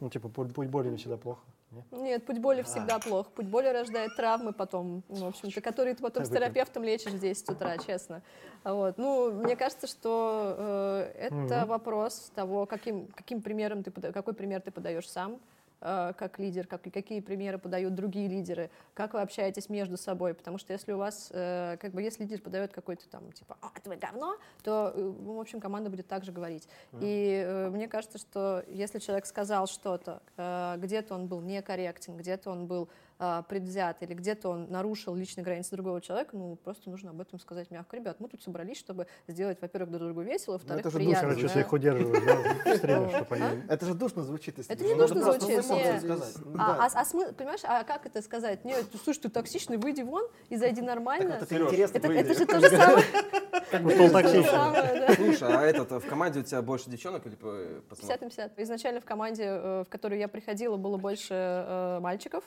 Ну, 0.00 0.08
типа, 0.08 0.30
путь 0.30 0.68
боли 0.68 0.88
не 0.88 0.96
всегда 0.96 1.18
плохо. 1.18 1.42
Нет? 1.70 1.84
Нет, 1.92 2.24
путь 2.24 2.38
боли 2.38 2.62
всегда 2.62 2.98
плохо. 2.98 3.28
Путь 3.34 3.44
боли 3.44 3.66
рождает 3.66 4.16
травмы 4.16 4.54
потом, 4.54 5.02
ну, 5.10 5.16
в 5.16 5.26
общем-то, 5.26 5.60
которые 5.60 5.96
ты 5.96 6.02
потом 6.02 6.24
с 6.24 6.30
терапевтом 6.30 6.82
лечишь 6.82 7.12
в 7.12 7.18
10 7.18 7.50
утра, 7.50 7.76
честно. 7.76 8.22
А 8.62 8.72
Вот. 8.72 8.96
Ну, 8.96 9.30
мне 9.30 9.54
кажется, 9.54 9.86
что 9.86 10.54
э, 10.56 11.28
это 11.28 11.66
вопрос 11.66 12.32
того, 12.34 12.64
каким, 12.64 13.08
каким 13.08 13.42
примером 13.42 13.82
ты, 13.82 13.90
какой 13.90 14.32
пример 14.32 14.62
ты 14.62 14.70
подаешь 14.70 15.10
сам, 15.10 15.38
как 15.84 16.38
лидер, 16.38 16.66
как, 16.66 16.82
какие 16.82 17.20
примеры 17.20 17.58
подают 17.58 17.94
другие 17.94 18.26
лидеры, 18.26 18.70
как 18.94 19.12
вы 19.12 19.20
общаетесь 19.20 19.68
между 19.68 19.98
собой, 19.98 20.32
потому 20.32 20.56
что 20.56 20.72
если 20.72 20.92
у 20.92 20.98
вас, 20.98 21.30
э, 21.32 21.76
как 21.78 21.92
бы, 21.92 22.02
если 22.02 22.22
лидер 22.22 22.40
подает 22.40 22.72
какой-то 22.72 23.06
там, 23.08 23.30
типа, 23.32 23.58
а, 23.60 23.70
это 23.74 23.90
вы 23.90 23.96
говно, 23.96 24.36
то, 24.62 24.92
э, 24.94 25.00
ну, 25.00 25.34
в 25.36 25.40
общем, 25.40 25.60
команда 25.60 25.90
будет 25.90 26.08
так 26.08 26.24
же 26.24 26.32
говорить. 26.32 26.68
И 27.00 27.42
э, 27.46 27.68
мне 27.70 27.86
кажется, 27.86 28.18
что 28.18 28.64
если 28.68 28.98
человек 28.98 29.26
сказал 29.26 29.66
что-то, 29.66 30.22
э, 30.36 30.76
где-то 30.78 31.14
он 31.14 31.26
был 31.26 31.40
некорректен, 31.42 32.16
где-то 32.16 32.50
он 32.50 32.66
был 32.66 32.88
э, 33.18 33.42
предвзят 33.48 34.02
или 34.02 34.14
где-то 34.14 34.48
он 34.48 34.70
нарушил 34.70 35.14
личные 35.14 35.44
границы 35.44 35.70
другого 35.72 36.00
человека, 36.00 36.36
ну, 36.36 36.56
просто 36.56 36.90
нужно 36.90 37.10
об 37.10 37.20
этом 37.20 37.38
сказать 37.38 37.70
мягко. 37.70 37.96
Ребят, 37.96 38.20
мы 38.20 38.28
тут 38.28 38.42
собрались, 38.42 38.78
чтобы 38.78 39.06
сделать, 39.28 39.58
во-первых, 39.60 39.90
друг 39.90 40.04
другу 40.04 40.22
весело, 40.22 40.54
во-вторых, 40.54 40.80
это 40.80 40.90
же 40.90 40.96
приятно. 40.96 41.28
Короче, 41.28 41.42
если 41.42 41.60
их 41.60 41.72
удерживаешь, 41.72 42.24
да, 42.24 43.10
чтобы 43.10 43.34
они... 43.36 43.62
Это 43.68 43.86
же 43.86 43.94
душно 43.94 44.22
звучит. 44.22 44.58
Это 44.58 44.84
не 44.84 44.94
Ну, 44.94 45.06
душно 45.06 45.22
звучит. 45.32 45.64
Ну, 45.68 46.58
А, 46.58 46.86
а, 46.86 47.00
а 47.00 47.32
понимаешь, 47.32 47.60
а 47.64 47.84
как 47.84 48.06
это 48.06 48.22
сказать? 48.22 48.64
Нет, 48.64 48.84
слушай, 49.02 49.20
ты 49.20 49.28
токсичный, 49.28 49.76
выйди 49.76 50.02
вон 50.02 50.26
и 50.48 50.56
зайди 50.56 50.82
нормально. 50.82 51.34
Это 51.34 52.34
же 52.34 52.46
то 52.46 52.60
же 52.60 52.68
самое. 52.68 53.04
Токсичный. 53.78 54.44
самое, 54.44 55.06
да. 55.06 55.14
Слушай, 55.14 55.56
а 55.56 55.62
этот, 55.62 55.90
в 55.90 56.08
команде 56.08 56.40
у 56.40 56.42
тебя 56.42 56.62
больше 56.62 56.90
девчонок 56.90 57.26
или 57.26 57.36
э, 57.40 57.80
пацанов? 57.88 58.18
50 58.18 58.20
на 58.20 58.28
50. 58.28 58.58
Изначально 58.60 59.00
в 59.00 59.04
команде, 59.04 59.44
э, 59.44 59.84
в 59.86 59.90
которую 59.90 60.18
я 60.18 60.28
приходила, 60.28 60.76
было 60.76 60.96
больше 60.96 61.34
э, 61.34 61.98
мальчиков. 62.00 62.44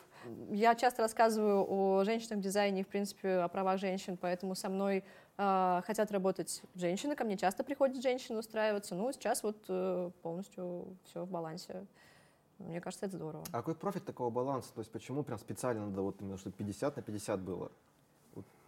Я 0.49 0.75
часто 0.75 1.01
рассказываю 1.01 1.65
о 1.67 2.03
женщинах 2.03 2.39
в 2.39 2.41
дизайне 2.41 2.83
в 2.83 2.87
принципе, 2.87 3.29
о 3.37 3.47
правах 3.47 3.79
женщин, 3.79 4.17
поэтому 4.17 4.55
со 4.55 4.69
мной 4.69 5.03
э, 5.37 5.81
хотят 5.85 6.11
работать 6.11 6.61
женщины, 6.75 7.15
ко 7.15 7.23
мне 7.23 7.37
часто 7.37 7.63
приходят 7.63 8.01
женщины 8.01 8.39
устраиваться. 8.39 8.95
Ну, 8.95 9.11
сейчас 9.11 9.43
вот 9.43 9.57
э, 9.67 10.11
полностью 10.21 10.97
все 11.05 11.23
в 11.25 11.29
балансе. 11.29 11.85
Мне 12.59 12.81
кажется, 12.81 13.05
это 13.05 13.17
здорово. 13.17 13.43
А 13.51 13.57
какой 13.57 13.75
профит 13.75 14.05
такого 14.05 14.29
баланса? 14.29 14.73
То 14.73 14.79
есть 14.79 14.91
почему 14.91 15.23
прям 15.23 15.37
специально 15.37 15.85
надо 15.85 16.01
вот 16.01 16.21
именно, 16.21 16.37
чтобы 16.37 16.55
50 16.55 16.95
на 16.95 17.01
50 17.01 17.39
было? 17.39 17.71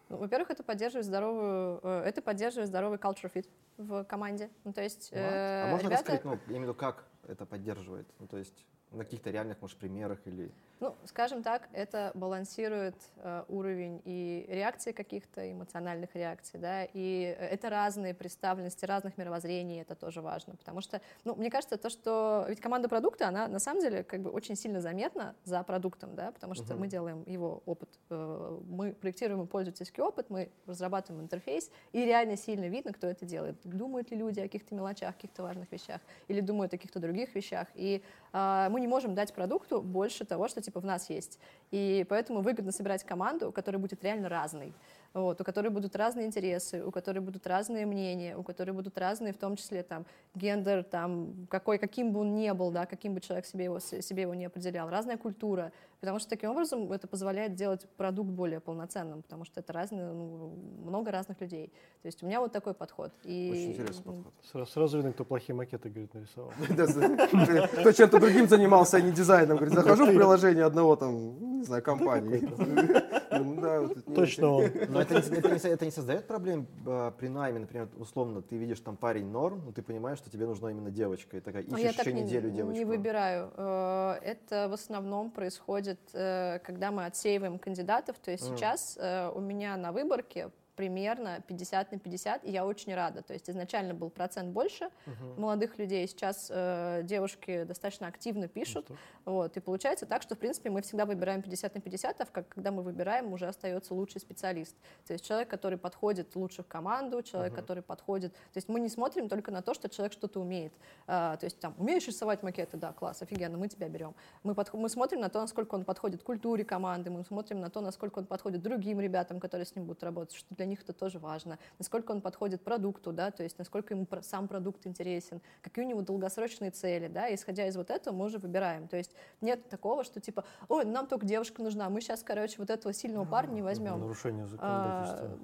Ну, 0.10 0.18
во-первых, 0.18 0.50
это 0.50 0.64
поддерживает 0.64 1.06
здоровую, 1.06 1.80
э, 1.84 2.04
это 2.06 2.22
поддерживает 2.22 2.68
здоровый 2.68 2.98
culture 2.98 3.32
fit 3.32 3.48
в 3.78 4.04
команде. 4.06 4.50
Ну, 4.64 4.74
то 4.74 4.82
есть 4.82 5.12
Вот. 5.12 5.20
э, 5.20 5.64
а 5.64 5.68
можно 5.72 5.88
ребята, 5.88 6.14
рассказать, 6.14 6.26
ну, 6.26 6.40
виду, 6.64 6.74
как 6.74 7.06
это 7.28 7.46
поддерживает? 7.46 8.08
Ну, 8.20 8.28
то 8.28 8.38
есть 8.38 8.66
на 8.92 9.04
каких-то 9.04 9.30
реальных, 9.30 9.62
может, 9.62 9.78
примерах 9.78 10.20
или... 10.26 10.52
Ну, 10.80 10.96
скажем 11.06 11.44
так, 11.44 11.68
это 11.74 12.12
балансирует 12.14 12.96
э, 13.18 13.44
уровень 13.50 14.02
и 14.06 14.46
реакции 14.48 14.94
каких-то 14.94 15.52
эмоциональных 15.52 16.16
реакций, 16.16 16.58
да, 16.60 16.86
и 16.86 17.36
э, 17.38 17.48
это 17.48 17.70
разные 17.70 18.14
представленности 18.14 18.86
разных 18.86 19.18
мировоззрений, 19.18 19.82
это 19.82 19.96
тоже 19.96 20.22
важно, 20.22 20.56
потому 20.56 20.80
что, 20.80 21.02
ну, 21.26 21.36
мне 21.36 21.52
кажется, 21.52 21.78
то, 21.78 21.90
что 21.90 22.46
ведь 22.48 22.62
команда 22.62 22.88
продукта, 22.88 23.28
она 23.28 23.48
на 23.48 23.60
самом 23.60 23.82
деле 23.82 24.04
как 24.04 24.22
бы 24.22 24.30
очень 24.32 24.56
сильно 24.56 24.80
заметна 24.80 25.36
за 25.44 25.62
продуктом, 25.64 26.16
да, 26.16 26.32
потому 26.32 26.56
что 26.56 26.74
Мгм. 26.74 26.80
мы 26.80 26.88
делаем 26.88 27.24
его 27.28 27.62
опыт, 27.66 27.90
э, 28.10 28.60
мы 28.70 28.94
проектируем 28.94 29.46
пользовательский 29.48 30.02
опыт, 30.02 30.30
мы 30.30 30.50
разрабатываем 30.66 31.26
интерфейс, 31.26 31.70
и 31.92 32.06
реально 32.06 32.38
сильно 32.38 32.70
видно, 32.70 32.94
кто 32.94 33.08
это 33.08 33.26
делает. 33.26 33.58
Думают 33.66 34.12
ли 34.12 34.18
люди 34.18 34.40
о 34.40 34.44
каких-то 34.44 34.74
мелочах, 34.74 35.16
каких-то 35.16 35.44
важных 35.44 35.70
вещах, 35.74 36.00
или 36.30 36.40
думают 36.40 36.74
о 36.74 36.78
каких-то 36.78 37.00
других 37.00 37.36
вещах, 37.36 37.68
и 37.76 38.02
мы 38.32 38.80
не 38.80 38.88
можем 38.88 39.16
дать 39.16 39.34
продукту 39.34 39.82
больше 39.82 40.26
того, 40.26 40.48
что 40.48 40.62
типа 40.62 40.80
в 40.80 40.86
нас 40.86 41.10
есть. 41.10 41.40
И 41.72 42.06
поэтому 42.10 42.42
выгодно 42.42 42.72
собирать 42.72 43.04
команду, 43.04 43.52
которая 43.52 43.80
будет 43.80 44.04
реально 44.04 44.30
разной. 44.30 44.74
вот, 45.14 45.42
у 45.42 45.44
которой 45.44 45.70
будут 45.70 45.96
разные 45.96 46.28
интересы, 46.28 46.84
у 46.84 46.92
которой 46.92 47.20
будут 47.20 47.48
разные 47.48 47.86
мнения, 47.86 48.38
у 48.38 48.44
которой 48.44 48.72
будут 48.72 48.98
разные, 48.98 49.34
в 49.34 49.38
том 49.38 49.56
числе 49.56 49.84
там 49.84 50.06
гендер, 50.36 50.84
там 50.84 51.48
какой, 51.50 51.78
каким 51.78 52.12
бы 52.14 52.20
он 52.22 52.36
ни 52.36 52.52
был, 52.52 52.72
да, 52.72 52.86
каким 52.86 53.14
бы 53.14 53.22
человек 53.22 53.46
себе 53.46 53.66
его, 53.66 53.80
себе 53.80 54.24
его 54.24 54.36
не 54.36 54.46
определял, 54.46 54.90
разная 54.90 55.18
культура, 55.18 55.72
потому 56.00 56.20
что 56.20 56.30
таким 56.30 56.52
образом 56.52 56.92
это 56.92 57.08
позволяет 57.08 57.54
сделать 57.54 57.88
продукт 57.98 58.30
более 58.30 58.60
полноценным, 58.60 59.22
потому 59.22 59.46
что 59.46 59.60
это 59.60 59.74
разные, 59.74 60.12
ну, 60.12 60.54
много 60.86 61.12
разных 61.12 61.42
людей. 61.42 61.68
То 62.02 62.08
есть 62.08 62.24
у 62.24 62.26
меня 62.26 62.40
вот 62.40 62.52
такой 62.52 62.74
подход. 62.74 63.12
И, 63.24 63.50
Очень 63.52 63.72
интересный 63.74 64.04
подход. 64.04 64.34
Сразу, 64.52 64.72
сразу 64.72 64.98
видно, 64.98 65.14
кто 65.14 65.26
плохие 65.26 65.56
макеты, 65.56 65.90
говорит, 65.90 66.14
нарисовал. 66.14 66.52
Кто 67.82 67.92
чем-то 67.92 68.20
другим 68.20 68.48
занимался, 68.48 68.98
а 68.98 69.02
не 69.02 69.12
дизайном. 69.12 69.58
Говорит, 69.58 69.76
захожу 69.76 70.06
в 70.06 70.16
приложение 70.16 70.66
одного 70.66 70.96
там, 70.96 71.58
не 71.60 71.64
знаю, 71.64 71.84
компании. 71.84 72.48
Ну 73.32 73.90
Точно 74.16 74.48
он. 74.48 74.64
Но 74.90 75.02
это, 75.02 75.86
не- 75.86 75.92
создает 75.92 76.28
проблем 76.28 76.68
э, 76.86 77.12
при 77.18 77.28
найме, 77.28 77.60
например, 77.60 77.88
условно, 77.98 78.42
ты 78.42 78.58
видишь 78.58 78.80
там 78.80 78.98
парень 78.98 79.28
норм, 79.28 79.62
но 79.66 79.72
ты 79.72 79.82
понимаешь, 79.82 80.18
что 80.18 80.30
тебе 80.30 80.46
нужна 80.46 80.72
именно 80.72 80.90
девочка, 80.90 81.38
и 81.38 81.40
такая 81.40 81.64
ищешь 81.64 81.72
Ну, 81.72 81.78
я 81.78 81.94
так 81.94 82.06
еще 82.06 82.14
не, 82.14 82.24
неделю 82.24 82.50
девочку. 82.50 82.78
не 82.78 82.86
выбираю. 82.86 83.52
Э, 83.56 84.16
Это 84.24 84.68
в 84.70 84.74
основном 84.74 85.32
происходит, 85.32 85.89
э, 86.14 86.60
когда 86.64 86.92
мы 86.92 87.06
отсеиваем 87.06 87.58
кандидатов. 87.58 88.18
То 88.20 88.32
есть 88.32 88.48
Мгм. 88.50 88.58
сейчас 88.58 88.98
э, 89.00 89.32
у 89.34 89.40
меня 89.40 89.78
на 89.78 89.92
выборке 89.92 90.50
примерно 90.80 91.42
50 91.46 91.92
на 91.92 92.00
50, 92.00 92.46
и 92.46 92.52
я 92.52 92.66
очень 92.66 92.96
рада. 92.96 93.22
То 93.22 93.34
есть 93.34 93.50
изначально 93.50 93.94
был 93.94 94.10
процент 94.10 94.54
больше 94.54 94.90
Мгм. 95.06 95.42
молодых 95.42 95.78
людей, 95.78 96.08
сейчас 96.08 96.48
э, 96.50 97.02
девушки 97.04 97.64
достаточно 97.66 98.08
активно 98.08 98.48
пишут. 98.48 98.88
Вот, 99.26 99.58
и 99.58 99.60
получается 99.60 100.06
так, 100.06 100.22
что, 100.22 100.36
в 100.36 100.40
принципе, 100.40 100.70
мы 100.70 100.82
всегда 100.82 101.06
выбираем 101.06 101.42
50 101.42 101.76
на 101.76 101.82
50, 101.82 102.22
а 102.22 102.26
как, 102.28 102.48
когда 102.48 102.72
мы 102.72 102.82
выбираем, 102.82 103.34
уже 103.34 103.46
остается 103.48 103.94
лучший 103.94 104.22
специалист. 104.22 104.74
То 105.06 105.12
есть 105.12 105.26
человек, 105.26 105.50
который 105.50 105.78
подходит 105.78 106.34
лучше 106.38 106.64
в 106.64 106.68
команду, 106.68 107.22
человек, 107.24 107.52
Мгм. 107.52 107.62
который 107.62 107.84
подходит... 107.84 108.32
То 108.34 108.58
есть 108.58 108.70
мы 108.70 108.80
не 108.80 108.88
смотрим 108.88 109.28
только 109.28 109.52
на 109.52 109.62
то, 109.62 109.74
что 109.74 109.90
человек 109.90 110.14
что-то 110.14 110.40
умеет. 110.40 110.72
А, 111.08 111.36
то 111.36 111.44
есть 111.46 111.60
там, 111.60 111.76
умеешь 111.78 112.08
рисовать 112.08 112.42
макеты? 112.42 112.78
Да, 112.78 112.94
класс, 112.94 113.22
офигенно, 113.22 113.58
мы 113.58 113.68
тебя 113.68 113.90
берем. 113.90 114.16
Мы, 114.44 114.54
подх- 114.54 114.78
мы 114.78 114.88
смотрим 114.88 115.20
на 115.20 115.28
то, 115.30 115.42
насколько 115.42 115.76
он 115.76 115.84
подходит 115.84 116.24
культуре 116.24 116.64
команды, 116.64 117.10
мы 117.10 117.26
смотрим 117.26 117.60
на 117.60 117.70
то, 117.70 117.82
насколько 117.82 118.20
он 118.20 118.26
подходит 118.26 118.62
другим 118.62 119.02
ребятам, 119.02 119.42
которые 119.42 119.66
с 119.66 119.76
ним 119.76 119.84
будут 119.86 120.04
работать, 120.04 120.36
что 120.38 120.56
для 120.56 120.69
них 120.70 120.82
это 120.84 120.94
тоже 120.94 121.20
важно. 121.20 121.60
Насколько 121.78 122.12
он 122.12 122.22
подходит 122.22 122.62
продукту, 122.62 123.12
да, 123.12 123.32
то 123.32 123.44
есть 123.44 123.58
насколько 123.58 123.94
ему 123.94 124.08
сам 124.22 124.48
продукт 124.48 124.88
интересен, 124.88 125.42
какие 125.62 125.86
у 125.86 125.88
него 125.88 126.02
долгосрочные 126.02 126.72
цели, 126.72 127.08
да, 127.08 127.28
и 127.28 127.36
исходя 127.36 127.68
из 127.68 127.76
вот 127.76 127.90
этого 127.90 128.14
мы 128.16 128.26
уже 128.26 128.38
выбираем. 128.38 128.88
То 128.88 128.98
есть 128.98 129.12
нет 129.42 129.68
такого, 129.70 130.04
что 130.04 130.20
типа, 130.20 130.46
ой, 130.68 130.86
нам 130.86 131.08
только 131.08 131.26
девушка 131.26 131.62
нужна, 131.62 131.90
мы 131.90 132.02
сейчас, 132.02 132.24
короче, 132.24 132.56
вот 132.58 132.70
этого 132.70 132.94
сильного 132.94 133.26
парня 133.26 133.54
не 133.56 133.62
возьмем. 133.62 134.00
Нарушение 134.00 134.48
А, 134.60 135.06
законодательства. 135.06 135.40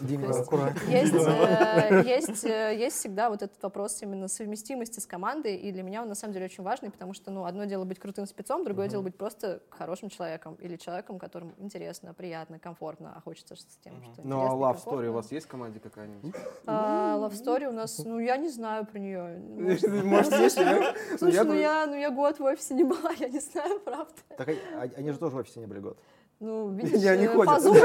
Дима, 0.06 0.28
есть 0.28 0.40
Аккуратнее. 0.40 1.00
есть, 1.00 1.14
э, 1.14 2.02
есть, 2.06 2.44
э, 2.44 2.76
есть 2.76 2.96
всегда 2.96 3.30
вот 3.30 3.42
этот 3.42 3.62
вопрос 3.62 4.00
именно 4.02 4.28
совместимости 4.28 5.00
с 5.00 5.06
командой, 5.06 5.56
и 5.56 5.72
для 5.72 5.82
меня 5.82 6.02
он 6.02 6.08
на 6.08 6.14
самом 6.14 6.34
деле 6.34 6.46
очень 6.46 6.62
важный, 6.62 6.90
потому 6.90 7.14
что, 7.14 7.30
ну, 7.30 7.44
одно 7.44 7.64
дело 7.64 7.84
быть 7.84 7.98
крутым 7.98 8.26
спецом, 8.26 8.64
другое 8.64 8.88
дело 8.88 9.02
быть 9.02 9.16
просто 9.16 9.62
хорошим 9.70 10.08
человеком 10.08 10.54
или 10.56 10.76
человеком, 10.76 11.18
которому 11.18 11.54
интересно, 11.58 12.14
приятно, 12.14 12.58
комфортно, 12.58 13.14
а 13.16 13.20
хочется 13.20 13.56
с 13.60 13.76
тем, 13.76 13.94
что 14.02 14.22
Ну 14.24 14.40
а 14.40 14.54
love 14.54 14.84
story 14.84 15.08
у 15.08 15.12
вас 15.12 15.32
есть 15.32 15.46
в 15.46 15.48
команде 15.48 15.80
какая-нибудь? 15.80 16.34
А, 16.66 17.18
Love 17.18 17.32
story 17.32 17.66
у 17.66 17.72
нас, 17.72 17.98
ну, 18.04 18.18
я 18.18 18.36
не 18.36 18.48
знаю 18.48 18.86
про 18.86 18.98
нее. 18.98 19.38
Может, 20.04 20.32
есть? 20.32 20.56
Слушай, 21.18 21.44
ну 21.44 21.54
я, 21.54 21.86
ну 21.86 21.96
я 21.96 22.10
год 22.10 22.38
в 22.38 22.44
офисе 22.44 22.74
не 22.74 22.84
была, 22.84 23.10
я 23.18 23.28
не 23.28 23.40
знаю, 23.40 23.80
правда. 23.80 24.14
Так 24.36 24.48
они, 24.48 24.58
а- 24.74 24.90
они 24.96 25.10
же 25.12 25.18
тоже 25.18 25.36
в 25.36 25.38
офисе 25.38 25.60
не 25.60 25.66
были 25.66 25.80
год. 25.80 25.98
Ну, 26.40 26.70
видишь, 26.70 27.00
Не, 27.00 27.08
они 27.08 27.24
э, 27.24 27.28
ходят. 27.28 27.52
по 27.52 27.60
зуму, 27.60 27.80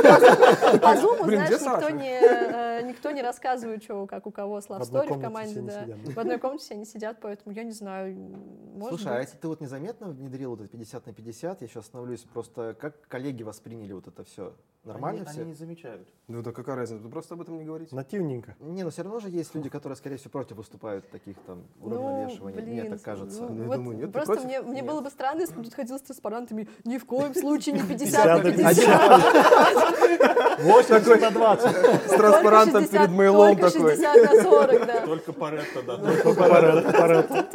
по 0.80 0.96
зуму, 0.96 1.24
Блин, 1.24 1.48
знаешь, 1.48 1.62
никто 1.62 1.90
не, 1.90 2.20
э, 2.22 2.82
никто 2.84 3.10
не 3.10 3.24
рассказывает, 3.24 3.84
что, 3.84 4.06
как 4.06 4.28
у 4.28 4.32
кого 4.32 4.62
с 4.62 4.68
Love 4.68 4.82
Story 4.82 5.18
в 5.18 5.22
команде, 5.22 5.60
не 5.60 5.68
да. 5.68 5.88
В 6.06 6.20
одной 6.20 6.38
комнате 6.38 6.64
все 6.66 6.76
не 6.76 6.86
сидят, 6.86 7.18
поэтому 7.20 7.56
я 7.56 7.64
не 7.64 7.72
знаю, 7.72 8.16
может 8.16 9.00
Слушай, 9.00 9.18
а 9.18 9.22
если 9.22 9.38
ты 9.38 9.48
вот 9.48 9.60
незаметно 9.60 10.08
внедрил 10.08 10.52
вот 10.52 10.62
это 10.62 10.70
50 10.70 11.08
на 11.08 11.14
50, 11.14 11.62
я 11.62 11.68
сейчас 11.68 11.86
остановлюсь, 11.86 12.22
просто 12.32 12.76
как 12.80 13.08
коллеги 13.08 13.42
восприняли 13.42 13.94
вот 13.94 14.08
это 14.08 14.24
все? 14.24 14.54
Нормально 14.84 15.22
они, 15.22 15.30
все? 15.32 15.42
Они 15.42 15.52
не 15.52 15.56
замечают. 15.56 16.06
Ну 16.28 16.42
да 16.42 16.52
какая 16.52 16.76
разница, 16.76 17.02
вы 17.02 17.10
просто 17.10 17.36
об 17.36 17.42
этом 17.42 17.58
не 17.58 17.64
говорите. 17.64 17.96
Нативненько. 17.96 18.54
Не, 18.60 18.84
но 18.84 18.90
все 18.90 19.04
равно 19.04 19.22
же 19.22 19.30
есть 19.30 19.56
люди, 19.56 19.70
которые, 19.70 19.96
скорее 19.96 20.18
всего, 20.18 20.32
против 20.32 20.58
выступают 20.58 21.10
таких 21.10 21.38
там 21.48 21.64
Ну, 21.80 21.86
уравновешиваний. 21.88 22.62
Мне 22.62 22.82
блин, 22.82 22.92
так 22.92 23.02
кажется. 23.02 23.44
ну, 23.44 23.62
Я 23.62 23.68
вот 23.68 23.76
думаю, 23.78 23.98
нет, 23.98 24.12
просто 24.12 24.42
мне, 24.42 24.62
мне 24.62 24.82
Нет. 24.82 24.86
было 24.86 25.00
бы 25.00 25.10
странно, 25.10 25.40
если 25.40 25.56
бы 25.56 25.64
тут 25.64 25.74
ходил 25.74 25.98
с 25.98 26.02
транспарантами 26.02 26.68
ни 26.84 26.98
в 26.98 27.06
коем 27.06 27.34
случае 27.34 27.76
не 27.76 27.82
50 27.82 28.24
50 28.24 28.26
на 28.26 28.38
на 28.38 28.44
50. 28.44 30.64
80 30.64 31.22
на 31.22 31.32
20. 31.32 31.72
С 31.72 32.10
транспарантом 32.16 32.74
Только 32.74 32.88
60 32.88 32.92
перед 32.92 33.10
мейлом 33.12 33.56
только 33.58 33.72
такой. 33.72 33.92
60 33.92 34.34
на 34.34 34.44
40, 34.44 34.86
да. 34.86 35.02
Только 35.06 35.32
Паретто, 35.34 35.82
да. 35.84 35.98
Паретто, 36.34 36.92
Паретто. 36.92 37.46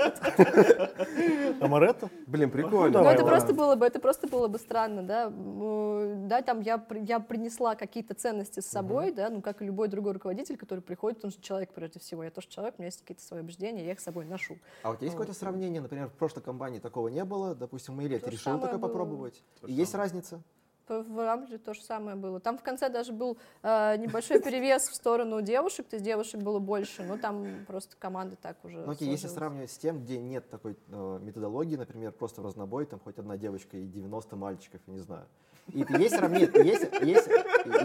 Амаретто? 1.61 2.11
Блин, 2.27 2.51
прикольно. 2.51 2.87
Ну, 2.87 2.93
давай, 2.93 3.15
это 3.15 3.25
просто 3.25 3.53
было 3.55 3.75
бы, 3.75 3.87
это 3.87 4.01
просто 4.01 4.27
было 4.29 4.49
бы 4.49 4.59
странно, 4.59 5.03
да. 5.03 5.31
Да, 6.29 6.43
там 6.43 6.61
я, 6.61 6.85
я 7.03 7.21
принесла 7.21 7.75
какие-то 7.75 8.15
ценности 8.15 8.61
с 8.61 8.67
собой, 8.67 9.13
да, 9.13 9.31
ну, 9.31 9.41
как 9.43 9.63
и 9.63 9.65
любой 9.65 9.89
другой 9.89 10.13
руководитель, 10.13 10.57
который 10.57 10.81
приходит, 10.81 11.25
он 11.25 11.31
же 11.31 11.41
человек 11.41 11.73
прежде 11.73 12.01
всего. 12.01 12.23
Я 12.25 12.31
тоже 12.31 12.49
человек, 12.49 12.75
у 12.79 12.83
меня 12.83 12.87
есть 12.87 13.01
какие-то 13.01 13.23
свои 13.23 13.41
убеждения, 13.41 13.85
я 13.85 13.93
их 13.93 14.01
с 14.01 14.05
собой 14.05 14.25
ношу. 14.25 14.59
А 14.83 14.91
вот 14.91 15.03
есть 15.03 15.15
Вот. 15.15 15.21
какое-то 15.23 15.39
сравнение, 15.39 15.81
например, 15.81 16.09
в 16.09 16.13
прошлой 16.15 16.43
компании 16.43 16.79
такого 16.79 17.09
не 17.09 17.25
было, 17.25 17.55
допустим, 17.55 17.95
же 17.97 18.31
решил 18.31 18.53
было. 18.79 18.89
попробовать. 18.89 19.43
То 19.61 19.67
И 19.67 19.73
есть 19.73 19.93
самое. 19.93 20.09
разница? 20.09 20.41
В 20.89 21.25
Рамбле 21.25 21.59
то 21.59 21.75
же 21.75 21.83
самое 21.83 22.17
было. 22.17 22.41
Там 22.41 22.59
в 22.59 22.63
конце 22.63 22.89
даже 22.89 23.13
был 23.13 23.39
э, 23.63 23.97
небольшой 23.97 24.41
перевес 24.41 24.89
в 24.89 24.95
сторону 24.95 25.43
девушек, 25.43 25.87
то 25.89 25.97
есть 25.97 26.05
девушек 26.05 26.41
было 26.41 26.59
больше, 26.59 27.03
но 27.03 27.17
там 27.17 27.65
просто 27.67 27.97
команда 27.99 28.37
так 28.37 28.57
уже 28.65 28.79
Ну, 28.79 28.93
окей, 28.93 29.09
если 29.09 29.29
сравнивать 29.29 29.71
с 29.71 29.79
тем, 29.79 30.03
где 30.03 30.19
нет 30.19 30.49
такой 30.51 30.77
э, 30.89 31.19
методологии, 31.23 31.77
например, 31.77 32.13
просто 32.13 32.41
в 32.41 32.45
разнобой, 32.45 32.87
там 32.87 33.01
хоть 33.01 33.19
одна 33.19 33.37
девочка 33.37 33.77
и 33.77 33.87
90 33.87 34.37
мальчиков, 34.37 34.81
я 34.87 34.93
не 34.93 35.01
знаю. 35.01 35.27
И 35.73 35.85
есть 35.99 36.17
сравнение, 36.17 36.51
есть, 36.65 36.87
есть, 37.03 37.29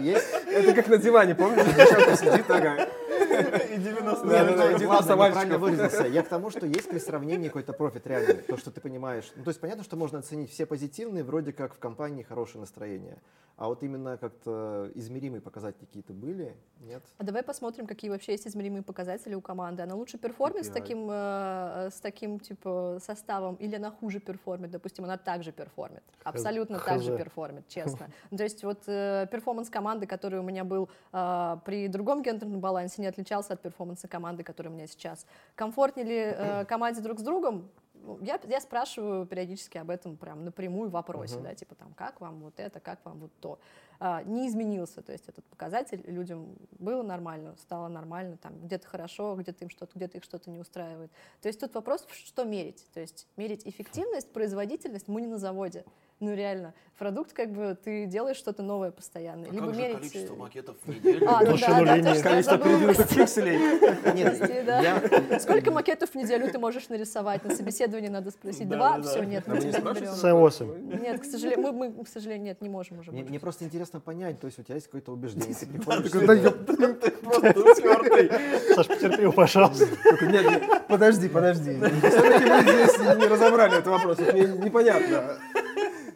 есть, 0.00 0.26
Это 0.46 0.72
как 0.72 0.88
на 0.88 0.96
диване, 0.96 1.34
помните? 1.34 1.66
Девчонка 1.76 2.16
сидит 2.16 2.46
такая. 2.46 2.88
И 3.74 3.78
90 3.78 4.26
Да, 4.26 4.44
Нет, 4.44 4.46
да, 4.46 4.50
ну, 4.50 4.56
да, 4.56 4.64
ладно, 4.64 4.78
90 4.78 5.12
неправильно 5.12 5.16
мальчиков. 5.16 5.60
выразился. 5.60 6.06
Я 6.06 6.22
к 6.22 6.28
тому, 6.28 6.50
что 6.50 6.66
есть 6.66 6.88
при 6.88 6.98
сравнении 6.98 7.48
какой-то 7.48 7.72
профит 7.72 8.06
реальный, 8.06 8.34
то, 8.34 8.56
что 8.56 8.70
ты 8.70 8.80
понимаешь. 8.80 9.30
Ну, 9.36 9.44
то 9.44 9.50
есть 9.50 9.60
понятно, 9.60 9.84
что 9.84 9.96
можно 9.96 10.18
оценить 10.18 10.50
все 10.50 10.66
позитивные, 10.66 11.24
вроде 11.24 11.52
как 11.52 11.74
в 11.74 11.78
компании 11.78 12.22
хорошее 12.22 12.60
настроение. 12.60 13.18
А 13.56 13.68
вот 13.68 13.84
именно 13.84 14.16
как-то 14.16 14.90
измеримые 14.94 15.40
показатели 15.40 15.84
какие-то 15.84 16.12
были? 16.12 16.56
Нет? 16.80 17.04
А 17.18 17.24
давай 17.24 17.44
посмотрим, 17.44 17.86
какие 17.86 18.10
вообще 18.10 18.32
есть 18.32 18.48
измеримые 18.48 18.82
показатели 18.82 19.34
у 19.34 19.40
команды. 19.40 19.82
Она 19.82 19.94
лучше 19.94 20.18
perform 20.18 20.55
ит 20.55 20.66
с 20.66 20.70
таким, 20.70 21.08
э, 21.08 21.90
с 21.92 22.00
таким 22.00 22.40
типа 22.40 22.98
составом, 23.00 23.54
или 23.56 23.76
она 23.76 23.92
хуже 23.92 24.18
perform 24.18 24.56
ит? 24.56 24.72
Допустим, 24.72 25.04
она 25.04 25.16
также 25.18 25.52
perform 25.52 25.87
ит. 25.87 26.02
Абсолютно 26.24 26.80
так 26.80 27.00
же 27.00 27.16
perform 27.16 27.52
ит, 27.52 27.68
честно. 27.68 28.08
То 28.36 28.42
есть 28.42 28.64
вот 28.64 28.82
э, 28.88 29.28
performance 29.30 29.70
команды, 29.70 30.06
который 30.06 30.40
у 30.40 30.42
меня 30.42 30.64
был 30.64 30.88
э, 31.12 31.56
при 31.64 31.86
другом 31.86 32.22
гендерном 32.22 32.60
балансе, 32.60 33.02
не 33.02 33.06
отличался 33.06 33.23
от 33.32 33.60
performance 33.60 34.04
а 34.04 34.08
команды, 34.08 34.42
которая 34.42 34.72
у 34.72 34.76
меня 34.76 34.86
сейчас. 34.86 35.26
Комфортнее 35.54 36.06
ли 36.06 36.34
э, 36.36 36.64
команде 36.68 37.00
друг 37.00 37.18
с 37.18 37.22
другом? 37.22 37.68
Я, 38.20 38.38
я 38.46 38.60
спрашиваю 38.60 39.24
периодически 39.24 39.78
об 39.78 39.88
этом 39.88 40.16
прям 40.16 40.44
напрямую 40.44 40.90
в 40.90 40.92
вопросе, 40.92 41.36
Мгм. 41.36 41.44
да, 41.44 41.54
типа 41.54 41.74
там, 41.74 41.94
как 41.94 42.20
вам 42.20 42.40
вот 42.40 42.54
это, 42.58 42.78
как 42.80 42.98
вам 43.04 43.20
вот 43.20 43.30
то. 43.40 43.58
А, 44.06 44.22
не 44.22 44.48
изменился, 44.48 45.00
то 45.00 45.12
есть 45.12 45.30
этот 45.30 45.46
показатель 45.46 46.02
людям 46.04 46.58
было 46.78 47.02
нормально, 47.02 47.56
стало 47.56 47.88
нормально, 47.88 48.36
там 48.36 48.52
где-то 48.62 48.86
хорошо, 48.86 49.34
где-то 49.34 49.64
им 49.64 49.70
что-то, 49.70 49.92
где-то 49.94 50.18
их 50.18 50.24
что-то 50.24 50.50
не 50.50 50.58
устраивает. 50.58 51.10
То 51.40 51.48
есть 51.48 51.58
тут 51.58 51.74
вопрос, 51.74 52.06
что 52.12 52.44
мерить, 52.44 52.86
то 52.92 53.00
есть 53.00 53.26
мерить 53.38 53.66
эффективность, 53.66 54.30
производительность 54.30 55.08
мы 55.08 55.22
не 55.22 55.26
на 55.26 55.38
заводе, 55.38 55.86
ну 56.20 56.34
реально, 56.34 56.74
продукт 56.98 57.32
как 57.32 57.52
бы 57.52 57.76
ты 57.82 58.06
делаешь 58.06 58.36
что-то 58.36 58.62
новое 58.62 58.90
постоянно, 58.90 59.46
А 59.48 59.52
либо 59.52 59.66
как 59.66 59.74
же 59.74 59.80
мерить. 59.80 59.96
количество 59.96 60.34
э, 60.34 60.36
макетов 60.36 60.76
в 60.84 60.88
неделю? 60.88 61.28
А, 61.28 61.40
ну 61.44 61.56
да, 61.58 61.96
да, 61.96 62.22
Количество 62.22 62.58
передвинутых 62.58 63.08
пикселей. 63.08 63.58
Сколько 65.40 65.70
макетов 65.72 66.10
в 66.10 66.14
неделю 66.14 66.50
ты 66.50 66.58
можешь 66.58 66.88
нарисовать? 66.88 67.44
На 67.44 67.54
собеседовании 67.54 68.08
надо 68.08 68.30
спросить. 68.30 68.68
Два? 68.68 69.02
Все, 69.02 69.24
нет, 69.24 69.46
мы 69.46 69.58
тебя 69.58 69.78
не 69.78 69.94
берем. 69.94 70.12
С8. 70.12 71.00
Нет, 71.00 71.20
к 71.20 71.24
сожалению, 71.24 71.72
мы, 71.72 72.04
к 72.04 72.08
сожалению, 72.08 72.44
нет, 72.44 72.62
не 72.62 72.68
можем 72.68 73.00
уже. 73.00 73.10
Мне 73.10 73.40
просто 73.40 73.64
интересно 73.64 73.93
понять, 74.00 74.40
то 74.40 74.46
есть 74.46 74.58
у 74.58 74.62
тебя 74.62 74.74
есть 74.76 74.86
какое-то 74.86 75.12
убеждение, 75.12 75.54
ты 75.54 75.66
приходишь... 75.66 76.12
Ёп, 76.42 76.56
Просто. 77.22 77.54
Саш, 78.74 78.86
потерпи, 78.88 79.30
пожалуйста. 79.32 79.86
Нет, 80.22 80.44
нет, 80.50 80.62
подожди, 80.88 81.28
подожди. 81.28 81.78
Все-таки 81.78 82.44
мы 82.44 82.62
здесь 82.62 82.98
не 82.98 83.26
разобрали 83.26 83.72
этот 83.78 83.86
вопрос, 83.86 84.18
мне 84.18 84.42
непонятно. 84.46 85.36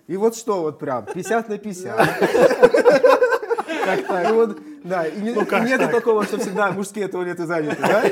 И 0.06 0.16
вот 0.16 0.36
что 0.36 0.62
вот 0.62 0.78
прям, 0.78 1.04
50 1.06 1.48
на 1.48 1.58
50. 1.58 1.96
Как 3.84 4.06
так? 4.06 4.28
И 4.30 4.32
вот, 4.32 4.58
да, 4.84 5.06
и 5.06 5.20
не- 5.20 5.32
Ну, 5.32 5.44
так? 5.44 5.90
такого, 5.90 6.24
что 6.24 6.38
всегда 6.38 6.70
мужские 6.72 7.08
туалеты 7.08 7.46
заняты, 7.46 7.80
да? 7.80 8.02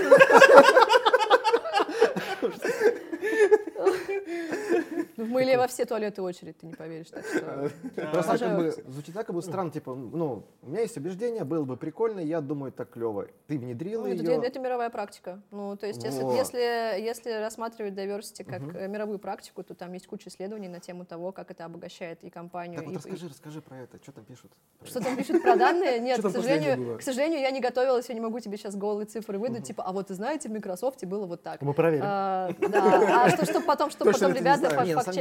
Меня 5.41 5.59
во 5.59 5.67
все 5.67 5.85
туалеты 5.85 6.23
очередь, 6.23 6.59
ты 6.59 6.67
не 6.67 6.75
поверишь. 6.75 7.09
Так 7.09 7.25
что... 7.27 7.71
Просто 8.13 8.39
как 8.39 8.57
бы 8.57 8.71
звучит 8.89 9.15
так, 9.15 9.27
как 9.27 9.35
бы 9.37 9.43
странно, 9.43 9.71
типа, 9.71 9.95
ну, 9.95 10.45
у 10.63 10.69
меня 10.69 10.81
есть 10.81 10.97
убеждение, 10.97 11.45
было 11.45 11.65
бы 11.65 11.77
прикольно, 11.77 12.21
я 12.21 12.41
думаю, 12.41 12.73
так 12.73 12.91
клево. 12.91 13.27
Ты 13.47 13.59
внедрила 13.59 14.03
Ну, 14.07 14.15
это, 14.15 14.23
ее. 14.23 14.43
это 14.43 14.59
мировая 14.59 14.91
практика. 14.91 15.41
Ну, 15.51 15.77
то 15.77 15.87
есть, 15.87 16.03
если, 16.03 16.23
Вот. 16.23 16.35
если, 16.35 16.59
если 17.01 17.31
рассматривать 17.41 17.95
diversity 17.95 18.45
как 18.45 18.63
э, 18.75 18.89
мировую 18.89 19.19
практику, 19.19 19.63
то 19.63 19.75
там 19.75 19.93
есть 19.93 20.07
куча 20.07 20.29
исследований 20.29 20.69
на 20.69 20.81
тему 20.81 21.05
того, 21.05 21.33
как 21.33 21.51
это 21.51 21.65
обогащает 21.65 22.23
и 22.25 22.31
компанию, 22.31 22.79
Так 22.79 22.87
вот 22.87 22.93
и- 22.93 22.95
и, 22.95 22.99
расскажи, 22.99 23.29
расскажи 23.29 23.61
про 23.61 23.79
это, 23.79 23.99
что 24.03 24.13
там 24.13 24.25
пишут? 24.25 24.53
Что 24.85 25.01
там 25.01 25.17
пишут 25.17 25.43
про 25.43 25.57
данные? 25.57 25.99
Нет, 26.01 26.19
Что 26.19 26.29
к 26.31 26.33
сожалению, 26.33 26.99
к 26.99 27.03
сожалению, 27.03 27.41
я 27.41 27.51
не 27.51 27.61
готовилась, 27.61 28.09
я 28.09 28.15
не 28.15 28.21
могу 28.21 28.41
тебе 28.41 28.57
сейчас 28.57 28.77
голые 28.77 29.07
цифры 29.07 29.39
выдать, 29.39 29.65
типа, 29.67 29.83
а 29.85 29.93
вот, 29.93 30.09
ты 30.09 30.15
знаете, 30.15 30.49
в 30.49 30.53
Microsoft 30.53 31.05
было 31.05 31.27
вот 31.27 31.43
так. 31.43 31.61
Мы 31.63 31.75
проверим. 31.75 32.05
А, 32.05 32.51
да, 32.59 33.25
а 33.25 33.31
что, 33.31 33.45
чтобы 33.45 33.67
потом, 33.67 33.91
чтобы 33.91 34.13
Точно 34.13 34.29
потом 34.29 34.41
ребята 34.41 34.71
знаешь? 34.71 34.75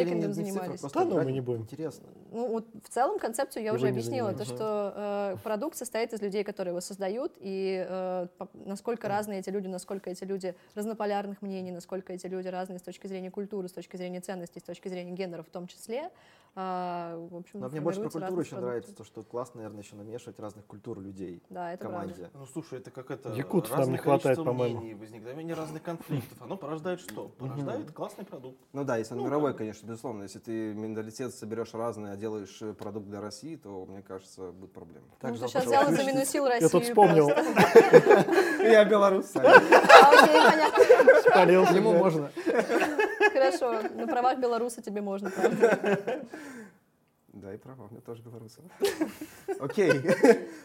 Цифры, 0.09 0.33
занимались. 0.33 0.79
просто 0.79 0.99
Да 0.99 1.05
ну, 1.05 1.23
мы 1.23 1.31
не 1.31 1.41
будем. 1.41 1.61
Интересно. 1.61 2.07
Ну, 2.31 2.47
вот 2.49 2.67
в 2.83 2.89
целом 2.89 3.19
концепцию 3.19 3.63
я 3.63 3.71
И 3.71 3.75
уже 3.75 3.87
объяснила, 3.87 4.33
то, 4.33 4.45
что 4.45 4.93
э, 4.95 5.37
продукт 5.43 5.77
состоит 5.77 6.13
из 6.13 6.21
людей, 6.21 6.43
которые 6.43 6.71
его 6.71 6.81
создают, 6.81 7.33
и 7.39 7.85
э, 7.87 8.27
насколько 8.53 9.07
разные 9.07 9.39
эти 9.39 9.49
люди, 9.49 9.67
насколько 9.67 10.09
эти 10.09 10.23
люди 10.23 10.55
разнополярных 10.75 11.41
мнений, 11.41 11.71
насколько 11.71 12.13
эти 12.13 12.27
люди 12.27 12.47
разные 12.47 12.79
с 12.79 12.81
точки 12.81 13.07
зрения 13.07 13.31
культуры, 13.31 13.67
с 13.67 13.73
точки 13.73 13.97
зрения 13.97 14.21
ценностей, 14.21 14.59
с 14.59 14.63
точки 14.63 14.87
зрения 14.87 15.11
гендера 15.11 15.43
в 15.43 15.49
том 15.49 15.67
числе. 15.67 16.11
А, 16.57 17.17
в 17.17 17.35
общем, 17.35 17.59
Но 17.59 17.67
мне 17.67 17.81
больше 17.81 17.99
про 17.99 18.09
культуру 18.09 18.23
разные 18.27 18.41
еще 18.43 18.49
продукты. 18.51 18.65
нравится, 18.65 18.95
то, 18.95 19.03
что 19.03 19.23
классно, 19.23 19.57
наверное, 19.57 19.83
еще 19.83 19.95
намешивать 19.97 20.39
разных 20.39 20.65
культур 20.65 21.01
людей 21.01 21.43
Да, 21.49 21.71
в 21.71 21.73
это 21.73 21.87
правда. 21.89 21.99
команде. 22.13 22.29
Ну 22.33 22.45
слушай, 22.45 22.79
это 22.79 22.91
как 22.91 23.11
это 23.11 23.29
Якутов 23.33 23.71
там 23.71 23.91
не 23.91 23.97
хватает, 23.97 24.37
по-моему. 24.37 24.79
мнений, 24.79 24.93
возникновение 24.95 25.53
разных 25.53 25.83
конфликтов. 25.83 26.41
Оно 26.41 26.55
порождает 26.55 27.01
что? 27.01 27.27
Порождает 27.27 27.91
классный 27.91 28.23
продукт. 28.23 28.57
Ну 28.71 28.85
да, 28.85 28.95
если 28.95 29.15
он 29.15 29.23
мировой, 29.25 29.53
конечно, 29.53 29.85
безусловно. 29.85 30.23
Если 30.23 30.39
ты 30.39 30.73
менталитет 30.73 31.33
соберешь 31.35 31.73
разный, 31.73 32.13
а 32.13 32.15
делаешь 32.15 32.57
э, 32.61 32.73
продукт 32.73 33.07
для 33.07 33.19
России, 33.19 33.57
то, 33.57 33.85
мне 33.85 34.01
кажется, 34.01 34.51
будет 34.53 34.71
проблема. 34.71 35.05
Ну, 35.21 35.29
ты 35.29 35.35
жалко, 35.35 35.47
сейчас 35.49 35.65
взял 35.65 35.91
и 35.91 35.95
заминусил 35.95 36.45
Россию. 36.47 36.63
Я 36.63 36.69
тут 36.69 36.83
вспомнил. 36.85 37.27
Я 38.63 38.85
белорус. 38.85 39.35
А, 39.35 39.41
окей, 39.41 40.41
понятно. 41.33 41.75
Ему 41.75 41.93
можно. 41.93 42.31
Хорошо, 43.39 43.81
на 43.95 44.07
правах 44.07 44.39
белоруса 44.39 44.81
тебе 44.81 45.01
можно, 45.01 45.29
правда. 45.29 46.25
Да, 47.35 47.53
и 47.53 47.57
права, 47.57 47.83
у 47.83 47.89
меня 47.91 47.99
тоже 47.99 48.21
белорусы. 48.23 48.61
Окей, 49.59 49.91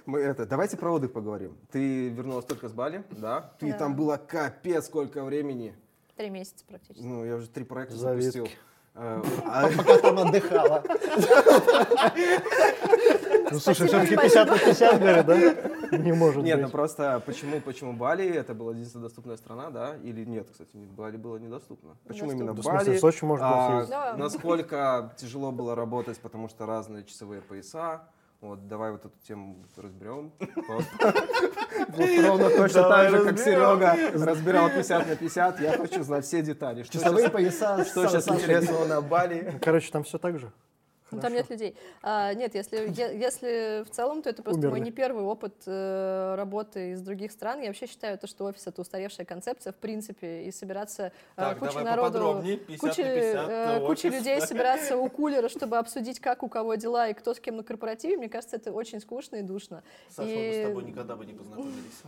мы 0.07 0.21
это, 0.21 0.47
давайте 0.47 0.77
про 0.77 0.93
отдых 0.93 1.13
поговорим. 1.13 1.57
Ты 1.73 2.11
вернулась 2.11 2.45
только 2.45 2.69
с 2.69 2.73
Бали, 2.73 3.03
да? 3.11 3.53
Ты 3.59 3.73
Да. 3.73 3.79
там 3.79 3.97
была 3.97 4.19
капец 4.19 4.87
сколько 4.87 5.25
времени. 5.25 5.75
Три 6.15 6.31
месяца 6.31 6.65
практически. 6.69 7.05
Ну, 7.05 7.25
я 7.25 7.35
уже 7.35 7.49
три 7.49 7.65
проекта 7.65 7.97
Завидки. 7.97 8.39
запустил. 8.39 8.59
А- 8.95 9.69
Пока 9.77 9.99
там 9.99 10.19
отдыхала. 10.21 10.85
Ну, 13.51 13.59
слушай, 13.59 13.87
все-таки 13.89 14.17
50 14.17 14.49
на 14.49 14.59
50, 14.59 14.99
говорят, 15.01 15.27
да? 15.27 15.37
Не 15.99 16.13
может 16.13 16.45
Нет, 16.45 16.59
ну 16.59 16.63
быть. 16.65 16.73
просто 16.73 17.23
почему, 17.27 17.61
почему 17.61 17.93
Бали? 17.93 18.29
Это 18.29 18.55
была 18.55 18.73
единственная 18.73 19.09
доступная 19.09 19.37
страна, 19.37 19.71
да? 19.71 19.97
Или 20.05 20.25
нет, 20.25 20.49
кстати, 20.51 20.77
Бали 20.77 21.17
было 21.17 21.37
недоступно. 21.39 21.97
Почему 22.07 22.31
именно 22.33 22.53
В 22.53 22.63
смысле, 22.63 22.79
Бали? 22.87 22.97
в 22.97 23.01
Сочи 23.01 23.25
можно 23.25 23.49
было 23.49 23.59
А, 23.67 23.71
съездить. 23.71 23.91
Да. 23.91 24.17
насколько 24.17 25.15
тяжело 25.17 25.51
было 25.53 25.75
работать, 25.75 26.19
потому 26.21 26.49
что 26.49 26.67
разные 26.67 27.05
часовые 27.05 27.41
пояса. 27.43 28.03
Вот, 28.41 28.67
давай 28.69 28.91
вот 28.93 29.05
эту 29.05 29.15
тему 29.29 29.57
разберем. 29.77 30.33
Вот 31.89 32.09
ровно 32.27 32.49
точно 32.51 32.83
так 32.89 33.11
же, 33.11 33.25
как 33.25 33.39
Серега 33.39 33.97
разбирал 34.15 34.69
50 34.71 35.09
на 35.09 35.17
50. 35.17 35.61
Я 35.61 35.73
хочу 35.77 36.03
знать 36.03 36.25
все 36.25 36.41
детали. 36.43 36.83
Что 36.85 36.93
Часовые 36.99 37.29
пояса. 37.29 37.85
Что 37.85 38.07
сейчас 38.09 38.29
интересного 38.29 38.87
на 38.87 39.01
Бали? 39.03 39.51
Ну, 39.53 39.59
Короче, 39.61 39.91
там 39.91 40.05
все 40.05 40.19
так 40.19 40.39
же. 40.39 40.51
Ну, 41.11 41.21
там 41.21 41.33
нет 41.33 41.51
людей. 41.51 41.77
А, 42.03 42.33
нет, 42.35 42.55
если, 42.55 42.77
если 42.97 43.85
в 43.85 43.91
целом, 43.91 44.23
то 44.23 44.31
это 44.31 44.43
просто 44.43 44.61
мой 44.63 44.71
Умерли. 44.71 44.85
не 44.85 44.91
первый 44.93 45.25
опыт 45.25 45.55
э, 45.67 46.35
работы 46.37 46.93
из 46.93 47.01
других 47.03 47.33
стран. 47.33 47.61
Я 47.61 47.69
вообще 47.69 47.87
считаю, 47.87 48.19
то, 48.19 48.27
что 48.27 48.45
офис— 48.45 48.67
это 48.67 48.81
устаревшая 48.81 49.27
концепция, 49.27 49.73
в 49.73 49.77
принципе, 49.77 50.43
и 50.45 50.53
собираться 50.53 51.07
э, 51.07 51.11
Так, 51.37 51.59
куча 51.59 51.71
давай 51.73 51.85
народу, 51.85 52.13
поподробнее. 52.19 52.57
50 52.59 52.81
куча, 52.81 53.03
50 53.03 53.49
э, 53.51 53.87
куча 53.87 54.09
людей 54.09 54.41
собираться 54.47 54.97
у 54.97 55.09
кулера, 55.09 55.49
чтобы 55.49 55.79
обсудить, 55.79 56.21
как 56.21 56.43
у 56.43 56.49
кого 56.49 56.75
дела 56.77 57.09
и 57.09 57.15
кто 57.15 57.35
с 57.35 57.41
кем 57.41 57.57
на 57.57 57.63
корпоративе, 57.65 58.17
мне 58.17 58.29
кажется, 58.29 58.57
это 58.57 58.73
очень 58.73 59.01
скучно 59.01 59.37
и 59.37 59.43
душно. 59.43 59.83
Саша, 60.09 60.29
мы 60.29 60.35
И- 60.35 60.63
с 60.65 60.67
тобой 60.69 60.85
никогда 60.85 61.17
бы 61.17 61.27
не 61.27 61.33
познакомились. 61.33 62.03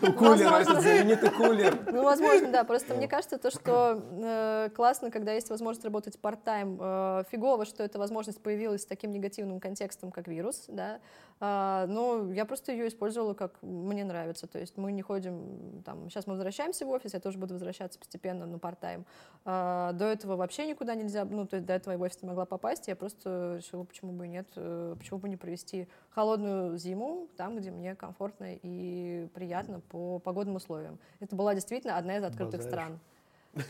Кулер, 0.00 0.50
Возможно. 0.50 0.56
этот 0.58 0.82
знаменитый 0.82 1.30
кулер. 1.30 1.78
Ну, 1.92 2.02
возможно, 2.02 2.48
да. 2.48 2.64
Просто 2.64 2.94
мне 2.94 3.08
кажется, 3.08 3.38
то, 3.38 3.50
что 3.50 4.02
э, 4.10 4.70
классно, 4.74 5.10
когда 5.10 5.32
есть 5.32 5.48
возможность 5.50 5.84
работать 5.84 6.18
part-time. 6.20 6.78
Э, 6.80 7.24
фигово, 7.30 7.64
что 7.64 7.82
эта 7.82 7.98
возможность 7.98 8.40
появилась 8.42 8.82
с 8.82 8.86
таким 8.86 9.12
негативным 9.12 9.60
контекстом, 9.60 10.10
как 10.10 10.28
вирус, 10.28 10.64
да. 10.68 11.00
А, 11.44 11.86
но 11.86 12.32
я 12.32 12.44
просто 12.44 12.70
ее 12.70 12.86
использовала, 12.86 13.34
как 13.34 13.60
мне 13.62 14.04
нравится. 14.04 14.46
То 14.46 14.58
есть 14.58 14.76
мы 14.76 14.92
не 14.92 15.02
ходим, 15.02 15.82
там, 15.84 16.08
сейчас 16.08 16.26
мы 16.26 16.34
возвращаемся 16.34 16.86
в 16.86 16.90
офис, 16.90 17.14
я 17.14 17.20
тоже 17.20 17.36
буду 17.38 17.54
возвращаться 17.54 17.98
постепенно 17.98 18.46
на 18.46 18.56
part-time. 18.56 19.04
А, 19.44 19.92
до 19.92 20.04
этого 20.04 20.36
вообще 20.36 20.66
никуда 20.66 20.94
нельзя, 20.94 21.24
ну, 21.24 21.46
то 21.46 21.56
есть 21.56 21.66
до 21.66 21.72
этого 21.72 21.92
я 21.92 21.98
в 21.98 22.02
офис 22.02 22.22
не 22.22 22.28
могла 22.28 22.44
попасть, 22.44 22.86
я 22.86 22.94
просто 22.94 23.56
решила, 23.58 23.82
почему 23.84 24.12
бы 24.12 24.26
и 24.26 24.28
нет, 24.28 24.48
э, 24.54 24.94
почему 24.96 25.18
бы 25.18 25.28
не 25.28 25.36
провести 25.36 25.88
холодную 26.10 26.78
зиму 26.78 27.28
там, 27.36 27.56
где 27.56 27.70
мне 27.70 27.96
комфортно 27.96 28.54
и 28.54 29.28
приятно 29.34 29.80
по 29.80 30.20
погодным 30.20 30.56
условиям. 30.56 30.98
Это 31.18 31.34
была 31.34 31.54
действительно 31.54 31.96
одна 31.96 32.18
из 32.18 32.24
открытых 32.24 32.60
Базаришь. 32.60 32.72
стран. 32.72 33.00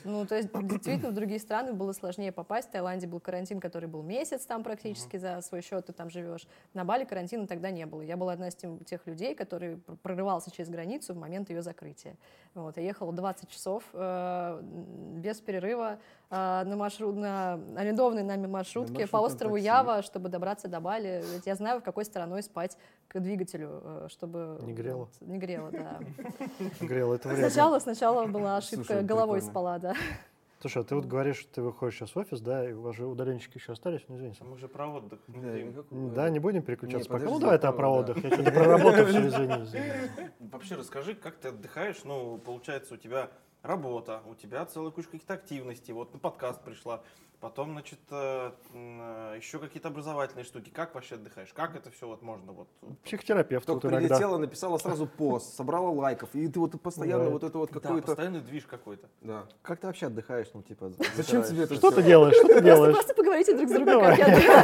Ну, 0.04 0.24
то 0.26 0.36
есть, 0.36 0.48
действительно, 0.62 1.10
в 1.10 1.14
другие 1.14 1.40
страны 1.40 1.72
было 1.72 1.92
сложнее 1.92 2.30
попасть. 2.32 2.68
В 2.68 2.70
Таиланде 2.72 3.06
был 3.06 3.20
карантин, 3.20 3.60
который 3.60 3.88
был 3.88 4.02
месяц 4.02 4.44
там 4.46 4.62
практически 4.62 5.16
за 5.16 5.40
свой 5.40 5.62
счет, 5.62 5.86
ты 5.86 5.92
там 5.92 6.08
живешь. 6.10 6.46
На 6.74 6.84
Бали 6.84 7.04
карантина 7.04 7.46
тогда 7.46 7.70
не 7.70 7.84
было. 7.86 8.02
Я 8.02 8.16
была 8.16 8.32
одна 8.34 8.48
из 8.48 8.54
тем- 8.54 8.78
тех 8.84 9.06
людей, 9.06 9.34
который 9.34 9.78
пр- 9.78 9.96
прорывался 9.96 10.50
через 10.50 10.70
границу 10.70 11.14
в 11.14 11.16
момент 11.16 11.50
ее 11.50 11.62
закрытия. 11.62 12.16
Вот, 12.54 12.76
я 12.76 12.82
ехала 12.82 13.12
20 13.12 13.48
часов 13.48 13.82
э, 13.92 14.60
без 14.62 15.40
перерыва 15.40 15.98
э, 16.30 16.34
на, 16.64 16.76
маршрут, 16.76 17.16
на 17.16 17.54
арендованной 17.76 18.22
нами 18.22 18.46
маршрутке 18.46 18.92
по 18.92 19.18
маршрутном 19.18 19.24
острову 19.24 19.54
такси. 19.56 19.66
Ява, 19.66 20.02
чтобы 20.02 20.28
добраться 20.28 20.68
до 20.68 20.80
Бали. 20.80 21.24
Ведь 21.32 21.46
я 21.46 21.54
знаю, 21.54 21.80
в 21.80 21.82
какой 21.82 22.04
стороной 22.04 22.42
спать 22.42 22.76
к 23.12 23.20
двигателю, 23.20 23.80
э, 23.84 24.06
чтобы... 24.10 24.58
Не 24.62 24.72
грело. 24.72 24.98
вот, 25.20 25.28
Не 25.28 25.38
грело, 25.38 25.70
да. 25.70 25.98
Грел, 26.80 27.12
это 27.12 27.28
вредно. 27.28 27.50
Сначала, 27.50 27.78
сначала 27.78 28.26
была 28.26 28.56
ошибка, 28.56 28.84
Слушай, 28.86 29.02
головой 29.04 29.38
прикольно. 29.40 29.50
спала, 29.52 29.78
да. 29.78 29.94
Слушай, 30.60 30.82
а 30.82 30.84
ты 30.84 30.94
вот 30.94 31.04
говоришь, 31.06 31.36
что 31.38 31.54
ты 31.54 31.62
выходишь 31.62 31.96
сейчас 31.98 32.14
в 32.14 32.16
офис, 32.18 32.40
да, 32.40 32.68
и 32.70 32.72
у 32.72 32.82
вас 32.82 32.96
же 32.96 33.04
удаленщики 33.06 33.58
еще 33.58 33.72
остались, 33.72 34.02
ну 34.08 34.16
извини. 34.16 34.34
Сам. 34.38 34.48
Мы 34.48 34.56
же 34.58 34.68
про 34.68 34.88
отдых. 34.88 35.18
Никакого- 35.28 36.10
Да, 36.12 36.30
не 36.30 36.38
будем 36.38 36.62
переключаться 36.62 37.08
Не, 37.08 37.12
пока. 37.18 37.24
Ну 37.30 37.38
давай 37.38 37.58
ты 37.58 37.66
про- 37.66 37.72
про 37.72 37.82
да. 37.82 37.90
отдых. 38.12 38.24
Я 38.24 38.30
что-то 38.30 38.50
про 38.52 38.64
работу 38.64 39.06
все, 39.06 39.26
извини, 39.26 39.62
извини. 39.64 39.92
Вообще 40.52 40.74
расскажи, 40.76 41.14
как 41.14 41.36
ты 41.36 41.48
отдыхаешь? 41.48 42.02
Ну, 42.04 42.38
получается, 42.38 42.94
у 42.94 42.96
тебя 42.96 43.28
работа, 43.62 44.22
у 44.30 44.34
тебя 44.36 44.64
целая 44.64 44.90
куча 44.92 45.08
каких-то 45.08 45.34
активностей. 45.34 45.92
Вот 45.92 46.12
на 46.14 46.18
подкаст 46.20 46.62
пришла, 46.62 47.02
потом, 47.42 47.72
значит, 47.72 47.98
э, 48.10 48.52
э, 48.72 49.34
еще 49.36 49.58
какие-то 49.58 49.88
образовательные 49.88 50.44
штуки. 50.44 50.70
Как 50.70 50.94
вообще 50.94 51.16
отдыхаешь? 51.16 51.52
Как 51.52 51.74
это 51.74 51.90
все 51.90 52.06
вот 52.06 52.22
можно 52.22 52.52
вот? 52.52 52.68
Психотерапевт 53.04 53.66
Только 53.66 53.86
вот 53.86 53.92
иногда. 53.92 54.08
прилетела, 54.08 54.38
написала 54.38 54.78
сразу 54.78 55.08
пост, 55.08 55.56
собрала 55.56 55.90
лайков, 55.90 56.28
и 56.34 56.46
ты 56.46 56.60
вот 56.60 56.80
постоянно 56.80 57.24
Да. 57.24 57.30
вот 57.30 57.42
это 57.42 57.58
вот 57.58 57.72
Да, 57.72 57.80
какой-то... 57.80 58.06
постоянный 58.06 58.40
движ 58.42 58.64
какой-то. 58.66 59.08
Да. 59.22 59.46
Как 59.60 59.80
ты 59.80 59.88
вообще 59.88 60.06
отдыхаешь, 60.06 60.46
ну, 60.54 60.62
типа, 60.62 60.92
Зачем 61.16 61.42
тебе 61.42 61.64
это 61.64 61.74
Что 61.74 61.90
ты 61.90 62.02
делаешь? 62.04 62.36
Что 62.36 62.46
ты 62.46 62.60
делаешь? 62.62 62.94
просто 62.94 63.12
поговорите 63.14 63.56
друг 63.56 63.68
с 63.68 63.72
другом, 63.72 64.02
как 64.02 64.18
я 64.18 64.26
отдыхаю. 64.26 64.62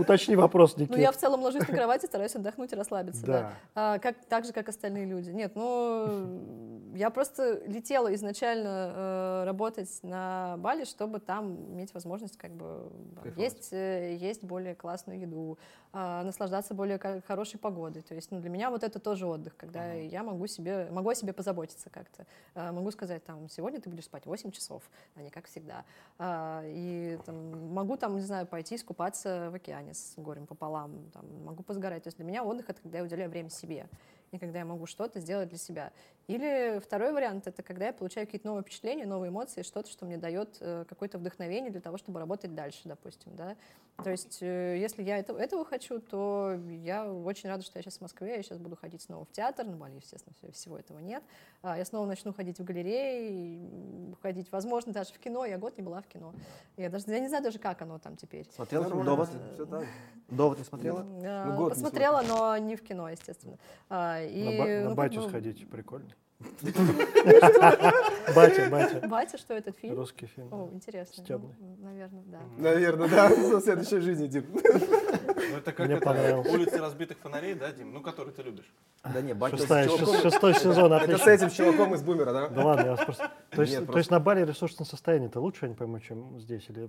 Уточни 0.00 0.34
вопрос, 0.36 0.76
Ну, 0.76 0.82
Никит. 0.82 0.98
я 0.98 1.12
в 1.12 1.16
целом 1.16 1.42
ложусь 1.42 1.66
на 1.66 1.74
кровати, 1.74 2.06
стараюсь 2.06 2.34
отдохнуть 2.34 2.72
и 2.72 2.76
расслабиться, 2.76 3.24
да. 3.24 3.32
Да. 3.32 3.52
А, 3.74 3.98
как, 4.00 4.16
так 4.28 4.44
же, 4.44 4.52
как 4.52 4.68
остальные 4.68 5.06
люди. 5.06 5.30
Нет, 5.30 5.52
ну, 5.54 6.75
я 6.96 7.10
просто 7.10 7.62
летела 7.66 8.14
изначально 8.14 8.92
э, 8.94 9.44
работать 9.44 9.98
на 10.02 10.56
Бали, 10.58 10.84
чтобы 10.84 11.20
там 11.20 11.72
иметь 11.72 11.92
возможность 11.94 12.36
как 12.36 12.52
бы 12.52 12.90
Кайфовать. 13.22 13.38
есть, 13.38 13.72
э, 13.72 14.16
есть 14.16 14.42
более 14.42 14.74
классную 14.74 15.20
еду, 15.20 15.58
а, 15.92 16.22
наслаждаться 16.24 16.74
более 16.74 16.98
хорошей 16.98 17.58
погодой. 17.58 18.02
То 18.02 18.14
есть 18.14 18.30
ну, 18.30 18.40
для 18.40 18.50
меня 18.50 18.70
вот 18.70 18.82
это 18.82 18.98
тоже 18.98 19.26
отдых, 19.26 19.56
когда 19.56 19.92
я 19.92 20.22
могу 20.22 20.46
себе, 20.46 20.88
могу 20.90 21.08
о 21.08 21.14
себе 21.14 21.32
позаботиться 21.32 21.88
как-то. 21.88 22.26
А, 22.54 22.72
могу 22.72 22.90
сказать, 22.90 23.24
там, 23.24 23.48
сегодня 23.48 23.80
ты 23.80 23.88
будешь 23.88 24.04
спать 24.04 24.26
8 24.26 24.50
часов, 24.50 24.82
а 25.14 25.22
не 25.22 25.30
как 25.30 25.46
всегда. 25.46 25.84
А, 26.18 26.62
и 26.66 27.18
там, 27.24 27.72
могу 27.72 27.96
там, 27.96 28.16
не 28.16 28.22
знаю, 28.22 28.46
пойти 28.46 28.76
искупаться 28.76 29.48
в 29.50 29.54
океане 29.54 29.94
с 29.94 30.14
горем 30.16 30.46
пополам, 30.46 31.10
там, 31.12 31.24
могу 31.44 31.62
позагорать. 31.62 32.02
То 32.02 32.08
есть 32.08 32.18
для 32.18 32.26
меня 32.26 32.44
отдых— 32.44 32.66
это 32.68 32.82
когда 32.82 32.98
я 32.98 33.04
уделяю 33.04 33.30
время 33.30 33.48
себе, 33.48 33.88
и 34.32 34.38
когда 34.38 34.58
я 34.58 34.64
могу 34.64 34.86
что-то 34.86 35.20
сделать 35.20 35.48
для 35.48 35.58
себя. 35.58 35.92
Или 36.28 36.80
второй 36.80 37.12
вариант— 37.12 37.46
это 37.46 37.62
когда 37.62 37.86
я 37.86 37.92
получаю 37.92 38.26
какие-то 38.26 38.48
новые 38.48 38.64
впечатления, 38.64 39.06
новые 39.06 39.30
эмоции, 39.30 39.62
что-то, 39.62 39.88
что 39.88 40.06
мне 40.06 40.16
дает 40.16 40.56
э, 40.58 40.84
какое-то 40.88 41.18
вдохновение 41.18 41.70
для 41.70 41.80
того, 41.80 41.98
чтобы 41.98 42.18
работать 42.18 42.52
дальше, 42.52 42.80
допустим, 42.84 43.36
да. 43.36 43.56
То 44.02 44.10
есть 44.10 44.38
э, 44.42 44.76
если 44.76 45.04
я 45.04 45.18
это, 45.18 45.34
этого 45.34 45.64
хочу, 45.64 46.00
то 46.00 46.58
я 46.68 47.08
очень 47.10 47.48
рада, 47.48 47.62
что 47.62 47.78
я 47.78 47.82
сейчас 47.84 47.98
в 47.98 48.00
Москве, 48.00 48.36
я 48.36 48.42
сейчас 48.42 48.58
буду 48.58 48.74
ходить 48.74 49.02
снова 49.02 49.24
в 49.24 49.30
театр, 49.30 49.64
на 49.66 49.76
Бали, 49.76 49.94
естественно, 49.94 50.34
всего, 50.36 50.50
всего 50.50 50.78
этого 50.78 50.98
нет. 50.98 51.22
А, 51.62 51.78
я 51.78 51.84
снова 51.84 52.06
начну 52.06 52.34
ходить 52.34 52.58
в 52.58 52.64
галереи, 52.64 54.14
ходить, 54.20 54.50
возможно, 54.50 54.92
даже 54.92 55.12
в 55.12 55.18
кино. 55.20 55.44
Я 55.44 55.58
год 55.58 55.76
не 55.76 55.84
была 55.84 56.02
в 56.02 56.08
кино. 56.08 56.34
Я 56.76 56.90
даже 56.90 57.04
я 57.06 57.20
не 57.20 57.28
знаю 57.28 57.44
даже, 57.44 57.60
как 57.60 57.80
оно 57.82 58.00
там 58.00 58.16
теперь. 58.16 58.46
Смотрела 58.52 58.84
фильм 58.86 59.04
«Довод»? 59.04 59.28
«Довод» 60.28 60.58
не 60.58 60.64
смотрела? 60.64 61.06
А, 61.22 61.44
Ну, 61.46 61.56
год 61.56 61.76
не 61.76 61.82
Посмотрела, 61.82 62.22
но 62.22 62.58
не 62.58 62.74
в 62.74 62.82
кино, 62.82 63.08
естественно. 63.08 63.58
А, 63.88 64.20
и, 64.20 64.44
На, 64.44 64.50
ба- 64.50 64.66
на 64.66 64.82
ну, 64.82 64.88
как 64.88 64.96
батю 64.96 65.22
бы, 65.22 65.28
сходить 65.28 65.70
прикольно. 65.70 66.15
Батя, 68.34 68.68
батя. 68.70 69.08
Батя, 69.08 69.38
что 69.38 69.54
этот 69.54 69.76
фильм? 69.78 69.96
Русский 69.96 70.26
фильм. 70.26 70.48
О, 70.52 70.68
интересно. 70.72 71.22
Стебный. 71.24 71.54
наверное, 71.78 72.22
да. 72.26 72.40
Наверное, 72.58 73.08
да, 73.08 73.28
в 73.30 73.60
следующей 73.60 74.00
жизни, 74.00 74.26
Дим. 74.26 74.44
Ну, 74.52 75.56
это 75.58 75.72
как 75.72 75.86
Мне 75.86 75.96
это, 75.96 76.04
понравилось. 76.04 76.52
улицы 76.52 76.78
разбитых 76.78 77.18
фонарей, 77.18 77.54
да, 77.54 77.70
Дим? 77.72 77.92
Ну, 77.92 78.00
который 78.00 78.32
ты 78.32 78.42
любишь. 78.42 78.70
Да 79.04 79.20
не, 79.22 79.32
батя 79.34 79.56
Шестая- 79.56 79.88
шестой 79.88 80.54
сезон, 80.54 80.92
Это 80.92 81.16
с 81.18 81.20
отлично. 81.22 81.30
этим 81.30 81.50
чуваком 81.50 81.94
из 81.94 82.02
Бумера, 82.02 82.32
да? 82.32 82.48
Да 82.48 82.64
ладно, 82.64 82.84
я 82.84 82.90
вас 82.96 83.04
просто... 83.04 83.30
То 83.50 83.62
есть, 83.98 84.10
на 84.10 84.20
Бали 84.20 84.44
ресурсное 84.44 84.86
состояние-то 84.86 85.40
лучше, 85.40 85.64
я 85.66 85.68
не 85.68 85.74
пойму, 85.74 85.98
чем 86.00 86.38
здесь? 86.40 86.68
Или 86.68 86.88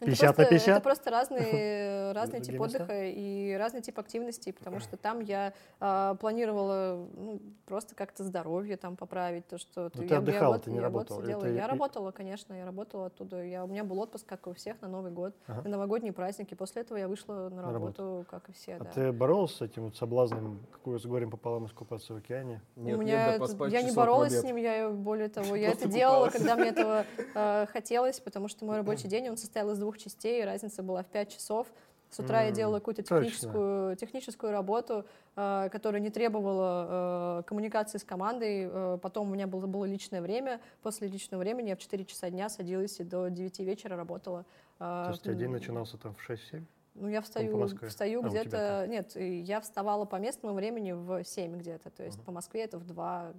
Это 0.00 0.06
50 0.06 0.26
на 0.28 0.32
просто- 0.34 0.50
50? 0.50 0.68
Это 0.76 0.80
просто 0.82 1.10
разный, 1.10 2.12
разный 2.12 2.40
тип 2.40 2.54
Другие 2.54 2.62
места? 2.64 2.82
отдыха 2.84 3.04
и 3.06 3.52
разный 3.54 3.80
тип 3.80 3.98
активностей, 3.98 4.52
потому 4.52 4.80
что 4.80 4.96
там 4.96 5.20
я 5.20 5.52
а, 5.80 6.14
планировала 6.14 7.06
ну, 7.16 7.40
просто 7.66 7.94
как-то 7.94 8.22
здоровье 8.24 8.76
там 8.76 8.96
поправить, 8.96 9.46
то, 9.48 9.58
что 9.58 9.90
Ну, 9.94 10.02
ты 10.02 10.06
я, 10.06 10.18
отдыхала, 10.18 10.54
я, 10.54 10.60
ты 10.60 10.70
не 10.70 10.80
работала, 10.80 11.22
сидела. 11.22 11.40
это 11.40 11.48
Я 11.50 11.66
работала, 11.66 12.10
конечно, 12.12 12.52
я 12.54 12.64
работала 12.64 13.06
оттуда. 13.06 13.42
Я, 13.42 13.64
у 13.64 13.66
меня 13.66 13.84
был 13.84 13.98
отпуск, 14.00 14.24
как 14.26 14.46
и 14.46 14.50
у 14.50 14.54
всех, 14.54 14.80
на 14.82 14.88
Новый 14.88 15.10
год, 15.10 15.34
Ага. 15.46 15.62
на 15.64 15.70
новогодние 15.70 16.12
праздники. 16.12 16.54
После 16.54 16.82
этого 16.82 16.98
я 16.98 17.08
вышла 17.08 17.34
на 17.48 17.50
На 17.50 17.62
работу. 17.62 18.02
работу, 18.02 18.26
как 18.30 18.48
и 18.48 18.52
все, 18.52 18.74
А 18.76 18.84
да. 18.84 18.90
ты 18.90 19.12
боролась 19.12 19.54
с 19.54 19.62
этим 19.62 19.84
вот 19.86 19.96
соблазном, 19.96 20.60
какую 20.72 20.98
с 21.00 21.06
горем 21.06 21.30
пополам 21.30 21.66
искупаться 21.66 22.14
в 22.14 22.18
океане? 22.18 22.60
у 22.76 22.80
меня 22.80 23.34
это- 23.34 23.66
я 23.66 23.82
не 23.82 23.92
боролась 23.92 24.38
с 24.38 24.44
ним, 24.44 24.56
я 24.56 24.88
более 24.90 25.28
того, 25.28 25.56
я 25.56 25.70
это 25.72 25.88
делала, 25.88 26.28
когда 26.30 26.54
мне 26.56 26.68
этого 26.68 27.04
э, 27.34 27.66
хотелось, 27.72 28.20
потому 28.20 28.48
что 28.48 28.64
мой 28.64 28.76
рабочий 28.78 29.08
день, 29.08 29.28
он 29.28 29.36
состоял 29.36 29.70
из 29.70 29.78
двух 29.78 29.87
частей, 29.96 30.42
и 30.42 30.44
разница 30.44 30.82
была 30.82 31.02
в 31.02 31.06
5 31.06 31.32
часов. 31.32 31.66
С 32.10 32.18
утра 32.20 32.40
я 32.42 32.48
М, 32.48 32.54
делала 32.54 32.78
какую-то 32.78 33.02
точно. 33.02 33.20
техническую, 33.26 33.96
техническую 33.96 34.50
работу, 34.52 35.04
э, 35.36 35.68
которая 35.70 36.00
не 36.00 36.08
требовала 36.10 37.40
э, 37.40 37.42
коммуникации 37.44 37.98
с 37.98 38.04
командой. 38.04 38.66
Э, 38.70 38.98
потом 39.00 39.30
у 39.30 39.34
меня 39.34 39.46
было, 39.46 39.66
было 39.66 39.84
личное 39.84 40.22
время. 40.22 40.60
После 40.82 41.06
личного 41.08 41.40
времени 41.42 41.68
я 41.68 41.76
в 41.76 41.78
4 41.78 42.04
часа 42.06 42.30
дня 42.30 42.48
садилась 42.48 42.98
и 43.00 43.04
до 43.04 43.28
9 43.28 43.58
вечера 43.60 43.94
работала. 43.96 44.44
Э, 44.80 45.04
То 45.06 45.10
есть 45.10 45.38
день 45.38 45.50
начинался 45.50 45.96
там 45.98 46.14
в 46.14 46.30
6-7? 46.30 46.64
ну, 46.94 47.08
я 47.08 47.20
встаю, 47.20 47.68
встаю 47.88 48.24
А, 48.24 48.28
где-то... 48.28 48.86
Нет, 48.88 49.14
я 49.14 49.60
вставала 49.60 50.04
по 50.06 50.16
местному 50.16 50.54
времени 50.54 50.92
в 50.92 51.22
7 51.24 51.58
где-то. 51.58 51.90
То 51.90 52.02
есть 52.04 52.16
Мгм. 52.16 52.24
по 52.24 52.32
Москве 52.32 52.64
это 52.64 52.78
в 52.78 52.84
2, 52.86 53.32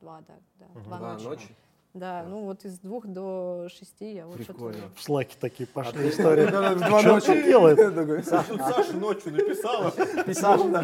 2 0.00 0.20
да, 0.26 0.34
да, 0.58 0.66
Мгм. 0.74 0.82
2 0.84 0.98
Два 0.98 1.12
ночи. 1.12 1.24
ночи. 1.26 1.56
Да, 1.94 2.22
ну 2.28 2.44
вот 2.44 2.64
из 2.64 2.78
двух 2.78 3.06
до 3.06 3.66
шести 3.70 4.12
я 4.14 4.26
вот 4.26 4.36
что-то... 4.36 4.52
Прикольно. 4.52 4.90
В 4.94 5.02
слаке 5.02 5.36
такие 5.40 5.68
А 5.72 5.74
пошли 5.74 5.98
ты- 6.02 6.08
истории. 6.10 6.46
Да, 6.50 6.74
в 6.74 6.78
два 6.78 7.02
Чё 7.02 7.08
он 7.08 7.14
ночи. 7.14 7.26
тут 7.26 7.44
делает? 7.44 8.24
Саша 8.26 8.92
ночью 8.96 9.32
написала. 9.32 9.90
Саша, 10.34 10.68
да. 10.68 10.82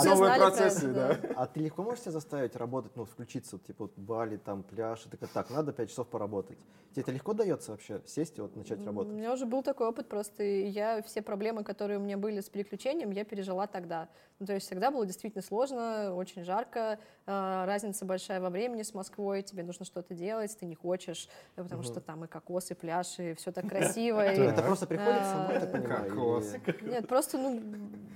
Все 0.00 0.08
Новые 0.10 0.36
процессы, 0.36 0.88
да. 0.92 1.16
А 1.36 1.46
ты 1.46 1.60
легко 1.60 1.82
можешь 1.82 2.00
себя 2.02 2.12
заставить 2.12 2.56
работать, 2.56 2.92
ну, 2.96 3.04
включиться, 3.04 3.58
типа, 3.58 3.84
вот 3.84 3.92
Бали, 3.96 4.36
там, 4.36 4.62
пляж, 4.64 5.06
и 5.06 5.08
такая, 5.08 5.28
так, 5.32 5.48
надо 5.50 5.72
5 5.72 5.88
часов 5.90 6.08
поработать. 6.08 6.58
Тебе 6.92 7.02
это 7.02 7.12
легко 7.12 7.32
дается 7.34 7.70
вообще, 7.72 8.00
сесть 8.06 8.38
и 8.38 8.40
вот 8.40 8.56
начать 8.56 8.80
У 8.80 8.84
работать? 8.86 9.12
меня 9.12 9.32
уже 9.32 9.46
был 9.46 9.62
такой 9.62 9.86
опыт 9.88 10.08
просто, 10.08 10.42
я 10.42 11.02
все 11.02 11.22
проблемы, 11.22 11.62
которые 11.62 11.98
у 11.98 12.02
меня 12.02 12.16
были 12.16 12.40
с 12.40 12.48
переключением, 12.48 13.10
я 13.10 13.24
пережила 13.24 13.66
тогда. 13.66 14.08
Ну, 14.38 14.46
то 14.46 14.54
есть 14.54 14.66
всегда 14.66 14.90
было 14.90 15.06
действительно 15.06 15.42
сложно, 15.42 16.14
очень 16.14 16.42
жарко, 16.44 16.98
э, 17.26 17.64
разница 17.66 18.04
большая 18.06 18.40
во 18.40 18.50
времени 18.50 18.82
с 18.82 18.92
Москвой, 18.94 19.42
тебе 19.42 19.62
нужно 19.62 19.84
что-то 19.84 20.14
делать, 20.16 20.56
ты 20.58 20.66
не 20.66 20.74
хочешь, 20.74 21.28
э, 21.56 21.62
потому 21.62 21.82
что 21.82 22.00
там 22.00 22.24
и 22.24 22.26
кокос, 22.26 22.70
и 22.70 22.74
пляж, 22.74 23.18
и 23.18 23.34
все 23.34 23.52
так 23.52 23.66
красиво. 23.68 24.20
Это 24.20 24.62
просто 24.62 24.86
приходит 24.86 25.22
само, 25.24 25.52
я 25.52 25.60
так 25.60 25.72
понимаю? 25.72 26.08
Кокос. 26.10 26.54
или- 26.54 26.90
Нет, 26.90 27.06
просто, 27.08 27.38
ну, 27.38 27.60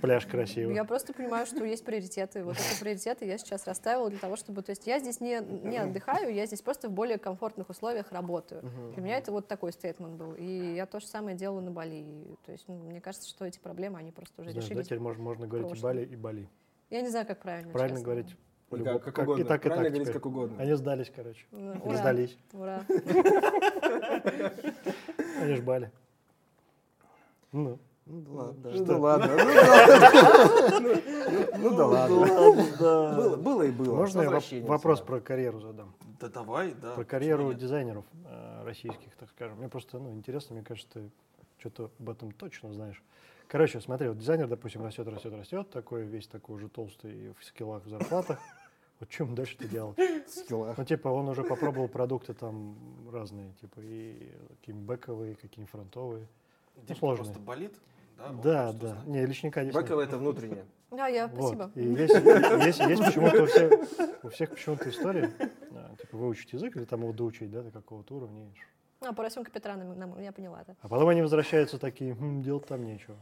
Пляж 0.01 0.25
красивый. 0.25 0.73
Я 0.75 0.83
просто 0.83 1.13
понимаю, 1.13 1.45
что 1.45 1.63
есть 1.63 1.85
приоритеты. 1.85 2.43
Вот 2.43 2.55
эти 2.57 2.79
приоритеты 2.79 3.25
я 3.25 3.37
сейчас 3.37 3.67
расставила 3.67 4.09
для 4.09 4.19
того, 4.19 4.35
чтобы... 4.35 4.63
То 4.63 4.71
есть 4.71 4.87
я 4.87 4.99
здесь 4.99 5.21
не, 5.21 5.39
не 5.41 5.77
отдыхаю, 5.77 6.33
я 6.33 6.45
здесь 6.47 6.61
просто 6.61 6.89
в 6.89 6.91
более 6.91 7.17
комфортных 7.19 7.69
условиях 7.69 8.11
работаю. 8.11 8.63
Для 8.93 9.03
меня 9.03 9.17
это 9.17 9.31
вот 9.31 9.47
такой 9.47 9.71
стейтмент 9.71 10.13
был. 10.15 10.33
И 10.33 10.73
я 10.75 10.85
то 10.87 10.99
же 10.99 11.05
самое 11.07 11.37
делала 11.37 11.61
на 11.61 11.69
Бали. 11.71 12.03
То 12.45 12.51
есть 12.51 12.65
ну, 12.67 12.75
мне 12.75 12.99
кажется, 12.99 13.29
что 13.29 13.45
эти 13.45 13.59
проблемы, 13.59 13.99
они 13.99 14.11
просто 14.11 14.41
уже 14.41 14.51
Знаешь, 14.51 14.65
да, 14.65 14.69
решились. 14.71 14.87
теперь 14.87 14.99
можно, 14.99 15.21
можно 15.23 15.47
говорить 15.47 15.77
и. 15.77 15.81
Бали, 15.81 16.05
и 16.05 16.15
Бали. 16.15 16.49
Я 16.89 17.01
не 17.01 17.09
знаю, 17.09 17.25
как 17.27 17.39
правильно, 17.39 17.71
Правильно 17.71 17.97
честно. 17.99 18.05
говорить. 18.05 18.35
И 18.71 18.75
по-любому. 18.77 18.99
как, 18.99 19.13
как 19.15 19.23
угодно. 19.25 19.41
И 19.41 19.45
так, 19.45 19.65
и 19.65 19.69
Правильно 19.69 19.83
так 19.85 19.91
говорить, 19.93 20.07
теперь. 20.07 20.13
как 20.13 20.25
угодно. 20.25 20.57
Они 20.61 20.73
сдались, 20.73 21.11
короче. 21.15 21.45
Ну, 21.51 21.73
Или 21.73 21.79
Ура, 21.81 21.97
сдались. 21.97 22.37
ура. 22.53 22.85
Они 25.41 25.55
ж 25.55 25.61
Бали. 25.61 25.91
Ну, 27.51 27.77
Ну, 28.05 28.21
да 28.21 28.31
ладно, 28.31 28.71
Ну 28.73 28.99
ладно. 28.99 29.27
ну 31.57 31.75
да 31.75 31.85
ладно. 31.85 32.15
Ну 32.15 32.25
да 32.25 32.37
ладно. 32.37 32.65
да. 32.79 33.13
Было 33.15 33.35
было 33.37 33.61
и 33.63 33.71
было. 33.71 33.95
Можно 33.95 34.21
я 34.21 34.41
вопрос 34.63 35.01
про 35.01 35.19
карьеру 35.19 35.59
задам? 35.59 35.93
Да 36.19 36.29
давай, 36.29 36.73
да. 36.81 36.93
Про 36.95 37.03
карьеру 37.03 37.53
дизайнеров 37.53 38.05
э, 38.25 38.63
российских, 38.63 39.15
так 39.15 39.29
скажем. 39.29 39.57
Мне 39.57 39.69
просто 39.69 39.99
ну, 39.99 40.11
интересно, 40.11 40.55
мне 40.55 40.63
кажется, 40.63 40.89
ты 40.93 41.09
что-то 41.59 41.89
об 41.99 42.09
этом 42.09 42.31
точно 42.31 42.71
знаешь. 42.73 43.01
Короче, 43.47 43.81
смотри, 43.81 44.07
вот 44.07 44.17
дизайнер, 44.17 44.47
допустим, 44.47 44.83
растет, 44.83 45.07
растет, 45.07 45.33
растет, 45.33 45.69
такой 45.71 46.03
весь 46.03 46.27
такой 46.27 46.55
уже 46.55 46.69
толстый 46.69 47.11
и 47.11 47.33
в 47.37 47.43
скиллах, 47.43 47.83
в 47.83 47.89
зарплатах. 47.89 48.39
Вот 49.01 49.11
что 49.11 49.23
ему 49.23 49.35
дальше-то 49.35 49.67
делать? 49.67 49.97
Скилла. 50.29 50.75
Ну, 50.77 50.85
типа, 50.85 51.07
он 51.07 51.27
уже 51.27 51.43
попробовал 51.43 51.87
продукты 51.87 52.35
там 52.35 52.75
разные, 53.11 53.51
типа, 53.59 53.79
и 53.81 54.31
какие-нибудь 54.59 54.87
бэковые, 54.87 55.33
какие-нибудь 55.35 55.71
фронтовые. 55.71 56.27
Димка 56.75 56.95
сложные. 56.99 57.25
просто 57.25 57.39
болит. 57.41 57.73
Да, 58.15 58.29
он 58.29 58.41
Да, 58.41 58.71
да. 58.73 58.97
Не, 59.07 59.25
личника 59.25 59.63
здесь 59.63 59.73
нет. 59.73 59.83
Бэковое 59.83 60.05
это 60.05 60.19
внутреннее. 60.19 60.65
Да, 60.91 61.07
я, 61.07 61.27
Вот. 61.27 61.55
спасибо. 61.55 61.71
И 61.73 61.83
есть, 61.83 62.13
есть, 62.13 62.79
есть 62.79 63.03
почему-то 63.03 63.41
у 63.41 63.45
всех, 63.47 63.71
у 64.21 64.29
всех 64.29 64.49
почему-то 64.51 64.87
история, 64.89 65.31
а, 65.71 65.95
типа 65.99 66.17
выучить 66.17 66.53
язык 66.53 66.77
или 66.77 66.85
там 66.85 67.01
его 67.01 67.11
доучить, 67.11 67.49
да, 67.49 67.63
до 67.63 67.71
какого-то 67.71 68.17
уровня. 68.17 68.51
А, 68.99 69.13
поросенка 69.13 69.49
Петра, 69.49 69.75
я 70.19 70.31
поняла, 70.31 70.63
да. 70.67 70.75
А 70.79 70.87
потом 70.87 71.09
они 71.09 71.23
возвращаются 71.23 71.79
такие, 71.79 72.13
«Хм, 72.13 72.43
делать 72.43 72.67
там 72.67 72.85
нечего. 72.85 73.17